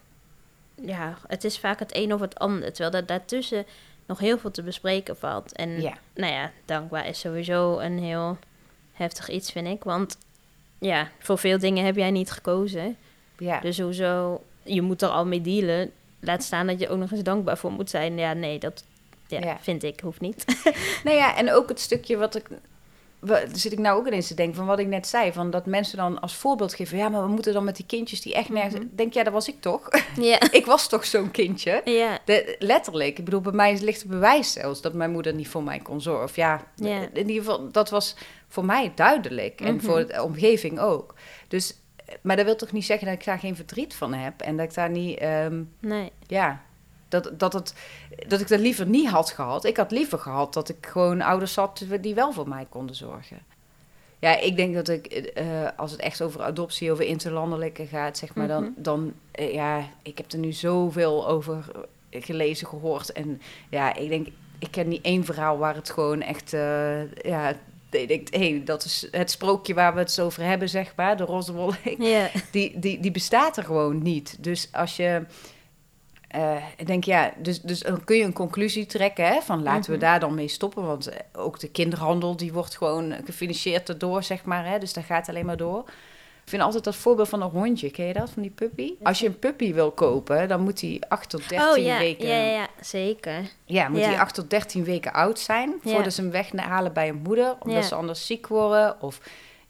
Ja, 0.81 1.17
het 1.27 1.43
is 1.43 1.59
vaak 1.59 1.79
het 1.79 1.95
een 1.95 2.13
of 2.13 2.19
het 2.19 2.39
ander. 2.39 2.73
Terwijl 2.73 2.95
er 2.95 3.05
daartussen 3.05 3.65
nog 4.05 4.19
heel 4.19 4.37
veel 4.37 4.51
te 4.51 4.63
bespreken 4.63 5.17
valt. 5.17 5.55
En 5.55 5.81
Ja, 5.81 5.93
nou 6.13 6.33
ja, 6.33 6.51
dankbaar 6.65 7.07
is 7.07 7.19
sowieso 7.19 7.79
een 7.79 7.99
heel 7.99 8.37
heftig 8.93 9.29
iets, 9.29 9.51
vind 9.51 9.67
ik. 9.67 9.83
Want 9.83 10.17
ja, 10.79 11.09
voor 11.19 11.37
veel 11.37 11.59
dingen 11.59 11.85
heb 11.85 11.95
jij 11.95 12.11
niet 12.11 12.31
gekozen. 12.31 12.97
ja. 13.37 13.59
Dus 13.59 13.79
hoezo... 13.79 14.43
Je 14.63 14.81
moet 14.81 15.01
er 15.01 15.09
al 15.09 15.25
mee 15.25 15.41
dealen. 15.41 15.91
Laat 16.19 16.43
staan 16.43 16.67
dat 16.67 16.79
je 16.79 16.89
ook 16.89 16.99
nog 16.99 17.11
eens 17.11 17.23
dankbaar 17.23 17.57
voor 17.57 17.71
moet 17.71 17.89
zijn. 17.89 18.17
Ja, 18.17 18.33
nee, 18.33 18.59
dat, 18.59 18.83
ja, 19.27 19.39
Ja. 19.39 19.57
vind 19.61 19.83
ik, 19.83 19.99
hoeft 19.99 20.21
niet. 20.21 20.45
Nou 21.03 21.17
ja, 21.17 21.35
en 21.35 21.51
ook 21.51 21.69
het 21.69 21.79
stukje 21.79 22.17
wat 22.17 22.35
ik. 22.35 22.47
zit 23.53 23.71
ik 23.71 23.79
nou 23.79 23.99
ook 23.99 24.07
ineens 24.07 24.27
te 24.27 24.33
denken 24.33 24.55
van 24.55 24.65
wat 24.65 24.79
ik 24.79 24.87
net 24.87 25.07
zei. 25.07 25.33
Van 25.33 25.49
dat 25.49 25.65
mensen 25.65 25.97
dan 25.97 26.19
als 26.21 26.35
voorbeeld 26.35 26.73
geven. 26.73 26.97
Ja, 26.97 27.09
maar 27.09 27.21
we 27.21 27.27
moeten 27.29 27.53
dan 27.53 27.63
met 27.63 27.75
die 27.75 27.85
kindjes 27.85 28.21
die 28.21 28.33
echt 28.33 28.49
nergens. 28.49 28.75
Mhm. 28.75 28.95
Denk 28.95 29.13
ja, 29.13 29.23
dat 29.23 29.33
was 29.33 29.47
ik 29.47 29.61
toch? 29.61 29.89
ja. 30.19 30.39
ik 30.51 30.65
was 30.65 30.89
toch 30.89 31.05
zo'n 31.05 31.31
kindje? 31.31 31.81
Ja, 31.85 32.19
De, 32.25 32.55
letterlijk. 32.59 33.17
Ik 33.17 33.25
bedoel, 33.25 33.41
bij 33.41 33.51
mij 33.51 33.79
ligt 33.81 34.01
het 34.01 34.09
bewijs 34.11 34.51
zelfs 34.53 34.81
dat 34.81 34.93
mijn 34.93 35.11
moeder 35.11 35.33
niet 35.33 35.47
voor 35.47 35.63
mij 35.63 35.79
kon 35.79 36.01
zorgen. 36.01 36.23
Of 36.23 36.35
ja, 36.35 36.63
Ja. 36.75 36.99
in 37.13 37.29
ieder 37.29 37.35
geval, 37.43 37.71
dat 37.71 37.89
was 37.89 38.15
voor 38.47 38.65
mij 38.65 38.91
duidelijk. 38.95 39.61
En 39.61 39.75
Mhm. 39.75 39.85
voor 39.85 40.07
de 40.07 40.23
omgeving 40.23 40.79
ook. 40.79 41.13
Dus, 41.47 41.75
maar 42.21 42.35
dat 42.35 42.45
wil 42.45 42.55
toch 42.55 42.71
niet 42.71 42.85
zeggen 42.85 43.07
dat 43.07 43.15
ik 43.15 43.25
daar 43.25 43.39
geen 43.39 43.55
verdriet 43.55 43.95
van 43.95 44.13
heb. 44.13 44.41
En 44.41 44.57
dat 44.57 44.65
ik 44.65 44.73
daar 44.73 44.89
niet. 44.89 45.17
ehm, 45.17 45.63
nee. 45.79 46.11
ja, 46.27 46.61
dat, 47.09 47.31
dat, 47.39 47.53
het, 47.53 47.73
dat 48.27 48.41
ik 48.41 48.47
dat 48.47 48.59
liever 48.59 48.85
niet 48.87 49.09
had 49.09 49.31
gehad. 49.31 49.65
Ik 49.65 49.77
had 49.77 49.91
liever 49.91 50.17
gehad 50.19 50.53
dat 50.53 50.69
ik 50.69 50.85
gewoon 50.85 51.21
ouders 51.21 51.55
had 51.55 51.85
die 52.01 52.15
wel 52.15 52.33
voor 52.33 52.47
mij 52.49 52.65
konden 52.69 52.95
zorgen. 52.95 53.39
Ja, 54.19 54.37
ik 54.39 54.55
denk 54.55 54.73
dat 54.73 54.87
ik, 54.89 55.05
eh, 55.05 55.45
als 55.75 55.91
het 55.91 55.99
echt 55.99 56.21
over 56.21 56.41
adoptie, 56.41 56.91
over 56.91 57.05
interlandelijke 57.05 57.85
gaat, 57.85 58.17
zeg 58.17 58.35
maar, 58.35 58.47
Mhm. 58.47 58.53
dan, 58.61 58.73
dan 58.77 59.13
eh, 59.31 59.53
ja, 59.53 59.89
ik 60.01 60.17
heb 60.17 60.31
er 60.31 60.37
nu 60.39 60.51
zoveel 60.51 61.27
over 61.27 61.65
gelezen, 62.11 62.67
gehoord. 62.67 63.11
En 63.11 63.41
ja, 63.69 63.95
ik 63.95 64.09
denk, 64.09 64.27
ik 64.59 64.71
ken 64.71 64.87
niet 64.87 65.03
één 65.05 65.23
verhaal 65.25 65.57
waar 65.57 65.75
het 65.75 65.89
gewoon 65.89 66.21
echt, 66.21 66.53
eh, 66.53 67.13
ja, 67.13 67.55
ik 67.89 68.07
denk, 68.07 68.33
hé, 68.33 68.61
dat 68.65 68.83
is 68.83 69.07
het 69.11 69.31
sprookje 69.31 69.73
waar 69.73 69.93
we 69.93 69.99
het 69.99 70.11
zo 70.11 70.25
over 70.25 70.43
hebben, 70.43 70.69
zeg 70.69 70.93
maar, 70.95 71.17
de 71.17 71.23
roze 71.23 71.53
die, 72.51 72.79
die, 72.79 72.99
die 72.99 73.11
bestaat 73.11 73.57
er 73.57 73.63
gewoon 73.63 74.01
niet. 74.01 74.37
Dus 74.43 74.69
als 74.71 74.95
je. 74.95 75.21
Eh, 76.35 76.63
ik 76.77 76.87
denk 76.87 77.03
ja, 77.03 77.33
dus, 77.37 77.61
dus 77.61 77.79
dan 77.79 78.03
kun 78.03 78.17
je 78.17 78.23
een 78.23 78.33
conclusie 78.33 78.85
trekken 78.85 79.25
hè, 79.27 79.41
van 79.41 79.63
laten 79.63 79.91
we 79.91 79.97
Mhm. 79.97 80.05
daar 80.05 80.19
dan 80.19 80.35
mee 80.35 80.47
stoppen. 80.47 80.83
Want 80.85 81.07
eh, 81.07 81.19
ook 81.33 81.59
de 81.59 81.67
kinderhandel 81.69 82.35
die 82.37 82.53
wordt 82.53 82.77
gewoon 82.77 83.13
gefinancierd 83.25 83.89
erdoor, 83.89 84.23
zeg 84.23 84.43
maar. 84.43 84.65
Hè, 84.65 84.79
dus 84.79 84.93
dat 84.93 85.03
gaat 85.03 85.29
alleen 85.29 85.45
maar 85.45 85.57
door. 85.57 85.83
Ik 86.43 86.51
vind 86.51 86.63
altijd 86.63 86.83
dat 86.83 86.95
voorbeeld 86.95 87.29
van 87.29 87.41
een 87.41 87.49
hondje, 87.49 87.91
ken 87.91 88.05
je 88.05 88.13
dat, 88.13 88.29
van 88.29 88.41
die 88.41 88.51
puppy? 88.51 88.93
Als 89.03 89.19
je 89.19 89.27
een 89.27 89.39
puppy 89.39 89.73
wil 89.73 89.91
kopen, 89.91 90.47
dan 90.47 90.61
moet 90.61 90.79
die 90.79 91.05
8 91.07 91.29
tot 91.29 91.49
13 91.49 91.69
Oh 91.69 91.77
ja, 91.77 91.97
weken... 91.97 92.27
ja, 92.27 92.35
ja, 92.35 92.51
ja, 92.51 92.67
zeker. 92.81 93.41
Ja, 93.65 93.89
moet 93.89 93.99
Ja. 93.99 94.09
die 94.09 94.19
8 94.19 94.35
tot 94.35 94.49
13 94.49 94.83
weken 94.83 95.13
oud 95.13 95.39
zijn 95.39 95.69
Ja. 95.83 95.91
voordat 95.91 96.13
ze 96.13 96.21
hem 96.21 96.31
weghalen 96.31 96.93
bij 96.93 97.09
een 97.09 97.21
moeder. 97.23 97.55
Omdat 97.59 97.85
ze 97.85 97.95
anders 97.95 98.25
ziek 98.25 98.47
worden 98.47 99.01
of 99.01 99.19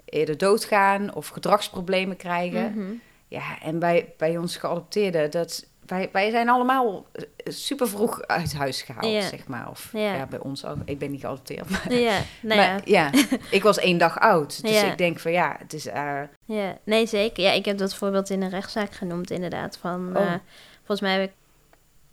eerder 0.05 0.37
doodgaan 0.37 1.13
of 1.13 1.27
gedragsproblemen 1.27 2.15
krijgen. 2.17 2.71
Mhm. 2.75 2.91
Ja, 3.27 3.61
en 3.61 3.79
bij, 3.79 4.13
bij 4.17 4.37
ons 4.37 4.57
geadopteerden, 4.57 5.31
dat, 5.31 5.65
wij, 5.85 6.09
wij 6.11 6.29
zijn 6.29 6.49
allemaal 6.49 7.05
super 7.43 7.89
vroeg 7.89 8.21
uit 8.21 8.53
huis 8.53 8.81
gehaald, 8.81 9.05
Ja. 9.13 9.21
zeg 9.21 9.47
maar. 9.47 9.69
Of 9.69 9.89
Ja. 9.93 10.15
ja. 10.15 10.25
bij 10.25 10.39
ons 10.39 10.65
ook. 10.65 10.77
Ik 10.85 10.99
ben 10.99 11.11
niet 11.11 11.21
geadopteerd. 11.21 11.69
Maar, 11.69 11.93
Ja, 11.93 12.19
nou 12.41 12.55
maar 12.61 12.81
ja, 12.85 13.09
ik 13.49 13.63
was 13.63 13.77
één 13.77 13.97
dag 13.97 14.19
oud. 14.19 14.61
Dus 14.61 14.81
ik 14.83 14.97
denk 14.97 15.19
van 15.19 15.31
ja, 15.31 15.55
het 15.59 15.73
is... 15.73 15.85
eh, 15.87 16.21
Ja, 16.45 16.77
nee, 16.83 17.05
zeker. 17.05 17.43
Ja, 17.43 17.51
ik 17.51 17.65
heb 17.65 17.77
dat 17.77 17.95
voorbeeld 17.95 18.29
in 18.29 18.41
een 18.41 18.49
rechtszaak 18.49 18.91
genoemd, 18.93 19.31
inderdaad. 19.31 19.77
Van, 19.77 20.17
Oh. 20.17 20.21
eh, 20.23 20.33
volgens 20.77 21.01
mij 21.01 21.19
heb 21.19 21.29
ik 21.29 21.35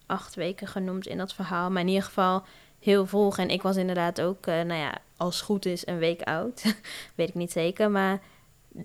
acht 0.06 0.34
weken 0.34 0.66
genoemd 0.66 1.06
in 1.06 1.18
dat 1.18 1.34
verhaal. 1.34 1.70
Maar 1.70 1.82
in 1.82 1.88
ieder 1.88 2.02
geval 2.04 2.42
heel 2.80 3.06
vroeg. 3.06 3.38
En 3.38 3.48
ik 3.48 3.62
was 3.62 3.76
inderdaad 3.76 4.20
ook, 4.20 4.46
eh, 4.46 4.54
nou 4.54 4.80
ja, 4.80 4.94
als 5.16 5.36
het 5.36 5.44
goed 5.44 5.66
is, 5.66 5.86
een 5.86 5.98
week 5.98 6.22
oud. 6.22 6.62
Weet 7.14 7.28
ik 7.28 7.34
niet 7.34 7.52
zeker. 7.52 7.90
Maar 7.90 8.18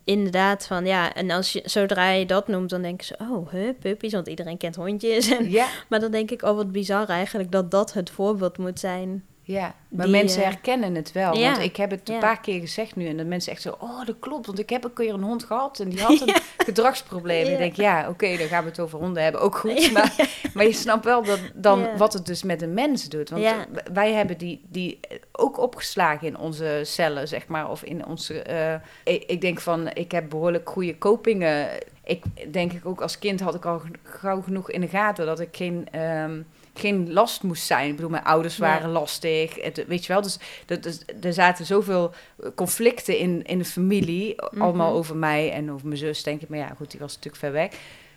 inderdaad 0.04 0.67
van, 0.67 0.86
ja, 0.86 1.13
en 1.13 1.32
als 1.32 1.54
je, 1.54 1.62
zodra 1.65 2.10
je 2.10 2.26
dat 2.26 2.47
noemt, 2.47 2.69
dan 2.69 2.82
denken 2.82 3.06
ze, 3.06 3.17
oh, 3.21 3.52
huh, 3.52 3.69
puppies, 3.80 4.13
want 4.13 4.28
iedereen 4.28 4.58
kent 4.58 4.76
hondjes. 4.76 5.32
En, 5.32 5.50
ja, 5.60 5.67
maar 5.89 6.00
dan 6.00 6.12
denk 6.12 6.32
ik, 6.32 6.41
oh, 6.41 6.56
wat 6.56 6.71
bizar 6.71 7.10
eigenlijk 7.10 7.52
dat 7.52 7.71
dat 7.71 7.93
het 7.93 8.10
voorbeeld 8.10 8.58
moet 8.58 8.80
zijn. 8.80 9.26
Ja, 9.47 9.75
maar 9.89 10.05
Die, 10.05 10.15
mensen 10.15 10.41
eh, 10.41 10.47
herkennen 10.47 10.95
het 10.95 11.12
wel. 11.12 11.36
ja. 11.38 11.51
Want 11.51 11.63
ik 11.63 11.75
heb 11.75 11.91
het 11.91 12.07
een 12.10 12.13
Ja. 12.13 12.19
paar 12.21 12.39
keer 12.41 12.60
gezegd 12.60 12.95
nu. 12.95 13.07
En 13.07 13.17
dat 13.17 13.25
mensen 13.25 13.51
echt 13.51 13.62
zo, 13.62 13.75
oh, 13.79 14.05
dat 14.05 14.15
klopt. 14.19 14.45
Want 14.45 14.60
ik 14.60 14.69
heb 14.69 14.83
een 14.83 14.93
keer 14.93 15.13
een 15.13 15.21
hond 15.23 15.43
gehad 15.43 15.79
en 15.79 15.89
die 15.89 16.01
had 16.01 16.21
een 16.27 16.36
gedragsprobleem. 16.57 17.45
Ja. 17.45 17.51
Ik 17.51 17.57
denk, 17.57 17.75
ja, 17.75 18.10
oké, 18.10 18.38
dan 18.38 18.47
gaan 18.47 18.63
we 18.63 18.69
het 18.69 18.79
over 18.79 18.99
honden 18.99 19.23
hebben. 19.23 19.41
Ook 19.41 19.55
goed. 19.65 19.91
Maar, 19.91 20.13
maar 20.53 20.65
je 20.65 20.73
snapt 20.73 21.05
wel 21.05 21.23
dat 21.23 21.39
dan 21.55 21.97
wat 21.97 22.13
het 22.13 22.25
dus 22.25 22.43
met 22.43 22.62
een 22.62 22.73
mens 22.73 23.10
doet. 23.10 23.29
Want 23.29 23.45
wij 23.93 24.13
hebben 24.13 24.38
die, 24.38 24.62
die 24.69 24.99
ook 25.31 25.57
opgeslagen 25.60 26.27
in 26.27 26.38
onze 26.38 26.81
cellen, 26.83 27.27
zeg 27.27 27.47
maar. 27.47 27.69
Of 27.69 27.83
in 27.83 28.05
onze... 28.05 28.41
eh, 28.41 28.73
ik, 29.13 29.23
ik 29.27 29.41
denk 29.41 29.60
van, 29.60 29.89
ik 29.93 30.12
heb 30.12 30.29
behoorlijk 30.29 30.69
goede 30.69 30.97
kopingen. 30.97 31.67
Ik 32.03 32.23
denk 32.53 32.73
ik 32.73 32.86
ook 32.86 33.01
als 33.01 33.19
kind 33.19 33.39
had 33.39 33.55
ik 33.55 33.65
al 33.65 33.81
gauw 34.03 34.41
genoeg 34.41 34.71
in 34.71 34.81
de 34.81 34.88
gaten 34.88 35.25
dat 35.25 35.39
ik 35.39 35.55
geen... 35.55 35.88
ehm, 35.91 36.41
geen 36.79 37.13
last 37.13 37.43
moest 37.43 37.65
zijn. 37.65 37.89
Ik 37.89 37.95
bedoel, 37.95 38.09
mijn 38.11 38.23
ouders 38.23 38.55
Ja. 38.57 38.61
waren 38.65 38.89
lastig. 38.89 39.63
Het, 39.63 39.85
weet 39.87 40.05
je 40.05 40.13
wel, 40.13 40.21
dus 40.21 40.37
dat, 40.65 40.83
dus 40.83 40.99
er 41.21 41.33
zaten 41.33 41.65
zoveel 41.65 42.13
conflicten 42.55 43.17
in, 43.17 43.43
in 43.43 43.57
de 43.57 43.65
familie. 43.65 44.35
Mhm. 44.51 44.61
Allemaal 44.61 44.93
over 44.93 45.15
mij 45.15 45.51
en 45.51 45.71
over 45.71 45.87
mijn 45.87 45.99
zus, 45.99 46.23
denk 46.23 46.41
ik. 46.41 46.49
Maar 46.49 46.59
ja, 46.59 46.73
goed, 46.77 46.91
die 46.91 46.99
was 46.99 47.15
natuurlijk 47.15 47.43
ver 47.43 47.51
weg. 47.51 47.71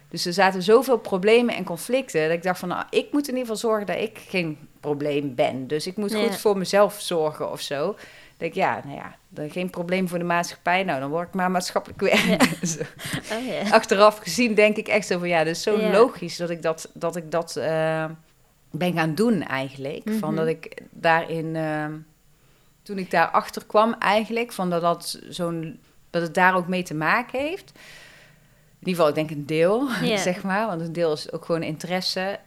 Dus 0.08 0.26
er 0.26 0.32
zaten 0.32 0.62
zoveel 0.62 0.98
problemen 0.98 1.54
en 1.54 1.64
conflicten. 1.64 2.22
Dat 2.22 2.30
ik 2.36 2.42
dacht 2.42 2.58
van, 2.58 2.68
nou, 2.68 2.84
ik 2.90 3.12
moet 3.12 3.28
in 3.28 3.36
ieder 3.36 3.40
geval 3.40 3.56
zorgen 3.70 3.86
dat 3.86 3.96
ik 3.96 4.18
geen 4.28 4.58
probleem 4.80 5.34
ben. 5.34 5.66
Dus 5.66 5.86
ik 5.86 5.96
moet 5.96 6.12
Ja. 6.12 6.22
goed 6.22 6.36
voor 6.36 6.58
mezelf 6.58 7.00
zorgen 7.00 7.50
of 7.50 7.60
zo. 7.60 7.96
Ik, 8.38 8.54
ja, 8.54 8.80
nou 8.84 8.96
ja, 8.96 9.16
dan 9.28 9.50
geen 9.50 9.70
probleem 9.70 10.08
voor 10.08 10.18
de 10.18 10.24
maatschappij. 10.24 10.84
Nou, 10.84 11.00
dan 11.00 11.10
word 11.10 11.28
ik 11.28 11.34
maar 11.34 11.50
maatschappelijk 11.50 12.00
werker. 12.00 12.66
Zo. 12.66 12.78
Oh 13.34 13.46
ja. 13.46 13.70
Achteraf 13.70 14.18
gezien 14.18 14.54
denk 14.54 14.76
ik 14.76 14.88
echt 14.88 15.06
zo 15.06 15.18
van, 15.18 15.28
ja, 15.28 15.38
dat 15.44 15.54
is 15.54 15.62
zo 15.62 15.90
logisch 15.90 16.36
dat 16.36 16.50
ik 16.50 16.62
dat, 16.62 16.90
dat, 16.94 17.16
ik 17.16 17.30
dat 17.30 17.56
eh, 17.56 18.04
ben 18.70 18.92
gaan 18.92 19.14
doen 19.14 19.42
eigenlijk. 19.42 20.11
Van 20.18 20.28
Mhm. 20.35 20.38
dat 20.38 20.46
ik 20.46 20.83
daarin, 20.90 21.56
eh, 21.56 21.87
toen 22.83 22.98
ik 22.98 23.11
daarachter 23.11 23.64
kwam 23.66 23.94
eigenlijk, 23.98 24.52
van 24.52 24.70
dat, 24.70 24.80
dat, 24.80 25.20
zo'n, 25.28 25.78
dat 26.11 26.22
het 26.22 26.35
daar 26.35 26.54
ook 26.56 26.68
mee 26.68 26.83
te 26.83 26.94
maken 26.94 27.40
heeft. 27.40 27.72
In 28.80 28.87
ieder 28.87 28.94
geval, 28.94 29.09
ik 29.09 29.14
denk 29.14 29.30
een 29.30 29.46
deel, 29.46 29.88
zeg 30.18 30.42
maar. 30.42 30.66
Want 30.66 30.80
een 30.80 30.92
deel 30.92 31.12
is 31.12 31.33
ook 31.33 31.44
gewoon 31.44 31.62
interesse. 31.62 32.38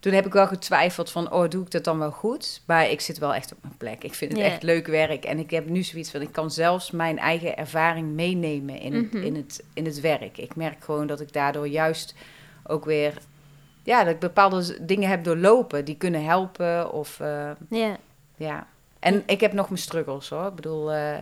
Toen 0.00 0.12
heb 0.12 0.26
ik 0.26 0.32
wel 0.32 0.46
getwijfeld 0.46 1.10
van, 1.10 1.32
oh, 1.32 1.48
doe 1.48 1.64
ik 1.64 1.70
dat 1.70 1.84
dan 1.84 1.98
wel 1.98 2.10
goed? 2.10 2.62
Maar 2.66 2.90
ik 2.90 3.00
zit 3.00 3.18
wel 3.18 3.34
echt 3.34 3.52
op 3.52 3.58
mijn 3.62 3.76
plek. 3.76 4.04
Ik 4.04 4.14
vind 4.14 4.32
het 4.32 4.40
echt 4.40 4.62
leuk 4.62 4.86
werk. 4.86 5.24
En 5.24 5.38
ik 5.38 5.50
heb 5.50 5.68
nu 5.68 5.82
zoiets 5.82 6.10
van, 6.10 6.20
ik 6.20 6.32
kan 6.32 6.50
zelfs 6.50 6.90
mijn 6.90 7.18
eigen 7.18 7.56
ervaring 7.56 8.12
meenemen 8.14 8.80
in, 8.80 8.94
Mhm. 9.12 9.16
in, 9.16 9.34
het, 9.36 9.64
in 9.74 9.84
het 9.84 10.00
werk. 10.00 10.38
Ik 10.38 10.56
merk 10.56 10.84
gewoon 10.84 11.06
dat 11.06 11.20
ik 11.20 11.32
daardoor 11.32 11.68
juist 11.68 12.14
ook 12.66 12.84
weer... 12.84 13.12
Ja, 13.82 14.04
dat 14.04 14.14
ik 14.14 14.20
bepaalde 14.20 14.84
dingen 14.84 15.08
heb 15.08 15.24
doorlopen 15.24 15.84
die 15.84 15.96
kunnen 15.96 16.24
helpen. 16.24 16.92
Of, 16.92 17.20
eh, 17.20 17.50
Ja. 17.68 17.96
ja. 18.36 18.66
En 18.98 19.22
ik 19.26 19.40
heb 19.40 19.52
nog 19.52 19.68
mijn 19.68 19.80
struggles, 19.80 20.28
hoor. 20.28 20.46
Ik 20.46 20.54
bedoel... 20.54 20.92
eh, 20.92 21.18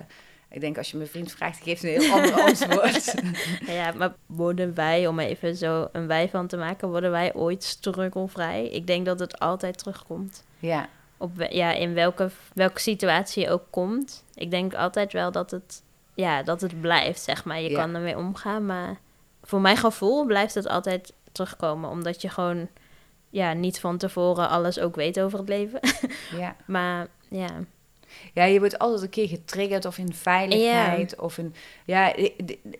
ik 0.50 0.60
denk 0.60 0.78
als 0.78 0.90
je 0.90 0.96
mijn 0.96 1.08
vriend 1.08 1.32
vraagt, 1.32 1.64
die 1.64 1.76
geeft 1.76 1.82
een 1.82 2.00
heel 2.02 2.12
ander 2.14 2.40
antwoord. 2.48 3.14
Ja, 3.78 3.92
maar 3.92 4.12
worden 4.26 4.74
wij, 4.74 5.06
om 5.06 5.18
even 5.18 5.56
zo 5.56 5.88
een 5.92 6.06
wij 6.06 6.28
van 6.28 6.46
te 6.46 6.56
maken, 6.56 6.88
worden 6.88 7.10
wij 7.10 7.34
ooit 7.34 7.64
struggelvrij? 7.64 8.68
Ik 8.68 8.86
denk 8.86 9.06
dat 9.06 9.18
het 9.20 9.38
altijd 9.38 9.78
terugkomt. 9.78 10.44
ja, 10.58 10.88
Op, 11.16 11.30
ja, 11.50 11.72
in 11.72 11.94
welke, 11.94 12.30
welke 12.54 12.80
situatie 12.80 13.42
je 13.44 13.50
ook 13.50 13.64
komt. 13.70 14.24
Ik 14.34 14.50
denk 14.50 14.74
altijd 14.74 15.12
wel 15.12 15.32
dat 15.32 15.50
het, 15.50 15.82
ja, 16.14 16.42
dat 16.42 16.60
het 16.60 16.80
blijft, 16.80 17.20
zeg 17.22 17.44
maar. 17.44 17.60
Je 17.60 17.70
Ja. 17.70 17.80
kan 17.80 17.94
ermee 17.94 18.16
omgaan, 18.16 18.66
maar 18.66 18.96
voor 19.42 19.60
mijn 19.60 19.76
gevoel 19.76 20.24
blijft 20.26 20.54
het 20.54 20.68
altijd 20.68 21.12
terugkomen. 21.32 21.90
Omdat 21.90 22.22
je 22.22 22.28
gewoon 22.28 22.68
ja, 23.30 23.52
niet 23.52 23.80
van 23.80 23.98
tevoren 23.98 24.48
alles 24.48 24.78
ook 24.78 24.96
weet 24.96 25.20
over 25.20 25.38
het 25.38 25.48
leven. 25.48 25.80
ja. 26.40 26.56
maar 26.66 27.06
ja, 27.30 27.48
Ja, 28.34 28.44
je 28.44 28.58
wordt 28.58 28.78
altijd 28.78 29.02
een 29.02 29.08
keer 29.08 29.28
getriggerd 29.28 29.84
of 29.84 29.98
in 29.98 30.12
veiligheid 30.14 31.18
of 31.20 31.38
in... 31.38 31.54
Ja, 31.84 32.14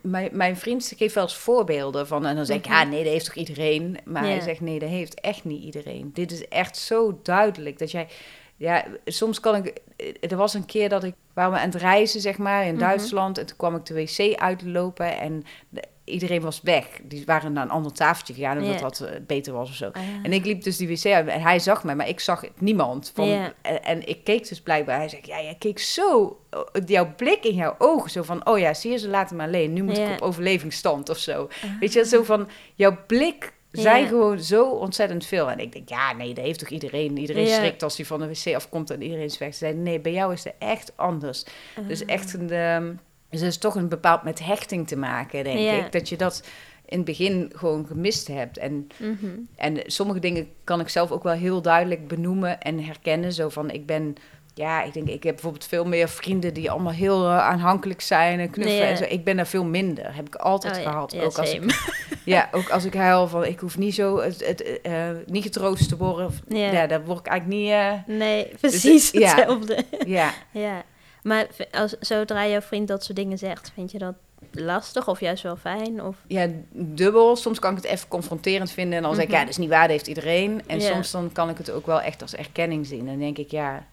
mijn, 0.03 0.29
mijn 0.33 0.57
vriend 0.57 0.93
geeft 0.97 1.15
wel 1.15 1.25
eens 1.25 1.37
voorbeelden 1.37 2.07
van... 2.07 2.27
En 2.27 2.37
dan 2.37 2.47
zeg 2.47 2.57
ik, 2.57 2.65
Mhm. 2.67 2.75
ja, 2.75 2.83
nee, 2.85 3.03
dat 3.05 3.13
heeft 3.13 3.25
toch 3.25 3.35
iedereen? 3.35 3.99
Maar 4.05 4.23
hij 4.23 4.35
Ja. 4.35 4.41
zegt, 4.43 4.61
nee, 4.61 4.79
dat 4.79 4.89
heeft 4.89 5.21
echt 5.21 5.45
niet 5.45 5.63
iedereen. 5.63 6.11
Dit 6.15 6.33
is 6.33 6.49
echt 6.49 6.77
zo 6.77 7.21
duidelijk 7.23 7.79
dat 7.79 7.91
jij... 7.91 8.09
Ja, 8.57 8.85
soms 9.05 9.41
kan 9.41 9.55
ik... 9.65 9.81
Er 10.21 10.37
was 10.37 10.55
een 10.55 10.67
keer 10.67 10.89
dat 10.89 11.05
ik... 11.05 11.15
Waren 11.35 11.53
we 11.53 11.59
aan 11.59 11.71
het 11.71 11.75
reizen, 11.81 12.21
zeg 12.21 12.39
maar, 12.39 12.65
in 12.67 12.71
Mhm. 12.75 12.81
Duitsland. 12.83 13.39
En 13.39 13.47
toen 13.47 13.57
kwam 13.57 13.77
ik 13.77 13.87
de 13.87 13.95
wc 13.95 14.39
uitlopen 14.41 15.19
en 15.19 15.45
de- 15.69 15.83
iedereen 16.09 16.41
was 16.41 16.61
weg. 16.63 16.87
Die 17.03 17.23
waren 17.27 17.53
naar 17.53 17.65
een 17.65 17.71
ander 17.71 17.93
tafeltje 17.93 18.35
gegaan, 18.35 18.59
omdat 18.63 18.79
dat 18.79 19.01
eh, 19.01 19.11
beter 19.27 19.53
was 19.53 19.69
of 19.69 19.75
zo. 19.75 19.91
Ah, 19.93 20.03
En 20.23 20.33
ik 20.33 20.45
liep 20.45 20.63
dus 20.63 20.77
die 20.77 20.89
wc 20.89 21.07
uit 21.07 21.29
en 21.29 21.41
hij 21.41 21.59
zag 21.59 21.85
mij, 21.85 21.97
maar 21.97 22.09
ik 22.09 22.21
zag 22.21 22.45
niemand. 22.59 23.13
Van, 23.15 23.29
en, 23.63 23.85
en 23.85 24.09
ik 24.09 24.25
keek 24.25 24.49
dus 24.49 24.61
blijkbaar. 24.61 24.97
Hij 24.99 25.09
zegt, 25.09 25.27
ja, 25.27 25.43
jij 25.43 25.57
keek 25.59 25.79
zo, 25.79 26.39
eh, 26.51 26.61
jouw 26.87 27.15
blik 27.17 27.45
in 27.45 27.55
jouw 27.55 27.75
ogen, 27.79 28.11
zo 28.11 28.23
van, 28.23 28.47
oh 28.47 28.59
ja, 28.59 28.75
zie 28.75 28.91
je, 28.91 28.99
ze 28.99 29.09
laten 29.09 29.37
me 29.37 29.43
alleen. 29.43 29.73
Nu 29.73 29.83
moet 29.83 29.99
ik 29.99 30.09
op 30.11 30.21
overlevingsstand 30.21 31.09
of 31.09 31.19
zo. 31.19 31.49
Weet 31.81 31.93
je, 31.93 32.05
zo 32.05 32.23
van, 32.23 32.49
jouw 32.75 32.97
blik 33.07 33.57
zei 33.73 34.01
Ja. 34.03 34.07
gewoon 34.09 34.41
zo 34.41 34.69
ontzettend 34.71 35.27
veel. 35.27 35.51
En 35.51 35.59
ik 35.59 35.73
denk, 35.73 35.89
ja, 35.89 36.13
nee, 36.13 36.35
dat 36.35 36.45
heeft 36.45 36.59
toch 36.59 36.69
iedereen. 36.69 37.19
Iedereen 37.19 37.47
Ja. 37.47 37.55
schrikt 37.57 37.83
als 37.83 37.97
hij 37.97 38.07
van 38.07 38.21
de 38.21 38.27
wc 38.29 38.55
afkomt 38.55 38.91
en 38.91 39.03
iedereen 39.03 39.25
is 39.25 39.39
weg. 39.39 39.53
Ze 39.53 39.59
zei, 39.59 39.75
nee, 39.75 40.01
bij 40.01 40.13
jou 40.13 40.33
is 40.33 40.45
het 40.45 40.55
echt 40.59 40.93
anders. 40.97 41.45
Dus 41.89 42.05
echt 42.05 42.33
een... 42.35 42.51
ehm, 42.51 42.93
dus 43.31 43.41
het 43.41 43.49
is 43.49 43.59
toch 43.59 43.75
een 43.75 43.89
bepaald 43.89 44.23
met 44.23 44.45
hechting 44.45 44.89
te 44.89 44.97
maken, 44.97 45.45
denk 45.45 45.59
Ja. 45.59 45.73
ik. 45.73 45.93
Dat 45.93 46.09
je 46.09 46.17
dat 46.17 46.43
in 46.85 46.97
het 46.97 47.07
begin 47.07 47.53
gewoon 47.55 47.87
gemist 47.87 48.29
hebt. 48.29 48.59
En, 48.59 48.87
Mhm. 48.97 49.27
en 49.57 49.79
sommige 49.87 50.19
dingen 50.19 50.49
kan 50.65 50.81
ik 50.81 50.89
zelf 50.89 51.11
ook 51.11 51.23
wel 51.23 51.33
heel 51.33 51.63
duidelijk 51.63 52.09
benoemen 52.09 52.61
en 52.61 52.85
herkennen. 52.85 53.33
Zo 53.33 53.49
van, 53.49 53.71
ik 53.71 53.87
ben... 53.87 54.15
Ja, 54.55 54.83
ik 54.83 54.93
denk, 54.93 55.09
ik 55.09 55.23
heb 55.23 55.33
bijvoorbeeld 55.35 55.65
veel 55.67 55.85
meer 55.85 56.09
vrienden 56.09 56.55
die 56.55 56.71
allemaal 56.71 56.93
heel 56.93 57.25
eh, 57.25 57.39
aanhankelijk 57.39 58.01
zijn 58.01 58.41
en 58.41 58.51
knuffelen 58.51 58.83
Ja. 58.83 58.89
en 58.91 58.97
zo. 58.97 59.05
Ik 59.09 59.25
ben 59.25 59.37
daar 59.37 59.47
veel 59.47 59.65
minder. 59.65 60.15
Heb 60.15 60.27
ik 60.27 60.35
altijd 60.35 60.77
Oh 60.77 60.83
gehad. 60.83 61.13
ja, 61.13 61.23
ook 61.23 61.39
als 61.39 61.53
ik 61.55 61.63
ja, 62.25 62.49
ook 62.53 62.69
als 62.69 62.85
ik 62.85 62.95
huil 62.95 63.29
van 63.29 63.45
ik 63.45 63.61
hoef 63.61 63.79
niet 63.79 63.95
zo 63.95 64.21
het, 64.21 64.47
het, 64.47 64.81
eh, 64.81 65.09
niet 65.27 65.43
getroost 65.43 65.89
te 65.89 65.97
worden. 65.97 66.27
Of, 66.27 66.35
Ja. 66.49 66.87
daar 66.87 67.05
word 67.05 67.19
ik 67.19 67.27
eigenlijk 67.27 67.61
niet. 67.61 67.71
eh, 67.71 68.17
Nee, 68.17 68.47
precies 68.61 69.11
ja. 69.11 69.35
hetzelfde. 69.35 69.85
ja. 70.07 70.33
Ja, 70.53 70.83
maar 71.29 71.47
als, 71.71 71.97
zodra 72.01 72.47
jouw 72.47 72.61
vriend 72.61 72.89
dat 72.89 73.05
soort 73.05 73.17
dingen 73.17 73.39
zegt, 73.39 73.71
vind 73.75 73.91
je 73.93 73.99
dat 73.99 74.15
lastig 74.53 75.09
of 75.09 75.21
juist 75.21 75.43
wel 75.43 75.57
fijn? 75.57 76.03
Of... 76.05 76.17
ja, 76.27 76.49
dubbel. 76.73 77.37
Soms 77.37 77.59
kan 77.59 77.71
ik 77.71 77.77
het 77.83 77.87
even 77.93 78.09
confronterend 78.09 78.71
vinden 78.71 78.97
en 78.97 79.03
dan 79.03 79.15
zeg 79.15 79.25
ik 79.25 79.31
ja, 79.31 79.37
Mhm. 79.37 79.45
dat 79.45 79.55
is 79.55 79.61
niet 79.61 79.69
waar, 79.71 79.83
dat 79.83 79.91
heeft 79.91 80.07
iedereen. 80.07 80.63
En 80.67 80.81
soms 80.81 81.11
dan 81.11 81.33
kan 81.33 81.49
ik 81.49 81.59
het 81.59 81.71
ook 81.71 81.87
wel 81.87 82.01
echt 82.01 82.23
als 82.23 82.35
erkenning 82.35 82.87
zien. 82.87 83.07
Dan 83.07 83.19
denk 83.19 83.39
ik 83.39 83.51
ja, 83.51 83.87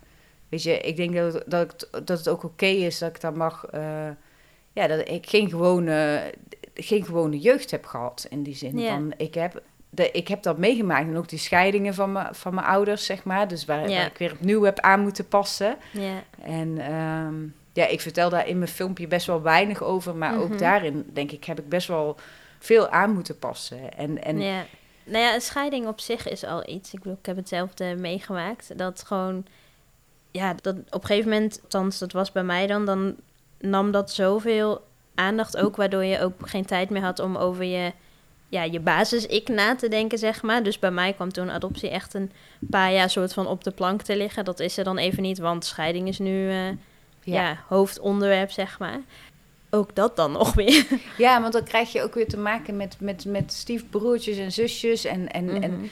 weet 0.49 0.63
je, 0.63 0.79
ik 0.79 0.95
denk 0.95 1.15
dat, 1.15 1.43
dat, 1.45 1.63
ik, 1.71 2.05
dat 2.05 2.17
het 2.17 2.29
ook 2.29 2.43
oké 2.43 2.65
is 2.65 2.97
dat 2.97 3.09
ik 3.09 3.21
dan 3.21 3.37
mag. 3.37 3.65
eh, 3.65 4.07
ja, 4.73 4.87
dat 4.87 5.09
ik 5.09 5.29
geen 5.29 5.49
gewone, 5.49 6.21
geen 6.73 7.05
gewone 7.05 7.39
jeugd 7.39 7.71
heb 7.71 7.85
gehad 7.85 8.25
in 8.29 8.43
die 8.43 8.55
zin. 8.55 8.79
Ja. 8.79 8.89
Van, 8.89 9.13
ik, 9.17 9.33
heb, 9.33 9.61
de, 9.89 10.11
ik 10.11 10.27
heb 10.27 10.43
dat 10.43 10.57
meegemaakt 10.57 11.07
en 11.07 11.17
ook 11.17 11.29
die 11.29 11.39
scheidingen 11.39 11.93
van, 11.93 12.11
me, 12.11 12.23
van 12.31 12.53
mijn 12.53 12.67
ouders, 12.67 13.05
zeg 13.05 13.23
maar. 13.23 13.47
Dus 13.47 13.65
waar, 13.65 13.89
ik 14.05 14.17
weer 14.17 14.31
opnieuw 14.31 14.63
heb 14.63 14.79
aan 14.79 14.99
moeten 15.01 15.27
passen. 15.27 15.77
Ja, 15.91 16.23
En 16.41 16.77
ehm, 16.77 17.33
ja, 17.73 17.87
ik 17.87 18.01
vertel 18.01 18.29
daar 18.29 18.47
in 18.47 18.57
mijn 18.57 18.69
filmpje 18.69 19.07
best 19.07 19.27
wel 19.27 19.41
weinig 19.41 19.83
over. 19.83 20.15
Maar 20.15 20.31
Mhm. 20.33 20.41
ook 20.41 20.57
daarin, 20.57 21.09
denk 21.13 21.31
ik, 21.31 21.43
heb 21.43 21.59
ik 21.59 21.69
best 21.69 21.87
wel 21.87 22.15
veel 22.59 22.89
aan 22.89 23.11
moeten 23.13 23.39
passen. 23.39 23.97
En, 23.97 24.23
en 24.23 24.39
ja. 24.41 24.65
Nou 25.03 25.23
ja, 25.23 25.33
een 25.33 25.41
scheiding 25.41 25.87
op 25.87 25.99
zich 25.99 26.27
is 26.29 26.43
al 26.43 26.69
iets. 26.69 26.93
Ik 26.93 26.99
bedoel, 26.99 27.17
ik 27.19 27.25
heb 27.25 27.35
hetzelfde 27.35 27.95
meegemaakt. 27.95 28.77
Dat 28.77 29.03
gewoon, 29.07 29.45
ja, 30.31 30.55
dat 30.61 30.75
op 30.89 31.01
een 31.01 31.07
gegeven 31.07 31.29
moment, 31.31 31.59
althans, 31.63 31.97
dat 31.99 32.11
was 32.11 32.31
bij 32.31 32.43
mij 32.43 32.67
dan, 32.67 32.85
dan 32.85 33.15
nam 33.59 33.91
dat 33.91 34.11
zoveel 34.11 34.85
aandacht 35.15 35.57
ook, 35.57 35.75
waardoor 35.75 36.03
je 36.03 36.21
ook 36.21 36.33
geen 36.49 36.65
tijd 36.65 36.89
meer 36.89 37.01
had 37.01 37.19
om 37.19 37.35
over 37.37 37.63
je, 37.63 37.91
ja, 38.55 38.63
je 38.63 38.79
basis-ik 38.79 39.47
na 39.47 39.75
te 39.75 39.87
denken, 39.87 40.17
zeg 40.17 40.41
maar. 40.41 40.63
Dus 40.63 40.79
bij 40.79 40.91
mij 40.91 41.13
kwam 41.13 41.31
toen 41.31 41.51
adoptie 41.51 41.89
echt 41.89 42.13
een 42.13 42.31
paar 42.69 42.93
jaar 42.93 43.09
soort 43.09 43.33
van 43.33 43.47
op 43.47 43.63
de 43.63 43.71
plank 43.71 44.01
te 44.01 44.17
liggen. 44.17 44.45
Dat 44.45 44.59
is 44.59 44.77
er 44.77 44.83
dan 44.83 44.97
even 44.97 45.23
niet, 45.23 45.37
want 45.37 45.65
scheiding 45.65 46.07
is 46.07 46.19
nu, 46.19 46.49
eh, 46.49 46.67
ja. 47.23 47.63
hoofdonderwerp, 47.67 48.51
zeg 48.51 48.79
maar. 48.79 48.99
Ook 49.69 49.95
dat 49.95 50.15
dan 50.15 50.31
nog 50.31 50.53
weer. 50.53 50.85
Ja, 51.17 51.41
want 51.41 51.53
dan 51.53 51.63
krijg 51.63 51.91
je 51.91 52.03
ook 52.03 52.13
weer 52.13 52.27
te 52.27 52.37
maken 52.37 52.77
met, 52.77 52.95
met, 52.99 53.25
met 53.25 53.53
stiefbroertjes 53.53 54.37
en 54.37 54.51
zusjes. 54.51 55.05
En, 55.05 55.31
en, 55.31 55.61
en 55.61 55.71
Mhm. 55.71 55.85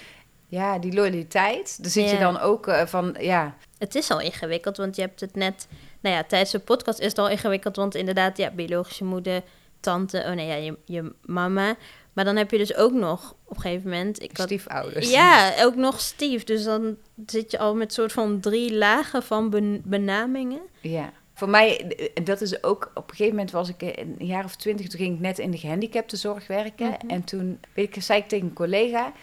ja, 0.48 0.80
die 0.80 0.94
loyaliteit. 0.94 1.78
Daar 1.82 1.92
zit 1.92 2.10
je 2.10 2.18
dan 2.18 2.40
ook 2.40 2.68
eh, 2.68 2.86
van, 2.86 3.16
ja, 3.20 3.56
Het 3.78 3.96
is 3.96 4.12
al 4.12 4.20
ingewikkeld, 4.20 4.78
want 4.78 4.96
je 4.96 5.02
hebt 5.02 5.20
het 5.20 5.36
net... 5.36 5.68
Nou 6.02 6.16
ja, 6.16 6.24
tijdens 6.24 6.52
de 6.52 6.60
podcast 6.60 7.00
is 7.00 7.06
het 7.06 7.18
al 7.18 7.30
ingewikkeld, 7.30 7.76
want 7.76 7.96
inderdaad, 7.96 8.38
ja, 8.38 8.52
biologische 8.52 9.04
moeder, 9.04 9.42
tante, 9.80 10.24
oh 10.28 10.32
nee, 10.32 10.48
ja, 10.48 10.56
je, 10.56 10.78
je 10.86 11.14
mama. 11.26 11.76
Maar 12.14 12.26
dan 12.26 12.36
heb 12.36 12.52
je 12.52 12.58
dus 12.58 12.76
ook 12.76 12.92
nog, 12.92 13.36
op 13.44 13.56
een 13.56 13.62
gegeven 13.62 13.90
moment... 13.90 14.24
Ik 14.24 14.38
had, 14.38 14.46
stiefouders. 14.46 15.12
ja, 15.12 15.54
ook 15.60 15.76
nog 15.76 16.00
Steve. 16.00 16.46
Dus 16.46 16.64
dan 16.64 16.98
zit 17.26 17.52
je 17.52 17.60
al 17.60 17.76
met 17.76 17.94
soort 17.94 18.12
van 18.12 18.40
drie 18.40 18.78
lagen 18.78 19.24
van 19.24 19.50
ben- 19.50 19.82
benamingen. 19.86 20.62
Ja. 20.82 21.14
Voor 21.34 21.50
mij, 21.50 21.78
eh, 21.78 22.26
dat 22.26 22.42
is 22.42 22.64
ook, 22.64 22.92
op 22.94 23.10
een 23.10 23.16
gegeven 23.16 23.36
moment 23.36 23.52
was 23.52 23.70
ik 23.70 23.82
eh, 23.82 24.06
een 24.20 24.26
jaar 24.26 24.44
of 24.44 24.56
twintig, 24.56 24.88
toen 24.88 25.00
ging 25.00 25.14
ik 25.16 25.20
net 25.20 25.40
in 25.40 25.52
de 25.52 25.58
gehandicaptenzorg 25.58 26.48
werken. 26.48 26.90
Mhm. 26.90 27.10
En 27.10 27.24
toen, 27.24 27.60
weet 27.74 27.96
ik, 27.96 28.04
zei 28.04 28.20
ik 28.20 28.28
tegen 28.28 28.48
een 28.48 28.54
collega, 28.54 29.14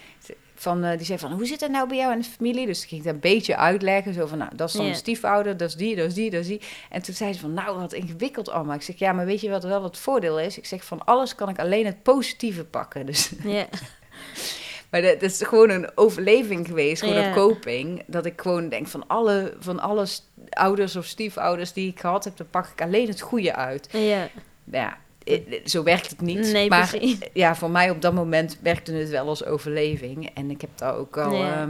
van, 0.60 0.84
eh, 0.84 0.96
die 0.96 1.06
zei 1.06 1.18
van, 1.18 1.32
hoe 1.32 1.46
zit 1.46 1.60
het 1.60 1.70
nou 1.70 1.88
bij 1.88 1.96
jou 1.96 2.12
in 2.12 2.18
de 2.18 2.24
familie? 2.24 2.66
Dus 2.66 2.82
ik 2.82 2.88
ging 2.88 3.04
het 3.04 3.14
een 3.14 3.20
beetje 3.20 3.56
uitleggen, 3.56 4.14
zo 4.14 4.26
van, 4.26 4.38
nou, 4.38 4.50
dat 4.56 4.68
is 4.68 4.74
dan 4.74 4.94
stiefouder, 4.94 5.56
dat 5.56 5.68
is 5.68 5.74
die, 5.74 5.96
dat 5.96 6.06
is 6.06 6.14
die, 6.14 6.30
dat 6.30 6.40
is 6.40 6.46
die. 6.46 6.60
En 6.90 7.02
toen 7.02 7.14
zei 7.14 7.32
ze 7.32 7.40
van, 7.40 7.54
nou, 7.54 7.78
wat 7.78 7.92
ingewikkeld 7.92 8.48
allemaal. 8.48 8.74
Ik 8.74 8.82
zeg, 8.82 8.98
ja, 8.98 9.12
maar 9.12 9.26
weet 9.26 9.40
je 9.40 9.50
wat 9.50 9.64
wel 9.64 9.82
het 9.82 9.98
voordeel 9.98 10.40
is? 10.40 10.58
Ik 10.58 10.66
zeg, 10.66 10.84
van 10.84 11.04
alles 11.04 11.34
kan 11.34 11.48
ik 11.48 11.58
alleen 11.58 11.86
het 11.86 12.02
positieve 12.02 12.64
pakken. 12.64 13.06
Dus 13.06 13.32
Ja, 13.42 13.66
maar 14.90 15.02
dat, 15.02 15.20
dat 15.20 15.30
is 15.30 15.42
gewoon 15.42 15.70
een 15.70 15.90
overleving 15.94 16.66
geweest, 16.66 17.02
gewoon 17.02 17.16
een 17.16 17.34
coping. 17.34 18.02
Dat 18.06 18.26
ik 18.26 18.40
gewoon 18.40 18.68
denk 18.68 18.86
van 18.86 19.06
alle, 19.06 19.54
van 19.58 19.80
alle 19.80 20.06
ouders 20.50 20.96
of 20.96 21.04
stiefouders 21.04 21.72
die 21.72 21.90
ik 21.90 22.00
gehad 22.00 22.24
heb, 22.24 22.36
dan 22.36 22.50
pak 22.50 22.66
ik 22.66 22.82
alleen 22.82 23.08
het 23.08 23.20
goede 23.20 23.54
uit. 23.54 23.88
ja. 23.92 24.28
Ja, 24.72 24.98
zo 25.64 25.82
werkt 25.82 26.10
het 26.10 26.20
niet. 26.20 26.52
Nee, 26.52 26.68
maar 26.68 26.88
precies. 26.88 27.18
ja, 27.32 27.54
voor 27.56 27.70
mij 27.70 27.90
op 27.90 28.00
dat 28.02 28.12
moment 28.14 28.58
werkte 28.62 28.92
het 28.92 29.08
wel 29.08 29.28
als 29.28 29.44
overleving. 29.44 30.30
En 30.34 30.50
ik 30.50 30.60
heb 30.60 30.70
daar 30.74 30.94
ook 30.94 31.16
al, 31.16 31.32
Ja. 31.32 31.46
ja, 31.48 31.68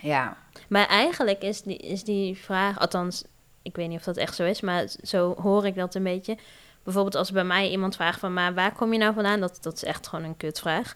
ja, 0.00 0.36
Maar 0.68 0.86
eigenlijk 0.86 1.42
is 1.42 1.62
die, 1.62 1.76
is 1.76 2.04
die 2.04 2.36
vraag, 2.36 2.78
althans, 2.78 3.24
ik 3.62 3.76
weet 3.76 3.88
niet 3.88 3.98
of 3.98 4.04
dat 4.04 4.16
echt 4.16 4.34
zo 4.34 4.44
is, 4.44 4.60
maar 4.60 4.84
zo 5.02 5.34
hoor 5.42 5.66
ik 5.66 5.74
dat 5.74 5.94
een 5.94 6.02
beetje. 6.02 6.36
Bijvoorbeeld 6.82 7.14
als 7.14 7.30
bij 7.32 7.44
mij 7.44 7.70
iemand 7.70 7.96
vraagt 7.96 8.20
van, 8.20 8.32
maar 8.32 8.54
waar 8.54 8.72
kom 8.72 8.92
je 8.92 8.98
nou 8.98 9.14
vandaan? 9.14 9.40
Dat, 9.40 9.58
dat 9.60 9.74
is 9.74 9.84
echt 9.84 10.06
gewoon 10.06 10.24
een 10.24 10.36
kutvraag. 10.36 10.94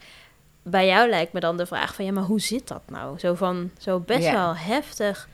Bij 0.63 0.87
jou 0.87 1.09
lijkt 1.09 1.33
me 1.33 1.41
dan 1.41 1.57
de 1.57 1.67
vraag 1.67 1.95
van, 1.95 2.05
ja, 2.05 2.13
maar 2.13 2.23
hoe 2.25 2.41
zit 2.41 2.69
dat 2.69 2.83
nou? 2.91 3.19
Zo 3.19 3.35
van, 3.35 3.71
zo 3.79 4.01
best 4.01 4.25
Ja. 4.25 4.33
wel 4.33 4.57
heftig. 4.57 5.29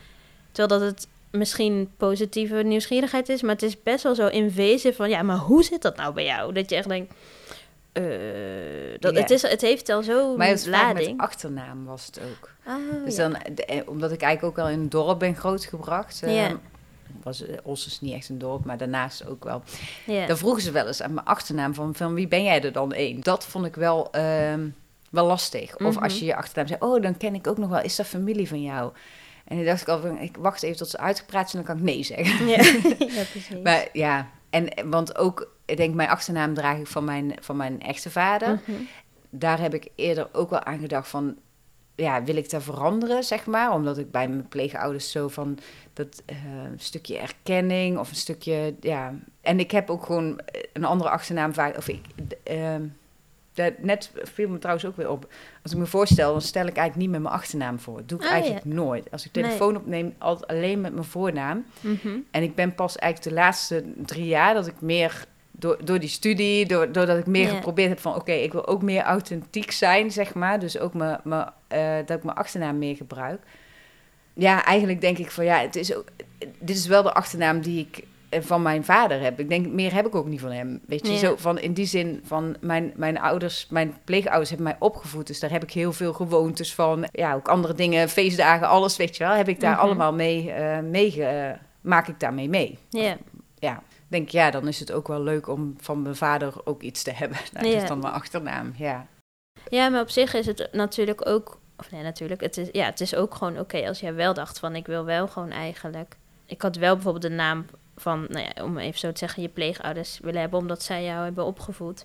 Terwijl 0.53 0.81
dat 0.81 0.91
het 0.91 1.09
misschien 1.33 1.91
positieve 1.97 2.55
nieuwsgierigheid 2.57 3.29
is, 3.29 3.43
maar 3.43 3.53
het 3.55 3.63
is 3.63 3.83
best 3.83 4.03
wel 4.03 4.15
zo 4.15 4.27
invasief 4.27 4.97
van, 4.97 5.09
ja, 5.09 5.23
maar 5.23 5.37
hoe 5.37 5.65
zit 5.65 5.83
dat 5.83 5.97
nou 5.97 6.15
bij 6.15 6.25
jou? 6.25 6.53
Dat 6.53 6.71
je 6.71 6.77
echt 6.77 6.89
denkt, 6.89 7.15
eh, 7.93 8.03
dat, 8.99 9.15
Ja. 9.15 9.21
het, 9.21 9.31
is, 9.31 9.43
het 9.43 9.61
heeft 9.61 9.89
al 9.89 10.03
zo'n 10.03 10.37
maar 10.37 10.47
het 10.47 10.57
met 10.67 10.75
lading. 10.81 11.21
achternaam 11.21 11.85
was 11.85 12.07
het 12.07 12.21
ook. 12.21 12.51
Oh, 12.67 13.05
Dus 13.05 13.17
ja. 13.17 13.29
dan, 13.29 13.37
de- 13.55 13.65
eh, 13.65 13.89
omdat 13.89 14.13
ik 14.13 14.23
eigenlijk 14.23 14.59
ook 14.59 14.65
al 14.65 14.71
in 14.71 14.79
een 14.81 14.89
dorp 14.89 15.19
ben 15.19 15.37
grootgebracht. 15.37 16.23
eh, 16.23 16.35
Ja. 16.37 16.59
was 17.23 17.47
eh, 17.47 17.57
Os 17.63 17.87
is 17.87 18.01
niet 18.01 18.15
echt 18.15 18.29
een 18.29 18.39
dorp, 18.39 18.65
maar 18.65 18.77
daarnaast 18.79 19.27
ook 19.27 19.45
wel. 19.45 19.63
Dan 20.27 20.37
vroegen 20.37 20.63
ze 20.63 20.71
wel 20.71 20.87
eens 20.87 21.03
aan 21.03 21.15
mijn 21.15 21.27
achternaam 21.27 21.75
van, 21.75 21.95
van 21.95 22.15
wie 22.15 22.29
ben 22.29 22.45
jij 22.45 22.63
er 22.63 22.73
dan 22.73 22.93
één? 22.93 23.21
Dat 23.21 23.45
vond 23.45 23.67
ik 23.67 23.75
wel, 23.75 24.11
ehm, 24.13 24.69
wel 25.11 25.27
lastig. 25.27 25.77
Of 25.77 25.95
Mhm. 25.95 26.03
als 26.05 26.19
je 26.19 26.25
je 26.25 26.37
achternaam 26.37 26.67
zei, 26.67 26.81
oh, 26.81 27.03
dan 27.03 27.17
ken 27.17 27.35
ik 27.35 27.47
ook 27.47 27.59
nog 27.59 27.71
wel, 27.71 27.83
is 27.83 27.97
dat 27.97 28.07
familie 28.07 28.49
van 28.49 28.63
jou? 28.63 28.93
En 29.45 29.57
dan 29.57 29.65
dacht 29.65 29.81
ik 29.81 29.89
al, 29.89 30.01
van, 30.01 30.19
ik 30.19 30.37
wacht 30.37 30.63
even 30.63 30.77
tot 30.77 30.89
ze 30.89 30.99
uitgepraat 30.99 31.51
zijn, 31.51 31.65
dan 31.65 31.75
kan 31.75 31.85
ik 31.85 31.93
nee 31.93 32.03
zeggen. 32.03 32.47
Ja, 32.47 32.57
ja 33.17 33.23
precies. 33.31 33.63
Maar 33.63 33.89
ja, 33.93 34.31
en, 34.51 34.91
want 34.91 35.19
ook, 35.19 35.53
ik 35.65 35.77
denk, 35.77 35.95
mijn 35.95 36.09
achternaam 36.09 36.55
draag 36.55 36.79
ik 36.79 36.87
van 36.87 37.05
mijn, 37.05 37.35
van 37.41 37.57
mijn 37.57 37.81
echte 37.81 38.11
vader. 38.11 38.61
Mhm. 38.67 38.81
Daar 39.31 39.61
heb 39.61 39.75
ik 39.75 39.89
eerder 39.95 40.29
ook 40.33 40.51
wel 40.51 40.63
aan 40.63 40.79
gedacht 40.79 41.09
van, 41.09 41.37
ja, 41.95 42.25
wil 42.25 42.37
ik 42.37 42.51
daar 42.51 42.63
veranderen, 42.63 43.25
zeg 43.25 43.47
maar? 43.47 43.73
Omdat 43.73 43.99
ik 43.99 44.11
bij 44.11 44.29
mijn 44.29 44.49
pleegouders 44.49 45.11
zo 45.11 45.29
van 45.29 45.59
dat 45.93 46.23
eh, 46.27 46.37
stukje 46.77 47.19
erkenning 47.19 47.99
of 47.99 48.11
een 48.11 48.17
stukje, 48.17 48.75
ja. 48.81 49.15
En 49.41 49.61
ik 49.61 49.71
heb 49.71 49.91
ook 49.91 50.07
gewoon 50.07 50.41
een 50.73 50.85
andere 50.85 51.11
achternaam 51.11 51.55
vaak, 51.55 51.77
of 51.77 51.89
ik, 51.89 52.01
ehm, 52.43 52.85
net 53.79 54.11
viel 54.23 54.49
me 54.49 54.59
trouwens 54.59 54.87
ook 54.87 54.97
weer 54.97 55.11
op. 55.11 55.33
Als 55.63 55.73
ik 55.73 55.79
me 55.79 55.87
voorstel, 55.87 56.33
dan 56.33 56.41
stel 56.41 56.67
ik 56.67 56.77
eigenlijk 56.77 56.97
niet 56.97 57.11
met 57.11 57.21
mijn 57.23 57.35
achternaam 57.35 57.79
voor. 57.79 57.97
Dat 57.97 58.09
doe 58.09 58.19
ik 58.19 58.25
Oh, 58.25 58.31
eigenlijk 58.31 58.65
nooit. 58.65 59.11
Als 59.11 59.27
ik 59.27 59.33
Nee. 59.35 59.45
telefoon 59.45 59.77
opneem, 59.77 60.15
altijd 60.19 60.51
alleen 60.51 60.81
met 60.81 60.93
mijn 60.93 61.05
voornaam. 61.05 61.65
Mhm. 61.81 62.09
En 62.31 62.43
ik 62.43 62.55
ben 62.55 62.75
pas 62.75 62.97
eigenlijk 62.97 63.35
de 63.35 63.43
laatste 63.43 63.85
drie 63.97 64.27
jaar 64.27 64.55
dat 64.55 64.67
ik 64.67 64.81
meer 64.81 65.25
door, 65.51 65.79
door 65.85 65.99
die 65.99 66.09
studie, 66.09 66.67
door, 66.67 66.93
doordat 66.93 67.19
ik 67.19 67.27
meer 67.27 67.47
Ja. 67.47 67.55
geprobeerd 67.55 67.89
heb 67.89 67.99
van 68.01 68.15
oké, 68.15 68.33
ik 68.33 68.53
wil 68.53 68.67
ook 68.67 68.83
meer 68.83 69.03
authentiek 69.03 69.71
zijn, 69.71 70.11
zeg 70.11 70.35
maar. 70.35 70.59
Dus 70.59 70.79
ook 70.79 70.95
mijn, 70.95 71.21
mijn, 71.25 71.51
eh, 71.69 71.97
dat 72.07 72.17
ik 72.17 72.25
mijn 72.25 72.37
achternaam 72.37 72.79
meer 72.79 72.97
gebruik. 72.97 73.41
Ja, 74.35 74.65
eigenlijk 74.65 75.01
denk 75.01 75.19
ik 75.19 75.31
van 75.31 75.45
ja, 75.45 75.59
het 75.61 75.77
is 75.77 75.95
ook, 75.95 76.05
dit 76.59 76.77
is 76.77 76.87
wel 76.87 77.03
de 77.03 77.13
achternaam 77.13 77.61
die 77.61 77.89
ik 77.91 78.05
van 78.41 78.63
mijn 78.63 78.85
vader 78.85 79.21
heb. 79.21 79.41
Ik 79.41 79.49
denk, 79.49 79.67
meer 79.67 79.95
heb 79.95 80.07
ik 80.07 80.15
ook 80.15 80.27
niet 80.27 80.41
van 80.41 80.51
hem. 80.51 80.81
Weet 80.87 81.07
je, 81.07 81.13
Ja. 81.13 81.19
zo 81.19 81.37
van 81.37 81.59
in 81.59 81.73
die 81.73 81.87
zin 81.87 82.21
van 82.25 82.57
mijn, 82.61 82.93
mijn 82.97 83.21
ouders, 83.21 83.67
mijn 83.71 83.95
pleegouders 84.05 84.49
hebben 84.49 84.67
mij 84.67 84.77
opgevoed. 84.79 85.27
Dus 85.27 85.41
daar 85.41 85.51
heb 85.51 85.63
ik 85.63 85.71
heel 85.73 85.93
veel 85.93 86.13
gewoontes 86.13 86.75
van. 86.75 87.05
Ja, 87.13 87.35
ook 87.35 87.49
andere 87.49 87.75
dingen, 87.75 88.09
feestdagen, 88.09 88.69
alles, 88.69 88.97
weet 88.97 89.17
je 89.17 89.25
wel. 89.25 89.33
Heb 89.35 89.49
ik 89.49 89.61
daar 89.61 89.73
Mhm. 89.75 89.81
allemaal 89.81 90.13
mee, 90.15 90.51
eh 90.53 90.79
mee 90.79 91.25
maak 91.81 92.09
ik 92.09 92.21
daarmee 92.21 92.49
mee. 92.49 92.79
Ja. 92.89 93.17
Ja, 93.59 93.77
ik 93.77 94.07
denk 94.09 94.29
ja, 94.29 94.51
dan 94.51 94.69
is 94.69 94.81
het 94.81 94.93
ook 94.93 95.09
wel 95.09 95.23
leuk 95.23 95.49
om 95.49 95.75
van 95.81 96.03
mijn 96.03 96.17
vader 96.17 96.53
ook 96.65 96.83
iets 96.83 97.03
te 97.03 97.11
hebben. 97.13 97.39
Nou, 97.53 97.65
dat 97.65 97.75
Ja. 97.75 97.83
is 97.83 97.89
dan 97.89 97.99
mijn 97.99 98.13
achternaam, 98.13 98.73
ja. 98.77 99.07
ja, 99.69 99.89
maar 99.89 100.01
op 100.01 100.11
zich 100.11 100.35
is 100.35 100.47
het 100.47 100.69
natuurlijk 100.73 101.27
ook... 101.29 101.61
Of 101.79 101.91
nee, 101.91 102.03
natuurlijk. 102.03 102.41
Het 102.41 102.57
is, 102.57 102.69
ja, 102.73 102.85
het 102.85 103.01
is 103.01 103.15
ook 103.15 103.35
gewoon 103.35 103.59
oké 103.59 103.87
als 103.89 104.01
jij 104.01 104.15
wel 104.15 104.35
dacht 104.35 104.59
van... 104.59 104.77
Ik 104.77 104.87
wil 104.87 105.05
wel 105.05 105.29
gewoon 105.29 105.51
eigenlijk... 105.51 106.17
Ik 106.53 106.63
had 106.63 106.77
wel 106.77 106.95
bijvoorbeeld 106.95 107.23
de 107.23 107.31
naam 107.31 107.67
van... 107.97 108.27
Nou 108.29 108.45
ja, 108.55 108.65
om 108.65 108.79
even 108.79 108.99
zo 108.99 109.13
te 109.13 109.19
zeggen, 109.19 109.43
je 109.43 109.49
pleegouders 109.49 110.19
willen 110.23 110.41
hebben... 110.41 110.59
omdat 110.59 110.83
zij 110.83 111.05
jou 111.05 111.25
hebben 111.25 111.45
opgevoed. 111.45 112.05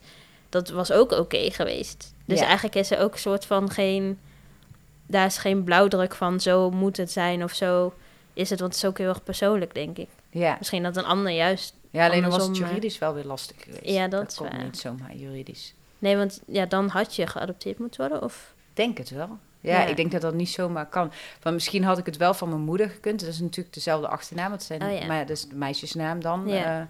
Dat 0.49 0.69
was 0.69 0.91
ook 0.91 1.11
oké 1.11 1.51
geweest. 1.51 2.13
Dus 2.25 2.39
Ja. 2.39 2.45
eigenlijk 2.45 2.75
is 2.75 2.91
er 2.91 2.99
ook 2.99 3.13
een 3.13 3.19
soort 3.19 3.45
van 3.45 3.69
geen... 3.69 4.19
Daar 5.05 5.25
is 5.25 5.37
geen 5.37 5.63
blauwdruk 5.63 6.15
van 6.15 6.39
zo 6.39 6.69
moet 6.71 6.97
het 6.97 7.11
zijn 7.11 7.43
of 7.43 7.53
zo 7.53 7.93
is 8.33 8.49
het. 8.49 8.59
Want 8.59 8.73
het 8.73 8.83
is 8.83 8.89
ook 8.89 8.97
heel 8.97 9.07
erg 9.07 9.23
persoonlijk, 9.23 9.73
denk 9.73 9.97
ik. 9.97 10.09
Ja, 10.29 10.55
Misschien 10.57 10.83
dat 10.83 10.97
een 10.97 11.05
ander 11.05 11.31
juist... 11.31 11.73
ja 11.91 12.05
alleen 12.05 12.21
dan 12.21 12.31
was 12.31 12.47
het 12.47 12.59
eh, 12.59 12.67
juridisch 12.67 12.97
wel 12.97 13.13
weer 13.13 13.25
lastig 13.25 13.63
geweest. 13.63 13.85
Ja, 13.85 14.07
dat 14.07 14.31
is 14.31 14.37
kon 14.37 14.49
waar. 14.49 14.63
niet 14.63 14.77
zomaar 14.77 15.15
juridisch. 15.15 15.73
Nee, 15.99 16.17
want 16.17 16.41
ja, 16.47 16.65
dan 16.65 16.87
had 16.87 17.15
je 17.15 17.27
geadopteerd 17.27 17.79
moeten 17.79 17.99
worden, 17.99 18.21
of... 18.23 18.53
Denk 18.73 18.97
het 18.97 19.09
wel. 19.09 19.37
Ja, 19.59 19.81
Ja. 19.81 19.85
ik 19.85 19.95
denk 19.95 20.11
dat 20.11 20.21
dat 20.21 20.33
niet 20.33 20.49
zomaar 20.49 20.85
kan. 20.85 21.11
Want 21.41 21.55
misschien 21.55 21.83
had 21.83 21.97
ik 21.97 22.05
het 22.05 22.17
wel 22.17 22.33
van 22.33 22.49
mijn 22.49 22.61
moeder 22.61 22.89
gekund. 22.89 23.19
Dat 23.19 23.29
is 23.29 23.39
natuurlijk 23.39 23.73
dezelfde 23.75 24.07
achternaam. 24.07 24.51
Het 24.51 24.63
zijn, 24.63 24.83
Oh 24.83 24.91
ja. 24.99 25.05
Maar 25.05 25.19
dat 25.19 25.37
is 25.37 25.47
de 25.47 25.55
meisjesnaam 25.55 26.21
dan. 26.21 26.43
Ja. 26.47 26.79
Eh, 26.79 26.85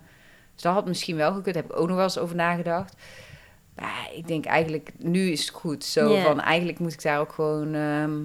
dus 0.54 0.62
dat 0.64 0.74
had 0.74 0.86
misschien 0.88 1.16
wel 1.16 1.28
gekund. 1.34 1.46
Daar 1.54 1.64
heb 1.64 1.72
ik 1.72 1.78
ook 1.80 1.88
nog 1.88 1.96
wel 1.96 2.06
eens 2.06 2.18
over 2.18 2.36
nagedacht. 2.36 2.96
Maar 3.76 4.10
ik 4.16 4.28
denk 4.28 4.46
eigenlijk, 4.46 4.92
nu 4.98 5.30
is 5.32 5.42
het 5.42 5.50
goed. 5.50 5.84
Zo 5.84 6.22
van, 6.22 6.42
eigenlijk 6.42 6.80
moet 6.80 6.94
ik 6.94 7.02
daar 7.02 7.20
ook 7.20 7.32
gewoon... 7.32 7.74
ehm, 7.74 8.16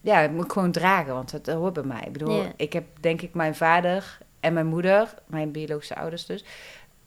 ja, 0.00 0.20
ik 0.20 0.30
moet 0.30 0.52
gewoon 0.52 0.72
dragen, 0.72 1.14
want 1.14 1.30
dat, 1.30 1.44
dat 1.44 1.56
hoort 1.56 1.72
bij 1.72 1.82
mij. 1.82 2.02
Ik 2.06 2.12
bedoel, 2.12 2.44
ik 2.56 2.72
heb 2.72 2.84
denk 3.00 3.22
ik 3.22 3.34
mijn 3.34 3.54
vader 3.54 4.18
en 4.40 4.52
mijn 4.52 4.66
moeder, 4.66 5.14
mijn 5.26 5.50
biologische 5.52 5.96
ouders 5.96 6.26
dus... 6.26 6.44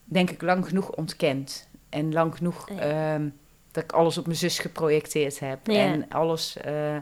denk 0.03 0.29
ik 0.29 0.41
lang 0.41 0.67
genoeg 0.67 0.89
ontkend. 0.89 1.67
En 1.89 2.13
lang 2.13 2.35
genoeg... 2.35 2.69
Ja. 2.69 3.19
Dat 3.75 3.83
ik 3.83 3.91
alles 3.91 4.17
op 4.17 4.25
mijn 4.25 4.37
zus 4.37 4.59
geprojecteerd 4.59 5.39
heb. 5.39 5.67
Ja. 5.67 5.79
En 5.79 6.09
alles... 6.09 6.57
eh, 6.57 6.97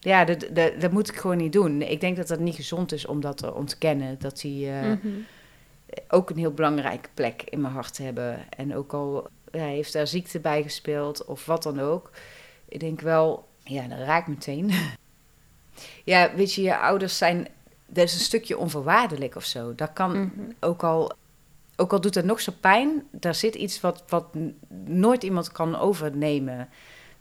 ja, 0.00 0.24
dat, 0.24 0.46
dat, 0.52 0.80
dat 0.80 0.92
moet 0.92 1.08
ik 1.08 1.16
gewoon 1.16 1.36
niet 1.36 1.52
doen. 1.52 1.82
Ik 1.82 2.00
denk 2.00 2.16
dat 2.16 2.28
dat 2.28 2.38
niet 2.38 2.54
gezond 2.54 2.92
is 2.92 3.06
om 3.06 3.20
dat 3.20 3.36
te 3.36 3.54
ontkennen. 3.54 4.18
Dat 4.18 4.40
die 4.40 4.70
eh, 4.70 4.82
Mhm. 4.82 5.08
ook 6.08 6.30
een 6.30 6.36
heel 6.38 6.52
belangrijke 6.54 7.08
plek 7.14 7.42
in 7.42 7.60
mijn 7.60 7.72
hart 7.74 7.98
hebben. 7.98 8.38
En 8.56 8.76
ook 8.76 8.92
al 8.92 9.28
ja, 9.52 9.64
heeft 9.64 9.92
daar 9.92 10.06
ziekte 10.06 10.40
bij 10.40 10.62
gespeeld 10.62 11.24
of 11.24 11.46
wat 11.46 11.62
dan 11.62 11.80
ook. 11.80 12.10
Ik 12.68 12.80
denk 12.80 13.00
wel, 13.00 13.48
ja, 13.64 13.86
dat 13.88 13.98
raakt 13.98 14.26
meteen. 14.28 14.70
ja, 16.04 16.34
weet 16.34 16.54
je, 16.54 16.62
je 16.62 16.76
ouders 16.78 17.18
zijn... 17.18 17.48
Dat 17.86 18.04
is 18.04 18.14
een 18.14 18.20
stukje 18.20 18.58
onvoorwaardelijk 18.58 19.36
of 19.36 19.44
zo. 19.44 19.74
Dat 19.74 19.92
kan 19.92 20.10
Mhm. 20.20 20.50
ook 20.60 20.82
al, 20.82 21.12
ook 21.80 21.92
al 21.92 22.00
doet 22.00 22.14
het 22.14 22.24
nog 22.24 22.40
zo 22.40 22.52
pijn, 22.60 23.06
daar 23.10 23.34
zit 23.34 23.54
iets 23.54 23.80
wat, 23.80 24.02
wat 24.08 24.24
nooit 24.84 25.22
iemand 25.22 25.52
kan 25.52 25.78
overnemen. 25.78 26.68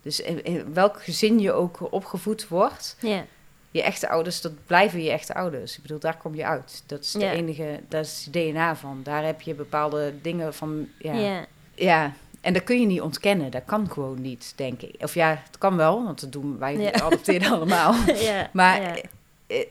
Dus 0.01 0.19
in, 0.19 0.43
in 0.43 0.73
welk 0.73 1.03
gezin 1.03 1.39
je 1.39 1.51
ook 1.51 1.93
opgevoed 1.93 2.47
wordt, 2.47 2.97
Ja, 2.99 3.25
je 3.71 3.83
echte 3.83 4.09
ouders, 4.09 4.41
dat 4.41 4.51
blijven 4.65 5.03
je 5.03 5.09
echte 5.09 5.33
ouders. 5.33 5.75
Ik 5.75 5.81
bedoel, 5.81 5.99
daar 5.99 6.17
kom 6.17 6.35
je 6.35 6.45
uit. 6.45 6.83
Dat 6.85 6.99
is 6.99 7.11
de 7.11 7.29
enige, 7.29 7.79
dat 7.87 8.05
is 8.05 8.21
het 8.23 8.33
DNA 8.33 8.75
van. 8.75 8.99
Daar 9.03 9.25
heb 9.25 9.41
je 9.41 9.53
bepaalde 9.53 10.13
dingen 10.21 10.53
van, 10.53 10.87
ja. 10.97 11.13
ja. 11.13 11.45
ja. 11.75 12.13
En 12.41 12.53
dat 12.53 12.63
kun 12.63 12.79
je 12.79 12.85
niet 12.85 13.01
ontkennen. 13.01 13.51
Dat 13.51 13.65
kan 13.65 13.91
gewoon 13.91 14.21
niet, 14.21 14.53
denk 14.55 14.81
ik. 14.81 15.03
Of 15.03 15.13
ja, 15.13 15.41
het 15.45 15.57
kan 15.57 15.75
wel, 15.75 16.03
want 16.03 16.21
dat 16.21 16.31
doen 16.31 16.57
wij 16.57 16.77
Ja. 16.77 16.93
adopteren 17.01 17.51
allemaal. 17.51 17.93
ja. 18.29 18.49
Maar 18.53 19.01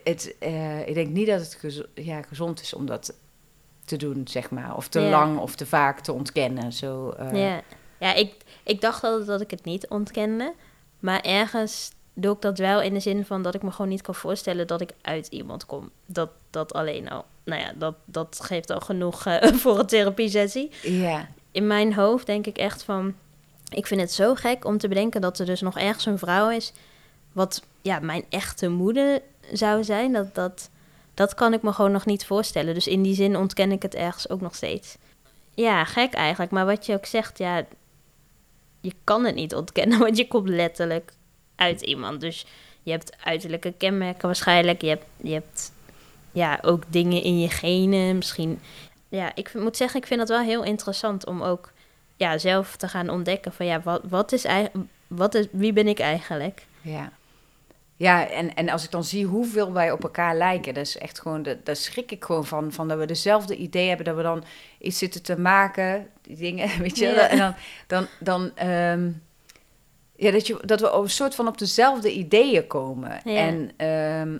het, 0.04 0.34
eh, 0.38 0.88
ik 0.88 0.94
denk 0.94 1.08
niet 1.08 1.26
dat 1.26 1.40
het 1.40 1.86
ja, 1.94 2.22
gezond 2.22 2.60
is 2.60 2.74
om 2.74 2.86
dat 2.86 3.14
te 3.88 3.96
doen, 3.96 4.20
zeg 4.30 4.50
maar. 4.50 4.76
Of 4.76 4.88
te 4.88 5.00
Ja. 5.00 5.10
lang 5.10 5.38
of 5.38 5.54
te 5.54 5.66
vaak 5.66 6.00
te 6.00 6.12
ontkennen. 6.12 6.72
Zo, 6.72 7.10
eh, 7.10 7.32
Ja, 7.32 7.60
ja 7.98 8.14
ik, 8.14 8.34
ik 8.62 8.80
dacht 8.80 9.04
altijd 9.04 9.26
dat 9.26 9.40
ik 9.40 9.50
het 9.50 9.64
niet 9.64 9.88
ontkende. 9.88 10.54
Maar 11.00 11.20
ergens 11.20 11.90
doe 12.14 12.34
ik 12.34 12.40
dat 12.40 12.58
wel 12.58 12.80
in 12.82 12.94
de 12.94 13.00
zin 13.00 13.24
van 13.24 13.42
dat 13.42 13.54
ik 13.54 13.62
me 13.62 13.70
gewoon 13.70 13.88
niet 13.90 14.02
kan 14.02 14.14
voorstellen 14.14 14.66
dat 14.66 14.80
ik 14.80 14.90
uit 15.02 15.26
iemand 15.26 15.66
kom. 15.66 15.90
Dat, 16.06 16.30
dat 16.50 16.72
alleen 16.72 17.10
al. 17.10 17.24
Nou 17.44 17.60
ja, 17.60 17.72
dat, 17.76 17.94
dat 18.04 18.40
geeft 18.42 18.70
al 18.70 18.80
genoeg 18.80 19.26
eh, 19.26 19.52
voor 19.62 19.78
een 19.78 19.86
therapiesessie. 19.86 20.70
ja. 20.82 21.28
In 21.52 21.66
mijn 21.66 21.94
hoofd 21.94 22.26
denk 22.26 22.46
ik 22.46 22.58
echt 22.58 22.82
van... 22.82 23.14
Ik 23.68 23.86
vind 23.86 24.00
het 24.00 24.12
zo 24.12 24.34
gek 24.34 24.64
om 24.64 24.78
te 24.78 24.88
bedenken 24.88 25.20
dat 25.20 25.38
er 25.38 25.46
dus 25.46 25.60
nog 25.60 25.78
ergens 25.78 26.06
een 26.06 26.18
vrouw 26.18 26.50
is... 26.50 26.72
wat 27.32 27.62
ja, 27.82 27.98
mijn 27.98 28.24
echte 28.28 28.68
moeder 28.68 29.22
zou 29.52 29.84
zijn. 29.84 30.12
Dat, 30.12 30.34
dat, 30.34 30.70
dat 31.18 31.34
kan 31.34 31.52
ik 31.52 31.62
me 31.62 31.72
gewoon 31.72 31.92
nog 31.92 32.06
niet 32.06 32.26
voorstellen. 32.26 32.74
Dus 32.74 32.86
in 32.86 33.02
die 33.02 33.14
zin 33.14 33.36
ontken 33.36 33.72
ik 33.72 33.82
het 33.82 33.94
ergens 33.94 34.28
ook 34.28 34.40
nog 34.40 34.54
steeds. 34.54 34.96
Ja, 35.54 35.84
gek 35.84 36.12
eigenlijk. 36.12 36.50
Maar 36.50 36.66
wat 36.66 36.86
je 36.86 36.94
ook 36.94 37.06
zegt, 37.06 37.38
ja... 37.38 37.66
Je 38.80 38.92
kan 39.04 39.24
het 39.24 39.34
niet 39.34 39.54
ontkennen, 39.54 39.98
want 40.04 40.16
je 40.16 40.28
komt 40.28 40.48
letterlijk 40.48 41.12
uit 41.56 41.80
iemand. 41.80 42.20
Dus 42.20 42.46
je 42.82 42.90
hebt 42.90 43.16
uiterlijke 43.24 43.72
kenmerken 43.72 44.26
waarschijnlijk. 44.26 44.82
Je 44.82 44.88
hebt, 44.88 45.04
je 45.16 45.32
hebt 45.32 45.72
ja, 46.32 46.58
ook 46.62 46.82
dingen 46.88 47.22
in 47.22 47.40
je 47.40 47.48
genen. 47.48 48.16
Misschien 48.16 48.60
ja, 49.08 49.34
ik 49.34 49.54
moet 49.54 49.76
zeggen, 49.76 50.00
ik 50.00 50.06
vind 50.06 50.20
het 50.20 50.28
wel 50.28 50.40
heel 50.40 50.64
interessant 50.64 51.26
om 51.26 51.42
ook 51.42 51.72
ja, 52.16 52.38
zelf 52.38 52.76
te 52.76 52.88
gaan 52.88 53.08
ontdekken 53.08 53.52
van 53.52 53.66
ja, 53.66 53.80
wat, 53.80 54.02
wat 54.08 54.32
is 54.32 54.44
eigenlijk, 54.44 54.88
wat 55.06 55.34
is, 55.34 55.46
wie 55.52 55.72
ben 55.72 55.88
ik 55.88 55.98
eigenlijk? 55.98 56.66
Ja. 56.80 57.12
Ja, 57.98 58.28
en, 58.28 58.54
en 58.54 58.68
als 58.68 58.84
ik 58.84 58.90
dan 58.90 59.04
zie 59.04 59.26
hoeveel 59.26 59.72
wij 59.72 59.92
op 59.92 60.02
elkaar 60.02 60.36
lijken, 60.36 60.74
dat 60.74 60.86
is 60.86 60.98
echt 60.98 61.20
gewoon, 61.20 61.42
dat- 61.42 61.64
daar 61.66 61.76
schrik 61.76 62.10
ik 62.12 62.24
gewoon 62.24 62.46
van, 62.46 62.72
van 62.72 62.88
dat 62.88 62.98
we 62.98 63.06
dezelfde 63.06 63.56
idee 63.56 63.88
hebben, 63.88 64.06
dat 64.06 64.16
we 64.16 64.22
dan 64.22 64.44
iets 64.78 64.98
zitten 64.98 65.22
te 65.22 65.38
maken, 65.38 66.06
die 66.22 66.36
dingen, 66.36 66.68
weet 66.82 66.98
je, 66.98 67.06
Ja. 67.06 67.28
en 67.28 67.38
dan, 67.38 67.54
dan, 67.86 68.06
dan 68.20 68.56
ehm, 68.56 69.10
ja, 70.16 70.30
dat, 70.30 70.46
je, 70.46 70.58
dat 70.64 70.80
we 70.80 70.90
een 70.92 71.10
soort 71.10 71.34
van 71.34 71.48
op 71.48 71.58
dezelfde 71.58 72.12
ideeën 72.12 72.66
komen. 72.66 73.20
Ja. 73.24 73.36
En 73.36 73.70
ehm, 73.76 74.38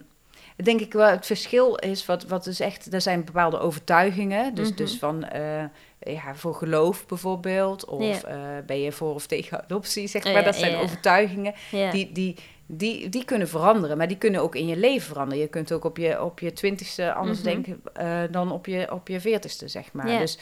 denk 0.62 0.80
ik 0.80 0.92
wel, 0.92 1.09
het 1.09 1.26
verschil 1.26 1.74
is, 1.76 2.06
wat, 2.06 2.24
wat 2.24 2.46
is 2.46 2.61
echt, 2.61 2.92
er 2.92 3.00
zijn 3.00 3.24
bepaalde 3.24 3.59
overtuigingen, 3.59 4.54
dus, 4.54 4.68
Mhm. 4.68 4.76
dus 4.76 4.98
van, 4.98 5.24
eh, 5.24 5.64
ja, 6.00 6.34
voor 6.34 6.54
geloof 6.54 7.06
bijvoorbeeld, 7.06 7.84
of 7.84 8.22
Ja. 8.22 8.28
eh, 8.28 8.38
ben 8.66 8.80
je 8.80 8.92
voor 8.92 9.14
of 9.14 9.26
tegen 9.26 9.62
adoptie, 9.62 10.06
zeg 10.06 10.24
Oh 10.24 10.32
maar, 10.32 10.40
ja, 10.40 10.46
dat 10.46 10.56
zijn 10.56 10.76
overtuigingen 10.76 11.54
die, 11.90 12.12
die, 12.12 12.36
die, 12.66 13.09
die 13.09 13.24
kunnen 13.24 13.48
veranderen, 13.48 13.96
maar 13.96 14.09
die 14.09 14.16
kunnen 14.18 14.40
ook 14.42 14.54
in 14.54 14.66
je 14.66 14.76
leven 14.76 15.09
veranderen. 15.09 15.42
Je 15.42 15.48
kunt 15.48 15.72
ook 15.72 15.84
op 15.84 15.96
je, 15.96 16.22
op 16.22 16.38
je 16.40 16.52
twintigste 16.52 17.12
anders 17.12 17.38
Mhm. 17.42 17.46
denken 17.48 17.80
eh, 17.92 18.20
dan 18.30 18.52
op 18.52 18.66
je, 18.66 18.92
op 18.92 19.09
je 19.09 19.20
veertigste, 19.20 19.68
zeg 19.68 19.92
maar. 19.92 20.06
Dus 20.18 20.38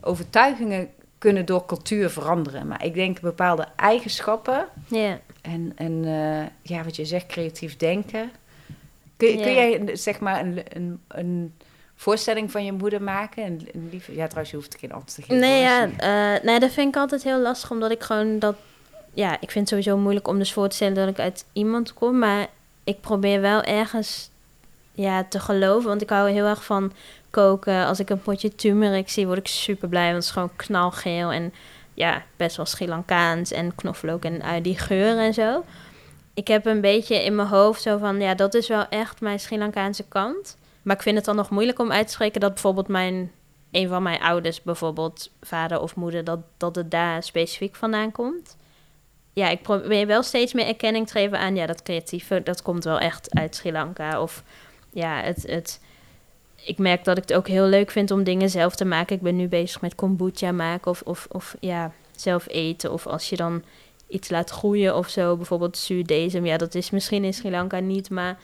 overtuigingen 0.00 0.88
kunnen 1.18 1.44
door 1.46 1.66
cultuur 1.66 2.10
veranderen. 2.10 2.66
Maar 2.66 2.84
ik 2.84 2.94
denk 2.94 3.20
bepaalde 3.20 3.66
eigenschappen 3.76 4.66
en, 5.42 5.72
en 5.76 6.02
ja, 6.62 6.84
wat 6.84 6.96
je 6.96 7.04
zegt, 7.04 7.26
creatief 7.26 7.76
denken. 7.76 8.30
Kun, 9.18 9.38
jij 9.38 9.80
zeg 9.92 10.20
maar 10.20 10.40
een, 10.40 10.62
een, 10.68 11.00
een 11.08 11.54
voorstelling 11.94 12.50
van 12.50 12.64
je 12.64 12.72
moeder 12.72 13.02
maken? 13.02 13.60
Ja, 14.06 14.26
trouwens, 14.26 14.50
je 14.50 14.56
hoeft 14.56 14.76
geen 14.78 14.92
antwoord 14.92 15.14
te 15.14 15.22
geven. 15.22 15.38
Nee, 15.38 15.60
ja, 15.60 15.88
eh, 15.96 16.44
nee, 16.44 16.60
dat 16.60 16.70
vind 16.70 16.88
ik 16.88 17.00
altijd 17.00 17.22
heel 17.22 17.40
lastig, 17.40 17.70
omdat 17.70 17.90
ik 17.90 18.02
gewoon 18.02 18.38
dat... 18.38 18.56
Ja, 19.14 19.32
ik 19.40 19.50
vind 19.50 19.54
het 19.54 19.68
sowieso 19.68 20.02
moeilijk 20.02 20.28
om 20.28 20.38
dus 20.38 20.52
voor 20.52 20.68
te 20.68 20.76
stellen 20.76 20.94
dat 20.94 21.08
ik 21.08 21.18
uit 21.18 21.44
iemand 21.52 21.94
kom, 21.94 22.18
maar 22.18 22.46
ik 22.84 23.00
probeer 23.00 23.40
wel 23.40 23.62
ergens 23.62 24.30
ja, 24.92 25.24
te 25.24 25.40
geloven, 25.40 25.88
want 25.88 26.02
ik 26.02 26.10
hou 26.10 26.30
heel 26.30 26.46
erg 26.46 26.64
van 26.64 26.92
koken. 27.30 27.86
Als 27.86 28.00
ik 28.00 28.10
een 28.10 28.22
potje 28.22 28.54
turmeric 28.54 29.08
zie, 29.08 29.26
word 29.26 29.38
ik 29.38 29.46
super 29.46 29.88
blij, 29.88 30.04
want 30.04 30.16
het 30.16 30.24
is 30.24 30.30
gewoon 30.30 30.56
knalgeel 30.56 31.32
en 31.32 31.52
ja, 31.94 32.22
best 32.36 32.56
wel 32.56 32.66
Sri 32.66 32.88
Lankaans 32.88 33.52
en 33.52 33.74
knoflook 33.74 34.24
en 34.24 34.42
uit 34.42 34.64
die 34.64 34.78
geur 34.78 35.18
en 35.18 35.34
zo. 35.34 35.64
Ik 36.38 36.48
heb 36.48 36.66
een 36.66 36.80
beetje 36.80 37.24
in 37.24 37.34
mijn 37.34 37.48
hoofd 37.48 37.82
zo 37.82 37.98
van, 37.98 38.20
ja, 38.20 38.34
dat 38.34 38.54
is 38.54 38.68
wel 38.68 38.88
echt 38.88 39.20
mijn 39.20 39.40
Sri 39.40 39.58
Lankaanse 39.58 40.04
kant. 40.08 40.56
Maar 40.82 40.96
ik 40.96 41.02
vind 41.02 41.16
het 41.16 41.24
dan 41.24 41.36
nog 41.36 41.50
moeilijk 41.50 41.78
om 41.78 41.92
uit 41.92 42.06
te 42.06 42.12
spreken 42.12 42.40
dat 42.40 42.52
bijvoorbeeld 42.52 42.88
mijn 42.88 43.32
een 43.70 43.88
van 43.88 44.02
mijn 44.02 44.20
ouders, 44.20 44.62
bijvoorbeeld 44.62 45.30
vader 45.40 45.80
of 45.80 45.94
moeder, 45.94 46.24
dat, 46.24 46.38
dat 46.56 46.76
het 46.76 46.90
daar 46.90 47.22
specifiek 47.22 47.76
vandaan 47.76 48.12
komt. 48.12 48.56
Ja, 49.32 49.48
ik 49.48 49.62
probeer 49.62 50.06
wel 50.06 50.22
steeds 50.22 50.52
meer 50.52 50.66
erkenning 50.66 51.06
te 51.06 51.12
geven 51.12 51.38
aan, 51.38 51.56
ja, 51.56 51.66
dat 51.66 51.82
creatieve, 51.82 52.42
dat 52.42 52.62
komt 52.62 52.84
wel 52.84 52.98
echt 52.98 53.34
uit 53.34 53.56
Sri 53.56 53.72
Lanka. 53.72 54.22
Of 54.22 54.42
ja, 54.92 55.20
het, 55.20 55.42
het, 55.46 55.80
ik 56.64 56.78
merk 56.78 57.04
dat 57.04 57.16
ik 57.16 57.28
het 57.28 57.36
ook 57.36 57.48
heel 57.48 57.66
leuk 57.66 57.90
vind 57.90 58.10
om 58.10 58.24
dingen 58.24 58.50
zelf 58.50 58.74
te 58.74 58.84
maken. 58.84 59.16
Ik 59.16 59.22
ben 59.22 59.36
nu 59.36 59.48
bezig 59.48 59.80
met 59.80 59.94
kombucha 59.94 60.52
maken 60.52 60.90
of, 60.90 61.02
of, 61.04 61.26
of 61.30 61.56
ja, 61.60 61.92
zelf 62.16 62.48
eten. 62.48 62.92
Of 62.92 63.06
als 63.06 63.28
je 63.28 63.36
dan 63.36 63.62
iets 64.08 64.28
laat 64.30 64.50
groeien 64.50 64.96
of 64.96 65.08
zo, 65.08 65.36
bijvoorbeeld 65.36 65.76
zuurdesem. 65.76 66.46
Ja, 66.46 66.56
dat 66.56 66.74
is 66.74 66.90
misschien 66.90 67.24
in 67.24 67.34
Sri 67.34 67.50
Lanka 67.50 67.78
niet, 67.78 68.10
maar 68.10 68.38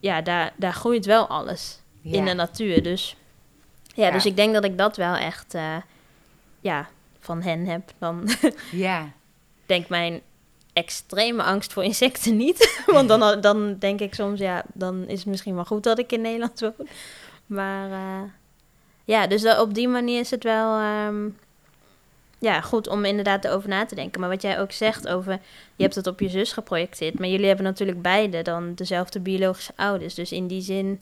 ja, 0.00 0.20
daar, 0.22 0.52
daar 0.56 0.72
groeit 0.72 1.06
wel 1.06 1.26
alles 1.26 1.80
Ja. 2.00 2.16
in 2.18 2.24
de 2.24 2.32
natuur. 2.34 2.82
Dus 2.82 3.16
ja, 3.94 4.06
Ja. 4.06 4.10
dus 4.12 4.26
ik 4.26 4.36
denk 4.36 4.54
dat 4.54 4.64
ik 4.64 4.78
dat 4.78 4.96
wel 4.96 5.14
echt 5.14 5.54
eh, 5.54 5.76
ja, 6.60 6.88
van 7.18 7.42
hen 7.42 7.66
heb. 7.66 7.92
Dan 7.98 8.28
ja. 8.70 9.08
denk 9.66 9.88
mijn 9.88 10.20
extreme 10.72 11.42
angst 11.42 11.72
voor 11.72 11.84
insecten 11.84 12.36
niet. 12.36 12.80
Want 12.86 13.08
dan, 13.08 13.40
dan 13.40 13.78
denk 13.78 14.00
ik 14.00 14.14
soms, 14.14 14.38
ja, 14.40 14.64
dan 14.72 15.08
is 15.08 15.18
het 15.18 15.28
misschien 15.28 15.54
wel 15.54 15.64
goed 15.64 15.82
dat 15.82 15.98
ik 15.98 16.12
in 16.12 16.20
Nederland 16.20 16.60
woon. 16.60 16.88
Maar 17.46 17.90
eh, 17.90 18.22
ja, 19.04 19.26
dus 19.26 19.58
op 19.58 19.74
die 19.74 19.88
manier 19.88 20.20
is 20.20 20.30
het 20.30 20.42
wel 20.44 20.78
ehm, 20.78 21.28
ja, 22.44 22.60
goed 22.60 22.88
om 22.88 23.04
inderdaad 23.04 23.44
erover 23.44 23.68
na 23.68 23.86
te 23.86 23.94
denken. 23.94 24.20
Maar 24.20 24.28
wat 24.28 24.42
jij 24.42 24.60
ook 24.60 24.72
zegt 24.72 25.08
over, 25.08 25.32
je 25.76 25.82
hebt 25.82 25.94
het 25.94 26.06
op 26.06 26.20
je 26.20 26.28
zus 26.28 26.52
geprojecteerd. 26.52 27.18
Maar 27.18 27.28
jullie 27.28 27.46
hebben 27.46 27.64
natuurlijk 27.64 28.02
beide 28.02 28.42
dan 28.42 28.74
dezelfde 28.74 29.20
biologische 29.20 29.72
ouders. 29.76 30.14
Dus 30.14 30.32
in 30.32 30.46
die 30.46 30.60
zin 30.62 31.00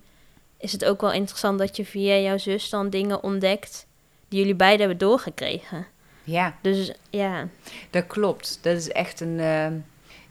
is 0.58 0.72
het 0.72 0.84
ook 0.84 1.00
wel 1.00 1.12
interessant 1.12 1.58
dat 1.58 1.76
je 1.76 1.84
via 1.84 2.16
jouw 2.16 2.38
zus 2.38 2.70
dan 2.70 2.90
dingen 2.90 3.22
ontdekt 3.22 3.86
die 4.28 4.38
jullie 4.38 4.54
beiden 4.54 4.80
hebben 4.80 4.98
doorgekregen. 5.08 5.86
ja. 6.24 6.54
Dus 6.60 6.92
ja, 7.10 7.48
Dat 7.90 8.06
klopt. 8.06 8.58
Dat 8.62 8.76
is 8.76 8.88
echt 8.88 9.20
een. 9.20 9.40
eh, 9.40 9.66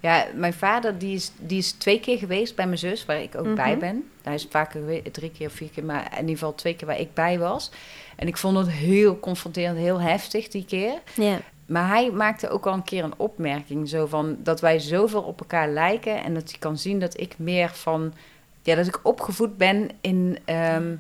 ja, 0.02 0.26
mijn 0.36 0.54
vader 0.54 0.98
die 0.98 1.16
is, 1.16 1.32
die 1.38 1.58
is 1.58 1.72
twee 1.72 2.00
keer 2.00 2.18
geweest 2.18 2.56
bij 2.56 2.66
mijn 2.66 2.78
zus, 2.78 3.06
waar 3.06 3.22
ik 3.22 3.36
ook 3.38 3.46
Mhm. 3.46 3.56
bij 3.56 3.78
ben. 3.78 4.10
Hij 4.22 4.34
is 4.34 4.48
vaker 4.50 5.12
drie 5.12 5.32
keer 5.32 5.48
of 5.48 5.54
vier 5.54 5.70
keer, 5.70 5.84
maar 5.84 6.04
in 6.12 6.20
ieder 6.20 6.30
geval 6.38 6.56
twee 6.56 6.76
keer 6.76 6.88
waar 6.88 7.00
ik 7.00 7.14
bij 7.14 7.40
was. 7.40 7.72
En 8.16 8.28
ik 8.28 8.38
vond 8.38 8.58
het 8.58 8.70
heel 8.70 9.20
confronterend, 9.20 9.78
heel 9.78 10.02
heftig 10.02 10.48
die 10.48 10.66
keer. 10.66 10.94
ja, 11.16 11.40
maar 11.66 11.88
hij 11.88 12.12
maakte 12.12 12.50
ook 12.50 12.66
al 12.68 12.74
een 12.74 12.84
keer 12.84 13.04
een 13.04 13.14
opmerking, 13.18 13.90
zo 13.90 14.06
van 14.06 14.38
dat 14.44 14.62
wij 14.62 14.80
zoveel 14.80 15.22
op 15.22 15.40
elkaar 15.40 15.70
lijken 15.70 16.24
en 16.24 16.34
dat 16.34 16.50
hij 16.50 16.60
kan 16.60 16.78
zien 16.78 17.00
dat 17.00 17.20
ik 17.20 17.34
meer 17.38 17.70
van, 17.70 18.14
ja, 18.62 18.76
dat 18.76 18.88
ik 18.88 19.00
opgevoed 19.04 19.58
ben 19.58 19.90
in, 20.02 20.38
ehm, 20.46 20.96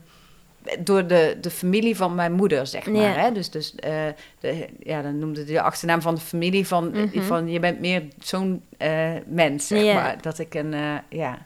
door 0.79 1.07
de, 1.07 1.37
de 1.41 1.49
familie 1.49 1.95
van 1.95 2.15
mijn 2.15 2.31
moeder, 2.31 2.67
zeg 2.67 2.85
maar. 2.85 3.01
Ja. 3.01 3.11
Hè? 3.13 3.31
Dus, 3.31 3.49
dus 3.49 3.73
uh, 3.85 3.91
de, 4.39 4.67
ja, 4.79 5.01
dan 5.01 5.19
noemde 5.19 5.43
de 5.43 5.61
achternaam 5.61 6.01
van 6.01 6.15
de 6.15 6.21
familie 6.21 6.67
van, 6.67 6.89
Mhm. 6.91 7.21
van 7.21 7.49
je 7.49 7.59
bent 7.59 7.79
meer 7.79 8.03
zo'n 8.19 8.63
uh, 8.77 9.09
mens, 9.25 9.67
zeg 9.67 9.83
Ja. 9.83 9.93
maar. 9.93 10.21
Dat 10.21 10.39
ik 10.39 10.53
een, 10.53 10.73
uh, 10.73 10.95
ja, 11.09 11.45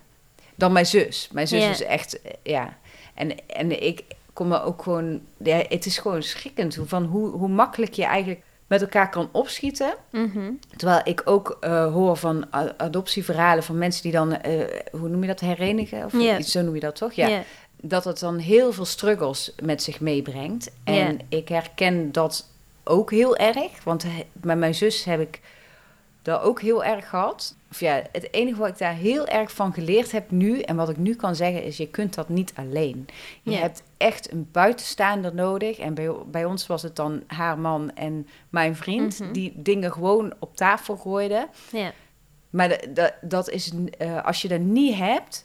dan 0.56 0.72
mijn 0.72 0.86
zus. 0.86 1.30
Mijn 1.32 1.48
zus 1.48 1.64
Ja. 1.64 1.70
is 1.70 1.84
echt, 1.84 2.20
ja. 2.44 2.78
En, 3.14 3.48
en 3.48 3.84
ik 3.84 4.04
kom 4.34 4.48
me 4.48 4.62
ook 4.62 4.84
gewoon, 4.84 5.22
ja, 5.38 5.64
het 5.70 5.86
is 5.86 5.98
gewoon 5.98 6.24
schrikkend 6.24 6.76
hoe, 6.76 6.88
van 6.88 7.04
hoe, 7.04 7.30
hoe 7.30 7.50
makkelijk 7.50 7.94
je 7.94 8.04
eigenlijk 8.06 8.42
met 8.68 8.82
elkaar 8.82 9.10
kan 9.10 9.30
opschieten. 9.32 9.94
Mhm. 10.12 10.52
Terwijl 10.76 11.02
ik 11.04 11.22
ook 11.26 11.58
uh, 11.62 11.94
hoor 11.94 12.18
van 12.18 12.46
adoptieverhalen 12.78 13.64
van 13.64 13.78
mensen 13.78 14.04
die 14.04 14.12
dan, 14.12 14.30
uh, 14.32 14.64
hoe 14.92 15.10
noem 15.10 15.22
je 15.22 15.28
dat, 15.28 15.40
herenigen? 15.40 16.06
Of 16.06 16.14
iets, 16.14 16.52
zo 16.52 16.62
noem 16.62 16.74
je 16.74 16.80
dat 16.80 16.96
toch? 16.96 17.14
Ja. 17.14 17.28
Ja. 17.28 17.44
Dat 17.88 18.04
het 18.04 18.20
dan 18.20 18.38
heel 18.38 18.74
veel 18.74 18.86
struggles 18.86 19.52
met 19.62 19.84
zich 19.84 20.00
meebrengt. 20.00 20.72
En 20.84 21.20
ik 21.30 21.48
herken 21.50 22.12
dat 22.12 22.50
ook 22.84 23.12
heel 23.12 23.36
erg. 23.38 23.84
Want 23.84 24.06
met 24.32 24.58
mijn 24.58 24.76
zus 24.76 25.04
heb 25.04 25.20
ik 25.20 25.40
dat 26.22 26.42
ook 26.42 26.62
heel 26.62 26.84
erg 26.84 27.10
gehad. 27.10 27.56
Of 27.72 27.80
ja, 27.80 28.02
het 28.12 28.34
enige 28.34 28.60
wat 28.60 28.68
ik 28.68 28.78
daar 28.78 28.94
heel 28.94 29.28
erg 29.28 29.52
van 29.52 29.74
geleerd 29.74 30.12
heb 30.12 30.32
nu... 30.32 30.60
en 30.62 30.76
wat 30.76 30.90
ik 30.90 30.98
nu 30.98 31.16
kan 31.16 31.36
zeggen 31.36 31.64
is, 31.64 31.78
je 31.78 31.88
kunt 31.88 32.14
dat 32.14 32.30
niet 32.30 32.54
alleen. 32.56 33.08
Je 33.44 33.56
hebt 33.56 33.84
echt 33.98 34.32
een 34.32 34.48
buitenstaander 34.52 35.36
nodig. 35.36 35.78
En 35.78 35.94
bij, 35.94 36.12
bij 36.32 36.46
ons 36.46 36.68
was 36.68 36.82
het 36.82 36.96
dan 36.96 37.24
haar 37.28 37.60
man 37.60 37.92
en 37.96 38.28
mijn 38.50 38.76
vriend... 38.76 39.20
Mhm. 39.20 39.32
die 39.32 39.54
dingen 39.56 39.92
gewoon 39.92 40.34
op 40.40 40.56
tafel 40.58 40.96
gooiden. 40.96 41.48
Ja. 41.72 41.92
Maar 42.50 42.68
de- 42.70 43.14
dat 43.22 43.50
is, 43.50 43.72
eh, 43.98 44.26
als 44.26 44.42
je 44.42 44.48
dat 44.48 44.60
niet 44.60 44.96
hebt 44.96 45.44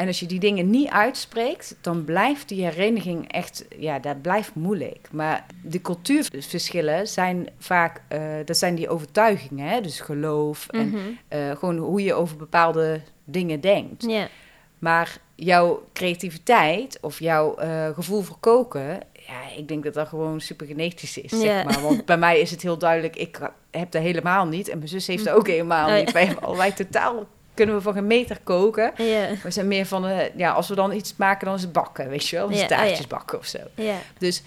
en 0.00 0.06
als 0.06 0.20
je 0.20 0.26
die 0.26 0.40
dingen 0.40 0.70
niet 0.70 0.88
uitspreekt, 0.88 1.76
dan 1.80 2.04
blijft 2.04 2.48
die 2.48 2.64
hereniging 2.64 3.32
echt, 3.32 3.64
ja, 3.78 3.98
dat 3.98 4.22
blijft 4.22 4.54
moeilijk. 4.54 5.08
Maar 5.12 5.46
de 5.62 5.80
cultuurverschillen 5.80 7.08
zijn 7.08 7.48
vaak, 7.58 8.02
eh, 8.08 8.20
dat 8.44 8.56
zijn 8.56 8.74
die 8.74 8.88
overtuigingen, 8.88 9.68
hè? 9.68 9.80
dus 9.80 10.00
geloof 10.00 10.66
en 10.68 10.88
Mhm. 10.88 10.98
eh, 11.28 11.50
gewoon 11.56 11.76
hoe 11.76 12.02
je 12.02 12.14
over 12.14 12.36
bepaalde 12.36 13.00
dingen 13.24 13.60
denkt. 13.60 14.04
Ja. 14.06 14.28
Maar 14.78 15.16
jouw 15.34 15.82
creativiteit 15.92 16.98
of 17.00 17.18
jouw 17.18 17.54
eh, 17.54 17.88
gevoel 17.94 18.20
voor 18.22 18.36
koken, 18.40 19.00
ja, 19.26 19.56
ik 19.56 19.68
denk 19.68 19.84
dat 19.84 19.94
dat 19.94 20.08
gewoon 20.08 20.40
super 20.40 20.66
genetisch 20.66 21.18
is, 21.18 21.40
zeg 21.40 21.64
maar. 21.64 21.80
Want 21.82 22.04
bij 22.04 22.18
mij 22.18 22.40
is 22.40 22.50
het 22.50 22.62
heel 22.62 22.78
duidelijk, 22.78 23.16
ik 23.16 23.38
heb 23.70 23.90
dat 23.90 24.02
helemaal 24.02 24.46
niet. 24.46 24.68
En 24.68 24.76
mijn 24.78 24.88
zus 24.90 25.06
heeft 25.06 25.24
dat 25.24 25.34
ook 25.34 25.46
helemaal 25.46 25.86
Oh, 25.88 25.94
ja. 25.94 26.00
niet. 26.00 26.12
Wij 26.12 26.24
hebben 26.24 26.44
allerlei 26.44 26.72
totaal, 26.72 27.26
kunnen 27.60 27.78
we 27.78 27.82
van 27.82 27.92
geen 27.94 28.06
meter 28.06 28.38
koken. 28.44 28.92
We 29.42 29.50
zijn 29.50 29.68
meer 29.68 29.86
van, 29.86 30.06
eh, 30.06 30.36
ja, 30.36 30.52
als 30.52 30.68
we 30.68 30.74
dan 30.74 30.92
iets 30.92 31.16
maken, 31.16 31.46
dan 31.46 31.54
is 31.54 31.62
het 31.62 31.72
bakken, 31.72 32.08
weet 32.08 32.28
je 32.28 32.36
wel. 32.36 32.48
Dus 32.48 32.66
taartjes 32.66 33.06
bakken 33.06 33.38
of 33.38 33.46
zo. 33.46 33.58
Ja. 33.74 33.96
Dus, 34.18 34.42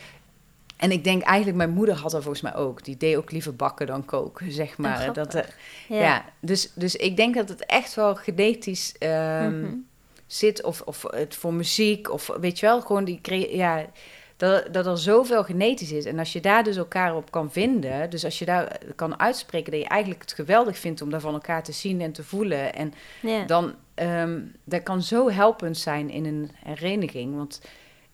en 0.78 0.91
ik 0.91 1.03
denk 1.03 1.22
eigenlijk, 1.24 1.57
mijn 1.57 1.70
moeder 1.70 1.95
had 1.95 2.11
dat 2.11 2.22
volgens 2.22 2.41
mij 2.43 2.55
ook. 2.55 2.84
Die 2.84 2.97
deed 2.97 3.16
ook 3.16 3.32
liever 3.32 3.55
bakken 3.55 3.88
dan 3.88 4.05
koken, 4.05 4.51
zeg 4.51 4.78
maar. 4.78 5.07
Oh, 5.07 5.14
dat, 5.14 5.30
grappig. 5.30 5.55
eh, 5.89 5.99
Ja. 5.99 6.26
dus, 6.39 6.72
dus 6.76 6.95
ik 6.95 7.16
denk 7.18 7.36
dat 7.36 7.49
het 7.49 7.66
echt 7.66 7.93
wel 7.93 8.16
genetisch 8.16 8.95
ehm, 8.99 9.59
Mhm. 9.61 9.74
zit. 10.28 10.64
Of, 10.64 10.82
of 10.82 11.05
het 11.09 11.36
voor 11.36 11.53
muziek, 11.53 12.11
of 12.11 12.30
weet 12.39 12.59
je 12.59 12.66
wel, 12.66 12.82
gewoon 12.82 13.03
die... 13.03 13.20
Ja, 13.55 13.86
dat, 14.50 14.74
dat 14.74 14.86
er 14.86 14.98
zoveel 14.98 15.44
genetisch 15.44 15.91
is. 15.91 16.06
En 16.06 16.20
als 16.20 16.34
je 16.34 16.39
daar 16.41 16.64
dus 16.64 16.76
elkaar 16.78 17.16
op 17.16 17.32
kan 17.32 17.52
vinden... 17.52 18.10
Dus 18.10 18.24
als 18.26 18.39
je 18.39 18.46
daar 18.46 18.78
kan 18.96 19.20
uitspreken 19.20 19.72
dat 19.72 19.82
je 19.82 19.88
eigenlijk 19.88 20.22
het 20.22 20.34
geweldig 20.34 20.78
vindt... 20.78 21.02
om 21.02 21.10
daar 21.10 21.20
van 21.22 21.34
elkaar 21.34 21.64
te 21.64 21.72
zien 21.72 22.02
en 22.02 22.12
te 22.12 22.24
voelen... 22.24 22.74
En 22.76 22.94
Ja. 23.22 23.44
dan 23.46 23.74
ehm, 23.94 24.39
dat 24.64 24.84
kan 24.84 25.02
zo 25.02 25.30
helpend 25.30 25.78
zijn 25.78 26.10
in 26.10 26.26
een 26.26 26.52
hereniging. 26.66 27.36
Want 27.36 27.62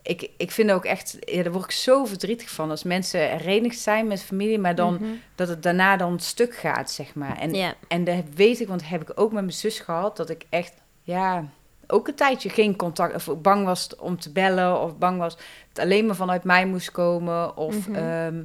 ik, 0.01 0.29
ik 0.37 0.51
vind 0.51 0.71
ook 0.71 0.85
echt, 0.85 1.17
ja, 1.19 1.43
daar 1.43 1.51
word 1.51 1.63
ik 1.65 1.71
zo 1.71 2.05
verdrietig 2.05 2.49
van 2.49 2.69
als 2.69 2.83
mensen 2.83 3.19
herenigd 3.19 3.79
zijn 3.79 4.07
met 4.07 4.23
familie, 4.23 4.59
maar 4.59 4.75
dan 4.75 4.93
Mhm. 4.93 5.03
dat 5.35 5.47
het 5.47 5.63
daarna 5.63 5.97
dan 5.97 6.19
stuk 6.19 6.55
gaat, 6.55 6.91
zeg 6.91 7.15
maar. 7.15 7.37
En, 7.37 7.53
Ja. 7.53 7.73
en 7.87 8.03
dat 8.03 8.15
weet 8.35 8.59
ik, 8.59 8.67
want 8.67 8.79
dat 8.79 8.89
heb 8.89 9.01
ik 9.01 9.11
ook 9.19 9.31
met 9.31 9.41
mijn 9.41 9.53
zus 9.53 9.79
gehad, 9.79 10.17
dat 10.17 10.29
ik 10.29 10.45
echt, 10.49 10.73
ja, 11.03 11.45
ook 11.91 12.07
een 12.07 12.15
tijdje 12.15 12.49
geen 12.49 12.75
contact, 12.75 13.15
of 13.27 13.41
bang 13.41 13.65
was 13.65 13.95
om 13.95 14.19
te 14.19 14.31
bellen, 14.31 14.81
of 14.81 14.97
bang 14.97 15.17
was 15.17 15.37
het 15.69 15.79
alleen 15.79 16.05
maar 16.05 16.15
vanuit 16.15 16.43
mij 16.43 16.65
moest 16.65 16.91
komen, 16.91 17.57
of 17.57 17.87
Mhm. 17.87 17.95
ehm, 17.97 18.43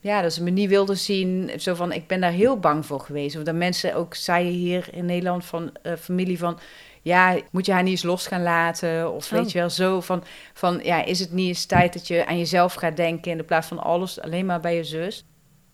ja, 0.00 0.22
dat 0.22 0.32
ze 0.32 0.42
me 0.42 0.50
niet 0.50 0.68
wilden 0.68 0.96
zien. 0.96 1.50
Zo 1.56 1.74
van, 1.74 1.92
ik 1.92 2.06
ben 2.06 2.20
daar 2.20 2.30
heel 2.32 2.58
bang 2.58 2.86
voor 2.86 3.00
geweest. 3.00 3.36
Of 3.36 3.42
dat 3.42 3.54
mensen 3.54 3.94
ook 3.94 4.14
zeiden 4.14 4.52
hier 4.52 4.88
in 4.92 5.04
Nederland 5.04 5.44
van 5.44 5.72
eh, 5.82 5.92
familie 6.00 6.38
van, 6.38 6.58
ja, 7.02 7.36
moet 7.50 7.66
je 7.66 7.72
haar 7.72 7.82
niet 7.82 7.90
eens 7.92 8.02
los 8.02 8.26
gaan 8.26 8.42
laten? 8.42 9.12
Of 9.12 9.28
weet 9.30 9.44
Oh. 9.46 9.50
je 9.50 9.58
wel, 9.58 9.70
zo 9.70 10.00
van, 10.00 10.24
van, 10.54 10.80
ja, 10.82 11.04
is 11.04 11.20
het 11.20 11.32
niet 11.32 11.48
eens 11.48 11.66
tijd 11.66 11.92
dat 11.92 12.06
je 12.06 12.26
aan 12.26 12.38
jezelf 12.38 12.74
gaat 12.74 12.96
denken 12.96 13.30
in 13.30 13.36
de 13.36 13.44
plaats 13.44 13.66
van 13.66 13.78
alles 13.78 14.20
alleen 14.20 14.46
maar 14.46 14.60
bij 14.60 14.76
je 14.76 14.84
zus? 14.84 15.24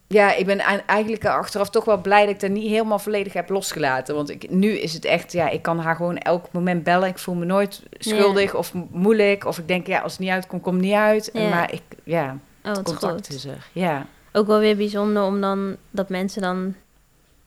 Ja, 0.07 0.35
ik 0.35 0.47
ben 0.47 0.59
ei- 0.59 0.83
eigenlijk 0.87 1.25
achteraf 1.25 1.71
toch 1.71 1.85
wel 1.85 2.01
blij 2.01 2.21
dat 2.27 2.35
ik 2.35 2.41
dat 2.41 2.51
niet 2.51 2.71
helemaal 2.71 2.99
volledig 2.99 3.33
heb 3.33 3.49
losgelaten. 3.49 4.15
Want 4.15 4.31
ik, 4.31 4.51
nu 4.51 4.69
is 4.71 4.93
het 4.93 5.05
echt, 5.05 5.33
ja, 5.33 5.49
ik 5.49 5.63
kan 5.63 5.79
haar 5.79 5.97
gewoon 5.97 6.19
elk 6.19 6.53
moment 6.53 6.83
bellen. 6.85 7.09
Ik 7.09 7.19
voel 7.19 7.35
me 7.35 7.45
nooit 7.45 7.83
schuldig 7.99 8.55
of 8.55 8.75
mo- 8.75 8.89
moeilijk. 8.91 9.45
Of 9.45 9.59
ik 9.59 9.69
denk, 9.69 9.87
ja, 9.87 10.01
als 10.01 10.13
het 10.13 10.21
niet 10.21 10.31
uitkomt, 10.31 10.63
komt 10.63 10.75
het 10.77 10.85
niet 10.85 10.95
uit. 10.95 11.31
Ja. 11.33 11.49
Maar 11.49 11.73
ik, 11.73 11.83
ja, 12.05 12.39
Oh, 12.65 12.71
het 12.73 12.83
contact 12.83 13.13
goed. 13.27 13.29
is 13.37 13.45
er. 13.45 13.67
Ja. 13.73 14.07
Ook 14.33 14.47
wel 14.47 14.59
weer 14.59 14.77
bijzonder 14.77 15.23
om 15.23 15.41
dan 15.41 15.77
dat 15.91 16.09
mensen 16.09 16.43
dan 16.43 16.75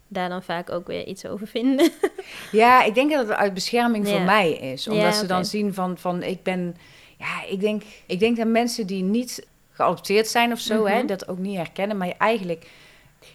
daar 0.07 0.29
dan 0.29 0.43
vaak 0.43 0.71
ook 0.71 0.87
weer 0.87 1.05
iets 1.05 1.25
over 1.25 1.47
vinden. 1.47 1.91
Ja, 2.51 2.83
ik 2.83 2.93
denk 2.95 3.11
dat 3.11 3.27
het 3.27 3.37
uit 3.37 3.53
bescherming 3.53 4.07
voor 4.07 4.21
mij 4.21 4.51
is. 4.51 4.87
Omdat 4.87 5.15
ze 5.15 5.25
dan 5.25 5.45
zien 5.45 5.73
van, 5.73 5.97
van 5.97 6.23
ik 6.23 6.43
ben... 6.43 6.75
Ja, 7.17 7.43
ik 7.49 7.59
denk, 7.59 7.83
ik 8.05 8.19
denk 8.19 8.37
dat 8.37 8.47
mensen 8.47 8.87
die 8.87 9.03
niet 9.03 9.47
geadopteerd 9.77 10.27
zijn 10.27 10.51
of 10.51 10.59
zo, 10.59 10.85
hè, 10.85 10.97
Mhm. 10.97 11.07
dat 11.07 11.27
ook 11.27 11.37
niet 11.37 11.55
herkennen. 11.57 11.97
Maar 11.97 12.13
eigenlijk 12.17 12.69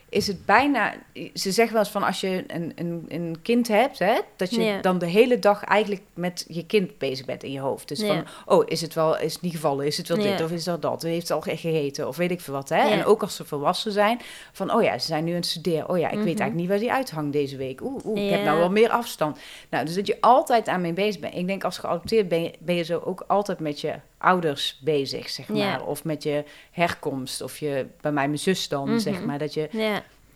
is 0.09 0.27
het 0.27 0.47
bijna... 0.47 0.95
Ze 1.35 1.53
zeggen 1.53 1.73
wel 1.75 1.83
eens 1.83 1.93
van 1.93 2.03
als 2.03 2.21
je 2.21 2.45
een, 2.47 2.73
een, 2.77 3.05
een 3.09 3.37
kind 3.43 3.69
hebt, 3.69 3.99
hè, 3.99 4.15
dat 4.37 4.51
je 4.55 4.63
Ja. 4.63 4.81
dan 4.81 4.99
de 4.99 5.07
hele 5.07 5.39
dag 5.39 5.65
eigenlijk 5.65 6.03
met 6.15 6.45
je 6.49 6.67
kind 6.67 6.99
bezig 6.99 7.27
bent 7.27 7.43
in 7.43 7.53
je 7.53 7.61
hoofd. 7.61 7.89
Dus 7.89 8.01
Ja. 8.01 8.07
van, 8.07 8.25
oh, 8.47 8.63
is 8.67 8.81
het 8.81 8.95
wel, 8.95 9.19
is 9.19 9.33
het 9.33 9.43
niet 9.43 9.53
gevallen? 9.53 9.87
Is 9.87 9.97
het 9.97 10.09
wel 10.09 10.17
dit 10.17 10.39
Ja. 10.39 10.45
of 10.45 10.51
is 10.51 10.65
dat 10.65 10.83
dat? 10.83 11.03
Heeft 11.03 11.27
ze 11.27 11.35
al 11.35 11.41
gegeten? 11.41 12.09
Of 12.09 12.17
weet 12.17 12.31
ik 12.31 12.41
veel 12.41 12.55
wat, 12.55 12.69
hè? 12.69 12.89
En 12.89 13.05
ook 13.05 13.23
als 13.23 13.37
ze 13.37 13.45
volwassen 13.45 13.93
zijn, 13.93 14.21
van, 14.53 14.75
oh 14.75 14.83
ja, 14.83 14.99
ze 14.99 15.07
zijn 15.07 15.25
nu 15.25 15.31
aan 15.31 15.37
het 15.37 15.47
studeren. 15.47 15.89
Oh 15.89 15.99
ja, 15.99 16.07
ik 16.07 16.11
weet 16.11 16.19
Mhm. 16.19 16.27
eigenlijk 16.27 16.55
niet 16.61 16.69
waar 16.69 16.79
die 16.79 16.93
uithangt 16.93 17.33
deze 17.33 17.57
week. 17.57 17.81
Oeh, 17.81 18.05
oeh 18.05 18.25
ik 18.25 18.31
heb 18.31 18.45
nou 18.45 18.59
wel 18.59 18.71
meer 18.71 18.91
afstand. 18.91 19.39
Nou, 19.71 19.85
dus 19.85 19.95
dat 19.95 20.07
je 20.07 20.17
altijd 20.21 20.69
aan 20.69 20.81
mee 20.81 20.93
bezig 20.93 21.21
bent. 21.21 21.35
Ik 21.35 21.47
denk 21.47 21.65
als 21.65 21.79
geadopteerd 21.79 22.29
ben 22.29 22.43
je, 22.43 22.53
ben 22.59 22.75
je 22.75 22.83
zo 22.85 23.03
ook 23.05 23.25
altijd 23.27 23.59
met 23.61 23.81
je 23.81 23.95
ouders 24.23 24.81
bezig, 24.85 25.29
zeg 25.29 25.49
maar. 25.49 25.85
Of 25.87 26.05
met 26.05 26.23
je 26.23 26.45
herkomst. 26.71 27.43
Of 27.43 27.59
je, 27.59 27.87
bij 28.01 28.13
mij 28.13 28.27
mijn 28.27 28.39
zus 28.39 28.69
dan, 28.69 28.89
Mhm. 28.89 28.99
zeg 28.99 29.25
maar. 29.25 29.39
Dat 29.39 29.55
je 29.55 29.69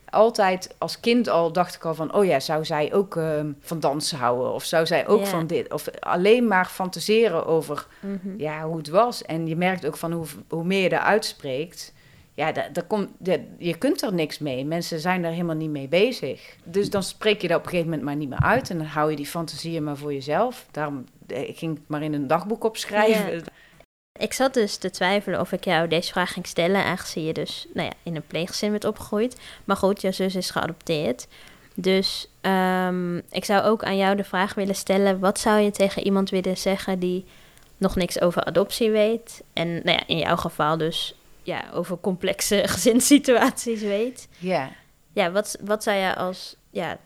altijd 0.09 0.75
als 0.77 0.99
kind 0.99 1.29
al 1.29 1.51
dacht 1.51 1.75
ik 1.75 1.85
al 1.85 1.95
van... 1.95 2.13
oh 2.13 2.25
ja, 2.25 2.39
zou 2.39 2.65
zij 2.65 2.93
ook 2.93 3.15
ehm, 3.15 3.51
van 3.59 3.79
dansen 3.79 4.17
houden? 4.17 4.53
Of 4.53 4.63
zou 4.63 4.85
zij 4.85 5.07
ook 5.07 5.25
van 5.25 5.47
dit? 5.47 5.73
Of 5.73 5.89
alleen 5.99 6.47
maar 6.47 6.65
fantaseren 6.65 7.45
over 7.45 7.87
Mhm. 7.99 8.37
ja, 8.37 8.63
hoe 8.63 8.77
het 8.77 8.89
was. 8.89 9.23
En 9.23 9.47
je 9.47 9.55
merkt 9.55 9.85
ook 9.85 9.97
van 9.97 10.11
hoe, 10.11 10.25
hoe 10.49 10.63
meer 10.63 10.81
je 10.81 10.91
eruit 10.91 11.25
spreekt... 11.25 11.95
Ja, 12.33 12.51
daar, 12.51 12.73
daar 12.73 12.83
komt, 12.83 13.09
daar- 13.17 13.39
je 13.57 13.77
kunt 13.77 14.01
er 14.01 14.13
niks 14.13 14.39
mee. 14.39 14.65
Mensen 14.65 14.99
zijn 14.99 15.23
er 15.23 15.31
helemaal 15.31 15.55
niet 15.55 15.69
mee 15.69 15.87
bezig. 15.87 16.55
Dus 16.63 16.89
dan 16.89 17.03
spreek 17.03 17.41
je 17.41 17.47
dat 17.47 17.57
op 17.57 17.63
een 17.63 17.69
gegeven 17.69 17.89
moment 17.89 18.07
maar 18.07 18.15
niet 18.17 18.29
meer 18.29 18.41
uit. 18.43 18.69
En 18.69 18.77
dan 18.77 18.85
hou 18.87 19.09
je 19.09 19.15
die 19.15 19.25
fantasieën 19.25 19.83
maar 19.83 19.97
voor 19.97 20.13
jezelf. 20.13 20.65
Daarom 20.71 21.03
eh, 21.27 21.49
ik 21.49 21.57
ging 21.57 21.71
ik 21.71 21.77
het 21.77 21.87
maar 21.89 22.01
in 22.03 22.13
een 22.13 22.27
dagboek 22.27 22.63
opschrijven. 22.63 23.43
Ik 24.17 24.33
zat 24.33 24.53
dus 24.53 24.75
te 24.75 24.89
twijfelen 24.89 25.39
of 25.39 25.51
ik 25.51 25.63
jou 25.63 25.87
deze 25.87 26.11
vraag 26.11 26.33
ging 26.33 26.47
stellen, 26.47 26.83
aangezien 26.83 27.25
je 27.25 27.33
dus 27.33 27.67
nou 27.73 27.87
ja, 27.87 27.93
in 28.03 28.15
een 28.15 28.27
pleeggezin 28.27 28.71
bent 28.71 28.85
opgegroeid. 28.85 29.37
Maar 29.65 29.77
goed, 29.77 30.01
jouw 30.01 30.11
zus 30.11 30.35
is 30.35 30.49
geadopteerd. 30.49 31.27
Dus 31.73 32.27
ehm, 32.41 33.17
ik 33.17 33.45
zou 33.45 33.63
ook 33.63 33.83
aan 33.83 33.97
jou 33.97 34.15
de 34.15 34.23
vraag 34.23 34.53
willen 34.53 34.75
stellen: 34.75 35.19
wat 35.19 35.39
zou 35.39 35.59
je 35.59 35.71
tegen 35.71 36.03
iemand 36.03 36.29
willen 36.29 36.57
zeggen 36.57 36.99
die 36.99 37.25
nog 37.77 37.95
niks 37.95 38.21
over 38.21 38.43
adoptie 38.43 38.91
weet? 38.91 39.43
En 39.53 39.67
nou 39.73 39.89
ja, 39.97 40.03
in 40.07 40.17
jouw 40.17 40.35
geval 40.35 40.77
dus 40.77 41.15
ja, 41.43 41.69
over 41.73 41.99
complexe 41.99 42.63
gezinssituaties 42.67 43.81
weet. 43.81 44.27
Ja. 44.37 44.71
Ja, 45.13 45.31
wat, 45.31 45.57
wat 45.61 45.83
zou 45.83 45.97
je 45.97 46.15
als 46.15 46.55
ja, 46.69 46.97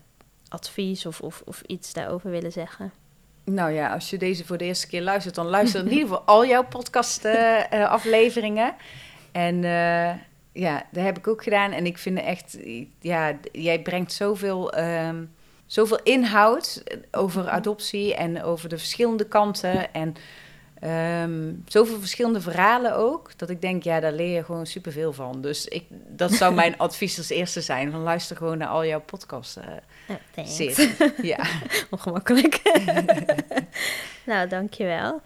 advies 0.47 1.05
of, 1.05 1.21
of, 1.21 1.41
of 1.45 1.61
iets 1.65 1.93
daarover 1.93 2.29
willen 2.29 2.51
zeggen? 2.51 2.91
Nou 3.51 3.71
ja, 3.71 3.93
als 3.93 4.09
je 4.09 4.17
deze 4.17 4.45
voor 4.45 4.57
de 4.57 4.65
eerste 4.65 4.87
keer 4.87 5.01
luistert, 5.01 5.35
dan 5.35 5.45
luister 5.45 5.79
in 5.79 5.89
ieder 5.89 6.07
geval 6.07 6.21
al 6.21 6.45
jouw 6.45 6.63
podcast-afleveringen. 6.63 8.75
en 9.31 9.63
eh, 9.63 10.09
ja, 10.51 10.83
dat 10.91 11.03
heb 11.03 11.17
ik 11.17 11.27
ook 11.27 11.43
gedaan. 11.43 11.71
En 11.71 11.85
ik 11.85 11.97
vind 11.97 12.19
echt, 12.19 12.57
ja, 12.99 13.37
jij 13.51 13.81
brengt 13.81 14.13
zoveel, 14.13 14.71
ehm, 14.71 15.23
zoveel 15.65 15.99
inhoud 16.03 16.83
over 17.11 17.49
adoptie 17.49 18.15
en 18.15 18.43
over 18.43 18.69
de 18.69 18.77
verschillende 18.77 19.27
kanten. 19.27 19.93
En 19.93 20.15
Ehm, 20.81 21.53
zoveel 21.65 21.99
verschillende 21.99 22.41
verhalen 22.41 22.95
ook, 22.95 23.37
dat 23.37 23.49
ik 23.49 23.61
denk, 23.61 23.83
ja, 23.83 23.99
daar 23.99 24.13
leer 24.13 24.35
je 24.35 24.43
gewoon 24.43 24.65
superveel 24.65 25.13
van. 25.13 25.41
Dus 25.41 25.65
ik, 25.65 25.85
dat 26.07 26.31
zou 26.31 26.53
mijn 26.53 26.77
advies 26.87 27.17
als 27.17 27.29
eerste 27.29 27.61
zijn, 27.61 27.91
van 27.91 28.01
luister 28.01 28.35
gewoon 28.37 28.57
naar 28.57 28.67
al 28.67 28.85
jouw 28.85 29.01
podcasts. 29.01 29.57
Uh, 29.57 30.75
ja. 31.31 31.45
Ongemakkelijk. 31.89 32.61
nou, 34.25 34.47
dankjewel. 34.47 35.21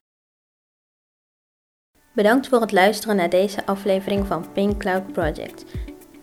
Bedankt 2.14 2.48
voor 2.48 2.62
het 2.62 2.72
luisteren 2.72 3.16
naar 3.16 3.30
deze 3.30 3.66
aflevering 3.66 4.28
van 4.28 4.52
Pink 4.52 4.80
Cloud 4.80 5.12
Project. 5.12 5.66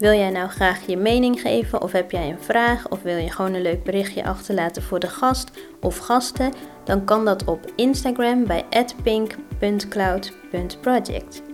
Wil 0.02 0.12
jij 0.12 0.30
nou 0.30 0.48
graag 0.48 0.86
je 0.86 0.96
mening 0.96 1.40
geven 1.40 1.82
of 1.82 1.92
heb 1.92 2.10
jij 2.10 2.28
een 2.28 2.42
vraag 2.42 2.88
of 2.88 3.02
wil 3.02 3.16
je 3.16 3.30
gewoon 3.30 3.54
een 3.54 3.62
leuk 3.62 3.82
berichtje 3.82 4.24
achterlaten 4.24 4.82
voor 4.82 4.98
de 4.98 5.08
gast 5.08 5.50
of 5.80 5.98
gasten? 5.98 6.52
Dan 6.84 7.04
kan 7.04 7.24
dat 7.24 7.44
op 7.44 7.72
Instagram 7.76 8.46
bij 8.46 8.64
pink.cloud.project. 9.02 11.51